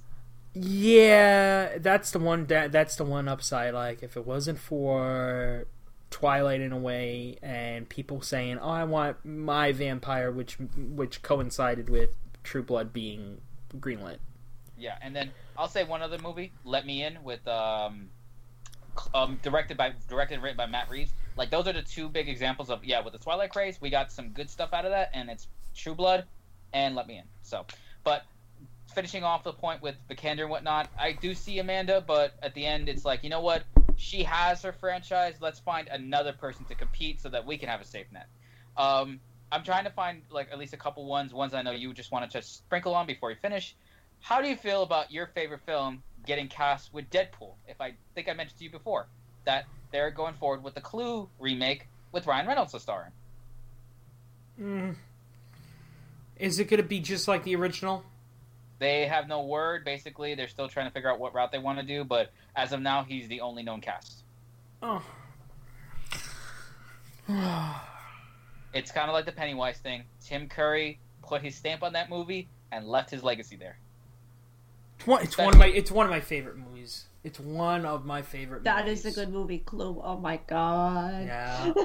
Yeah, 0.53 1.77
that's 1.77 2.11
the 2.11 2.19
one. 2.19 2.45
That, 2.47 2.71
that's 2.73 2.97
the 2.97 3.05
one 3.05 3.27
upside. 3.29 3.73
Like, 3.73 4.03
if 4.03 4.17
it 4.17 4.25
wasn't 4.27 4.59
for 4.59 5.65
Twilight 6.11 6.61
in 6.61 6.71
a 6.71 6.77
way, 6.77 7.37
and 7.41 7.89
people 7.89 8.21
saying, 8.21 8.59
"Oh, 8.59 8.69
I 8.69 8.83
want 8.83 9.25
my 9.25 9.71
vampire," 9.71 10.31
which 10.31 10.57
which 10.77 11.23
coincided 11.23 11.89
with 11.89 12.09
True 12.43 12.61
Blood 12.61 12.93
being 12.93 13.39
greenlit. 13.77 14.17
Yeah, 14.77 14.97
and 15.01 15.15
then 15.15 15.31
I'll 15.57 15.69
say 15.69 15.83
one 15.83 16.01
other 16.01 16.19
movie, 16.19 16.51
Let 16.65 16.85
Me 16.85 17.03
In, 17.03 17.23
with 17.23 17.47
um, 17.47 18.09
um 19.13 19.39
directed 19.41 19.77
by 19.77 19.93
directed 20.09 20.35
and 20.35 20.43
written 20.43 20.57
by 20.57 20.65
Matt 20.65 20.89
Reeves. 20.89 21.11
Like 21.37 21.49
those 21.49 21.67
are 21.67 21.73
the 21.73 21.81
two 21.81 22.09
big 22.09 22.27
examples 22.27 22.69
of 22.69 22.83
yeah, 22.83 22.99
with 23.01 23.13
the 23.13 23.19
Twilight 23.19 23.51
craze, 23.51 23.79
we 23.79 23.89
got 23.89 24.11
some 24.11 24.29
good 24.29 24.49
stuff 24.49 24.73
out 24.73 24.85
of 24.85 24.91
that, 24.91 25.11
and 25.13 25.29
it's 25.29 25.47
True 25.75 25.95
Blood 25.95 26.25
and 26.73 26.95
Let 26.95 27.07
Me 27.07 27.17
In. 27.17 27.23
So, 27.41 27.65
but 28.03 28.25
finishing 28.93 29.23
off 29.23 29.43
the 29.43 29.53
point 29.53 29.81
with 29.81 29.95
Vikander 30.09 30.41
and 30.41 30.49
whatnot, 30.49 30.89
I 30.99 31.13
do 31.13 31.33
see 31.33 31.59
Amanda, 31.59 32.03
but 32.05 32.33
at 32.41 32.53
the 32.53 32.65
end, 32.65 32.89
it's 32.89 33.05
like 33.05 33.23
you 33.23 33.29
know 33.29 33.41
what, 33.41 33.63
she 34.01 34.23
has 34.23 34.63
her 34.63 34.73
franchise. 34.73 35.35
Let's 35.39 35.59
find 35.59 35.87
another 35.87 36.33
person 36.33 36.65
to 36.65 36.75
compete 36.75 37.21
so 37.21 37.29
that 37.29 37.45
we 37.45 37.57
can 37.57 37.69
have 37.69 37.81
a 37.81 37.85
safe 37.85 38.07
net. 38.11 38.27
Um, 38.75 39.19
I'm 39.51 39.63
trying 39.63 39.83
to 39.83 39.91
find 39.91 40.23
like 40.31 40.49
at 40.51 40.57
least 40.57 40.73
a 40.73 40.77
couple 40.77 41.05
ones, 41.05 41.33
ones 41.33 41.53
I 41.53 41.61
know 41.61 41.71
you 41.71 41.93
just 41.93 42.11
want 42.11 42.29
to 42.29 42.37
just 42.37 42.57
sprinkle 42.57 42.95
on 42.95 43.05
before 43.05 43.29
we 43.29 43.35
finish. 43.35 43.75
How 44.19 44.41
do 44.41 44.47
you 44.47 44.55
feel 44.55 44.81
about 44.81 45.11
your 45.11 45.27
favorite 45.27 45.61
film 45.67 46.01
getting 46.25 46.47
cast 46.47 46.91
with 46.91 47.11
Deadpool? 47.11 47.53
If 47.67 47.79
I 47.79 47.93
think 48.15 48.27
I 48.27 48.33
mentioned 48.33 48.57
to 48.57 48.63
you 48.63 48.71
before 48.71 49.07
that 49.45 49.65
they're 49.91 50.09
going 50.09 50.33
forward 50.33 50.63
with 50.63 50.73
the 50.73 50.81
Clue 50.81 51.29
remake 51.39 51.87
with 52.11 52.25
Ryan 52.25 52.47
Reynolds 52.47 52.71
to 52.71 52.79
star. 52.79 53.11
Mm. 54.59 54.95
Is 56.37 56.59
it 56.59 56.65
going 56.65 56.81
to 56.81 56.87
be 56.87 56.99
just 56.99 57.27
like 57.27 57.43
the 57.43 57.55
original? 57.55 58.03
They 58.81 59.05
have 59.05 59.27
no 59.27 59.43
word. 59.43 59.85
Basically, 59.85 60.33
they're 60.33 60.47
still 60.47 60.67
trying 60.67 60.87
to 60.87 60.91
figure 60.91 61.11
out 61.11 61.19
what 61.19 61.35
route 61.35 61.51
they 61.51 61.59
want 61.59 61.77
to 61.77 61.85
do. 61.85 62.03
But 62.03 62.31
as 62.55 62.71
of 62.73 62.81
now, 62.81 63.03
he's 63.03 63.27
the 63.27 63.41
only 63.41 63.61
known 63.61 63.79
cast. 63.79 64.23
Oh. 64.81 65.05
It's 68.73 68.89
kind 68.89 69.09
of 69.09 69.13
like 69.13 69.25
the 69.25 69.33
Pennywise 69.33 69.79
thing. 69.79 70.05
Tim 70.21 70.47
Curry 70.47 70.97
put 71.21 71.41
his 71.41 71.55
stamp 71.55 71.83
on 71.83 71.91
that 71.91 72.09
movie 72.09 72.47
and 72.71 72.87
left 72.87 73.09
his 73.09 73.21
legacy 73.21 73.57
there. 73.57 73.77
It's 74.97 75.05
one, 75.05 75.23
it's 75.23 75.37
one 75.37 75.49
of 75.49 75.57
my 75.59 75.65
it's 75.67 75.91
one 75.91 76.05
of 76.05 76.09
my 76.09 76.21
favorite 76.21 76.55
movies. 76.57 77.03
It's 77.25 77.37
one 77.37 77.85
of 77.85 78.05
my 78.05 78.21
favorite. 78.21 78.63
That 78.63 78.85
movies. 78.85 79.05
is 79.05 79.17
a 79.17 79.19
good 79.19 79.33
movie, 79.33 79.57
Clue. 79.57 80.01
Oh 80.01 80.17
my 80.17 80.39
god. 80.47 81.25
Yeah. 81.25 81.73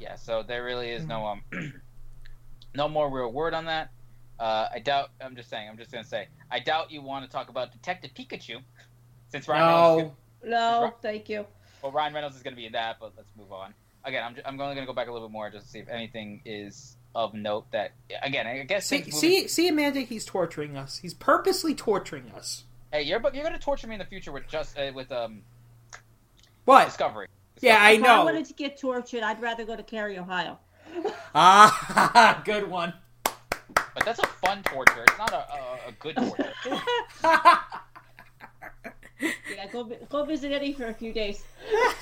Yeah, 0.00 0.14
so 0.16 0.42
there 0.42 0.64
really 0.64 0.90
is 0.90 1.04
no 1.04 1.26
um, 1.26 1.42
no 2.74 2.88
more 2.88 3.10
real 3.10 3.30
word 3.30 3.52
on 3.52 3.66
that. 3.66 3.90
Uh, 4.40 4.68
I 4.72 4.78
doubt. 4.78 5.10
I'm 5.20 5.36
just 5.36 5.50
saying. 5.50 5.68
I'm 5.68 5.76
just 5.76 5.92
gonna 5.92 6.02
say. 6.02 6.26
I 6.50 6.58
doubt 6.60 6.90
you 6.90 7.02
want 7.02 7.24
to 7.26 7.30
talk 7.30 7.50
about 7.50 7.72
Detective 7.72 8.12
Pikachu, 8.14 8.62
since 9.28 9.46
Ryan 9.46 9.66
Reynolds. 9.66 10.02
Is 10.42 10.50
No. 10.50 10.80
No, 10.80 10.94
thank 11.02 11.28
you. 11.28 11.46
well, 11.82 11.92
Ryan 11.92 12.14
Reynolds 12.14 12.36
is 12.36 12.42
gonna 12.42 12.56
be 12.56 12.64
in 12.66 12.72
that, 12.72 12.96
but 12.98 13.12
let's 13.18 13.28
move 13.36 13.52
on. 13.52 13.74
Again, 14.02 14.24
I'm, 14.24 14.36
I'm 14.46 14.58
only 14.60 14.74
gonna 14.74 14.86
go 14.86 14.94
back 14.94 15.08
a 15.08 15.12
little 15.12 15.28
bit 15.28 15.32
more 15.32 15.50
just 15.50 15.66
to 15.66 15.70
see 15.70 15.78
if 15.80 15.88
anything 15.90 16.40
is 16.46 16.96
of 17.14 17.34
note. 17.34 17.70
That 17.72 17.92
again, 18.22 18.46
I 18.46 18.62
guess. 18.62 18.86
See, 18.86 19.00
things 19.02 19.20
see, 19.20 19.28
moving- 19.30 19.48
see, 19.48 19.68
Amanda. 19.68 20.00
He's 20.00 20.24
torturing 20.24 20.74
us. 20.78 20.96
He's 20.96 21.12
purposely 21.12 21.74
torturing 21.74 22.30
us. 22.30 22.64
Hey, 22.90 23.02
you're 23.02 23.20
but 23.20 23.34
you're 23.34 23.44
gonna 23.44 23.58
torture 23.58 23.86
me 23.88 23.96
in 23.96 23.98
the 23.98 24.06
future 24.06 24.32
with 24.32 24.48
just 24.48 24.78
uh, 24.78 24.90
with 24.94 25.12
um 25.12 25.42
What? 26.64 26.86
Discovery. 26.86 27.26
Yeah, 27.60 27.76
I 27.78 27.96
know. 27.98 28.04
If 28.04 28.20
I 28.20 28.24
wanted 28.24 28.46
to 28.46 28.54
get 28.54 28.80
tortured, 28.80 29.22
I'd 29.22 29.42
rather 29.42 29.66
go 29.66 29.76
to 29.76 29.82
Cary, 29.82 30.18
Ohio. 30.18 30.58
Ah, 31.34 32.40
good 32.46 32.68
one. 32.70 32.94
But 34.00 34.06
that's 34.06 34.18
a 34.20 34.26
fun 34.26 34.62
torture. 34.62 35.02
It's 35.06 35.18
not 35.18 35.30
a, 35.34 35.44
a, 35.52 35.88
a 35.88 35.92
good 35.98 36.16
torture. 36.16 36.52
Yeah, 39.54 39.66
go 39.70 39.84
go 40.08 40.24
visit 40.24 40.50
Eddie 40.52 40.72
for 40.72 40.86
a 40.86 40.94
few 40.94 41.12
days. 41.12 41.44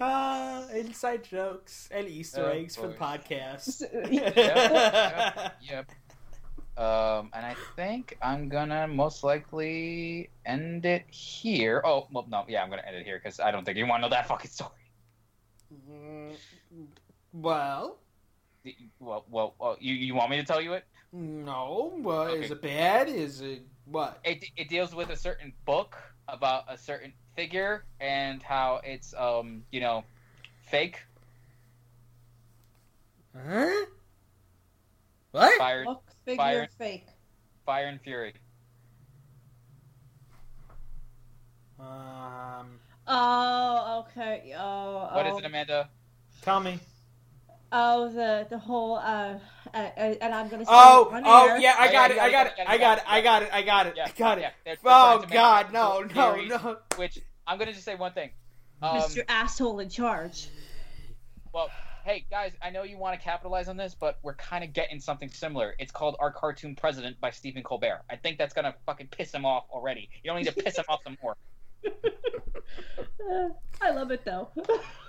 Ah, 0.00 0.68
inside 0.70 1.24
jokes 1.24 1.88
and 1.90 2.06
Easter 2.08 2.44
Oh, 2.44 2.52
eggs 2.52 2.76
for 2.76 2.86
the 2.86 2.94
boy. 2.94 2.98
podcast. 3.04 3.82
yep, 4.12 5.56
yep. 5.60 5.90
Um, 6.78 7.30
and 7.34 7.44
I 7.44 7.56
think 7.74 8.16
I'm 8.22 8.48
gonna 8.48 8.86
most 8.86 9.24
likely 9.24 10.30
end 10.46 10.86
it 10.86 11.02
here. 11.10 11.82
Oh, 11.84 12.06
well, 12.12 12.24
no, 12.30 12.44
yeah, 12.48 12.62
I'm 12.62 12.70
gonna 12.70 12.84
end 12.86 12.94
it 12.96 13.04
here 13.04 13.18
because 13.18 13.40
I 13.40 13.50
don't 13.50 13.64
think 13.64 13.76
you 13.76 13.86
want 13.88 14.00
to 14.04 14.08
know 14.08 14.10
that 14.14 14.28
fucking 14.28 14.50
story. 14.52 14.70
Mm, 15.90 16.36
well, 17.32 17.98
Well, 19.00 19.24
well, 19.30 19.54
well 19.58 19.76
you, 19.80 19.94
you 19.94 20.14
want 20.14 20.30
me 20.30 20.36
to 20.36 20.44
tell 20.44 20.60
you 20.60 20.74
it? 20.74 20.84
no. 21.12 21.92
Well, 21.98 22.26
is 22.26 22.50
it 22.50 22.60
bad? 22.60 23.08
Is 23.08 23.40
it 23.40 23.62
what? 23.86 24.18
It 24.24 24.44
it 24.56 24.68
deals 24.68 24.94
with 24.94 25.08
a 25.10 25.16
certain 25.16 25.52
book 25.64 25.96
about 26.28 26.64
a 26.68 26.76
certain 26.76 27.12
figure 27.34 27.84
and 28.00 28.42
how 28.42 28.80
it's 28.84 29.14
um 29.16 29.62
you 29.70 29.80
know 29.80 30.04
fake 30.66 31.02
Huh? 33.34 33.86
What? 35.30 35.56
fire 35.58 35.84
Look, 35.86 36.02
figure, 36.24 36.36
Fire. 36.42 36.68
fake. 36.78 37.06
fire 37.64 37.86
and 37.86 38.00
fury. 38.00 38.34
Um, 41.78 42.80
Oh, 43.06 44.04
okay. 44.10 44.54
Oh, 44.58 45.08
What 45.12 45.26
is 45.26 45.34
oh. 45.34 45.38
it, 45.38 45.44
Amanda? 45.44 45.88
tell 46.42 46.60
me. 46.60 46.78
Oh, 47.70 48.08
the 48.08 48.46
the 48.48 48.58
whole 48.58 48.96
uh, 48.96 49.38
uh, 49.74 49.76
uh 49.76 50.14
and 50.22 50.34
I'm 50.34 50.48
gonna 50.48 50.64
say 50.64 50.70
Oh, 50.72 51.10
on 51.12 51.22
oh 51.26 51.46
air. 51.48 51.58
yeah, 51.60 51.74
I 51.78 51.88
Oh, 51.88 51.92
got 51.92 52.10
yeah, 52.10 52.16
it, 52.16 52.20
I 52.22 52.30
got 52.30 52.32
got 52.32 52.46
it, 52.46 52.52
it, 52.58 52.68
I 52.68 52.78
got 52.78 52.80
got 52.80 52.98
it, 52.98 53.00
it, 53.02 53.04
I 53.08 53.20
got 53.20 53.42
it, 53.42 53.48
I 53.52 53.62
got 53.62 53.86
it, 53.86 53.94
Yeah, 53.96 54.04
I 54.06 54.10
got 54.12 54.38
it. 54.38 54.40
they're- 54.42 54.52
they're 54.64 54.76
Oh 54.84 55.18
trying 55.18 55.20
to 55.20 55.26
make 55.26 55.34
God, 55.34 55.72
no, 55.72 55.82
multiple 56.00 56.16
no, 56.16 56.32
theories, 56.34 56.48
no. 56.50 56.76
Which 56.96 57.18
I'm 57.46 57.58
gonna 57.58 57.72
just 57.72 57.84
say 57.84 57.94
one 57.94 58.12
thing. 58.12 58.30
Um, 58.80 58.96
Mr. 59.00 59.22
Asshole 59.28 59.80
in 59.80 59.90
charge. 59.90 60.48
Well, 61.52 61.68
hey 62.04 62.24
guys, 62.30 62.52
I 62.62 62.70
know 62.70 62.84
you 62.84 62.96
want 62.96 63.18
to 63.18 63.22
capitalize 63.22 63.68
on 63.68 63.76
this, 63.76 63.94
but 63.94 64.18
we're 64.22 64.36
kind 64.36 64.64
of 64.64 64.72
getting 64.72 64.98
something 65.00 65.28
similar. 65.28 65.74
It's 65.78 65.92
called 65.92 66.16
Our 66.20 66.32
Cartoon 66.32 66.74
President 66.74 67.20
by 67.20 67.30
Stephen 67.30 67.62
Colbert. 67.62 68.00
I 68.10 68.16
think 68.16 68.38
that's 68.38 68.54
gonna 68.54 68.74
fucking 68.86 69.08
piss 69.08 69.32
him 69.32 69.44
off 69.44 69.64
already. 69.70 70.08
You 70.22 70.30
don't 70.30 70.38
need 70.38 70.46
to 70.48 70.54
piss 70.54 70.78
him 70.78 70.84
off 70.88 71.00
some 71.04 71.18
more. 71.22 71.36
I 73.82 73.90
love 73.90 74.10
it 74.10 74.24
though. 74.24 74.48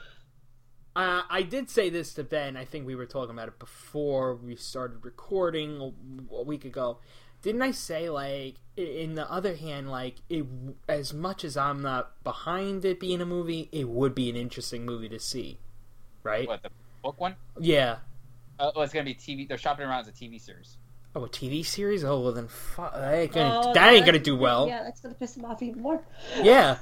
Uh, 0.96 1.22
I 1.30 1.44
did 1.44 1.70
say 1.70 1.90
this 1.90 2.14
to 2.16 2.24
Ben. 2.24 2.58
I 2.58 2.66
think 2.66 2.86
we 2.86 2.96
were 2.96 3.06
talking 3.06 3.32
about 3.32 3.48
it 3.48 3.60
before 3.60 4.36
we 4.36 4.56
started 4.56 5.06
recording 5.06 5.80
a, 5.80 6.36
a 6.36 6.44
week 6.44 6.66
ago. 6.66 6.98
Didn't 7.42 7.62
I 7.62 7.72
say 7.72 8.10
like? 8.10 8.56
In 8.76 9.16
the 9.16 9.30
other 9.30 9.56
hand, 9.56 9.90
like 9.90 10.16
it, 10.30 10.46
as 10.88 11.14
much 11.14 11.44
as 11.44 11.56
I'm 11.58 11.82
not 11.82 12.22
behind 12.24 12.86
it 12.86 13.00
being 13.00 13.22
a 13.22 13.26
movie, 13.26 13.70
it 13.72 13.88
would 13.90 14.16
be 14.16 14.30
an 14.30 14.36
interesting 14.36 14.86
movie 14.86 15.10
to 15.10 15.20
see, 15.20 15.60
right? 16.24 16.48
What 16.48 16.64
the 16.64 16.70
book 17.04 17.20
one? 17.20 17.36
Yeah. 17.60 17.98
Uh, 18.58 18.72
oh, 18.76 18.82
it's 18.82 18.94
gonna 18.94 19.06
be 19.06 19.16
TV. 19.16 19.48
They're 19.48 19.58
shopping 19.58 19.86
around 19.86 20.02
as 20.02 20.08
a 20.08 20.12
TV 20.12 20.40
series. 20.40 20.78
Oh, 21.16 21.26
a 21.26 21.30
TV 21.30 21.66
series? 21.66 22.04
Oh, 22.04 22.20
well 22.20 22.32
then, 22.34 22.48
fu- 22.48 22.82
that 22.82 23.14
ain't 23.14 23.32
gonna, 23.34 23.62
Oh, 23.66 23.74
that 23.74 23.94
ain't 23.94 24.06
gonna 24.06 24.20
do 24.20 24.36
well. 24.36 24.68
Yeah, 24.68 24.84
that's 24.84 25.02
gonna 25.02 25.16
piss 25.16 25.36
him 25.36 25.46
off 25.46 25.62
even 25.62 25.82
more. 25.82 26.02
Yeah, 26.42 26.78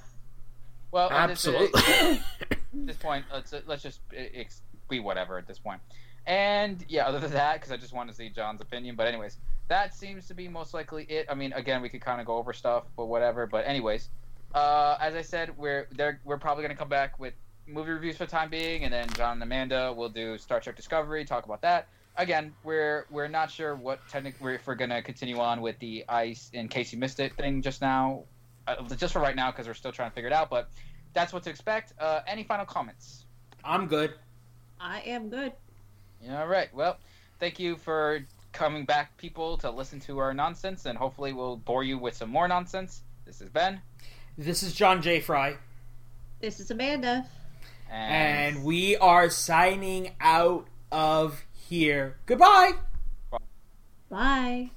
Well, 0.91 1.09
at 1.11 1.27
this- 1.27 1.47
absolutely. 1.47 1.81
This 2.85 2.97
point, 2.97 3.25
let's 3.33 3.53
let's 3.65 3.83
just 3.83 4.01
ex- 4.13 4.61
be 4.89 4.99
whatever 4.99 5.37
at 5.37 5.47
this 5.47 5.59
point. 5.59 5.81
And 6.25 6.83
yeah, 6.89 7.07
other 7.07 7.19
than 7.19 7.31
that, 7.31 7.55
because 7.55 7.71
I 7.71 7.77
just 7.77 7.93
want 7.93 8.09
to 8.09 8.15
see 8.15 8.29
John's 8.29 8.59
opinion. 8.59 8.95
But 8.95 9.07
anyways, 9.07 9.37
that 9.69 9.95
seems 9.95 10.27
to 10.27 10.33
be 10.33 10.47
most 10.47 10.73
likely 10.73 11.03
it. 11.05 11.25
I 11.29 11.35
mean, 11.35 11.53
again, 11.53 11.81
we 11.81 11.89
could 11.89 12.01
kind 12.01 12.19
of 12.19 12.27
go 12.27 12.35
over 12.35 12.53
stuff, 12.53 12.83
but 12.95 13.05
whatever. 13.05 13.47
But 13.47 13.65
anyways, 13.65 14.09
uh, 14.53 14.97
as 14.99 15.15
I 15.15 15.21
said, 15.21 15.57
we're 15.57 15.87
there. 15.91 16.19
We're 16.25 16.37
probably 16.37 16.63
gonna 16.63 16.75
come 16.75 16.89
back 16.89 17.19
with 17.19 17.33
movie 17.65 17.91
reviews 17.91 18.17
for 18.17 18.25
the 18.25 18.31
time 18.31 18.49
being, 18.49 18.83
and 18.83 18.93
then 18.93 19.07
John 19.09 19.33
and 19.33 19.43
Amanda 19.43 19.93
will 19.93 20.09
do 20.09 20.37
Star 20.37 20.59
Trek 20.59 20.75
Discovery, 20.75 21.25
talk 21.25 21.45
about 21.45 21.61
that. 21.61 21.87
Again, 22.17 22.53
we're 22.63 23.05
we're 23.09 23.27
not 23.27 23.51
sure 23.51 23.75
what 23.75 23.99
technically 24.09 24.55
if 24.55 24.65
we're 24.65 24.75
gonna 24.75 25.01
continue 25.01 25.39
on 25.39 25.61
with 25.61 25.77
the 25.79 26.03
ice 26.09 26.49
in 26.53 26.67
case 26.67 26.91
you 26.91 26.99
missed 26.99 27.19
it 27.19 27.35
thing 27.35 27.61
just 27.61 27.81
now, 27.81 28.23
uh, 28.67 28.81
just 28.95 29.13
for 29.13 29.21
right 29.21 29.35
now 29.35 29.51
because 29.51 29.67
we're 29.67 29.75
still 29.75 29.91
trying 29.91 30.09
to 30.09 30.15
figure 30.15 30.27
it 30.27 30.33
out. 30.33 30.49
But 30.49 30.69
that's 31.13 31.33
what 31.33 31.43
to 31.43 31.49
expect. 31.49 31.93
Uh, 31.99 32.21
any 32.27 32.43
final 32.43 32.65
comments? 32.65 33.25
I'm 33.63 33.87
good. 33.87 34.13
I 34.79 35.01
am 35.01 35.29
good. 35.29 35.51
All 36.29 36.47
right. 36.47 36.73
Well, 36.73 36.97
thank 37.39 37.59
you 37.59 37.75
for 37.75 38.19
coming 38.53 38.85
back, 38.85 39.17
people, 39.17 39.57
to 39.59 39.69
listen 39.71 39.99
to 40.01 40.17
our 40.19 40.33
nonsense, 40.33 40.85
and 40.85 40.97
hopefully 40.97 41.33
we'll 41.33 41.57
bore 41.57 41.83
you 41.83 41.97
with 41.97 42.15
some 42.15 42.29
more 42.29 42.47
nonsense. 42.47 43.01
This 43.25 43.41
is 43.41 43.49
Ben, 43.49 43.81
This 44.37 44.63
is 44.63 44.73
John 44.73 45.01
J. 45.01 45.19
Fry, 45.19 45.57
This 46.39 46.59
is 46.59 46.71
Amanda. 46.71 47.25
and, 47.91 48.55
and 48.57 48.63
we 48.65 48.95
are 48.97 49.29
signing 49.29 50.15
out 50.21 50.67
of 50.91 51.43
here. 51.53 52.15
Goodbye. 52.25 52.71
Bye. 54.09 54.69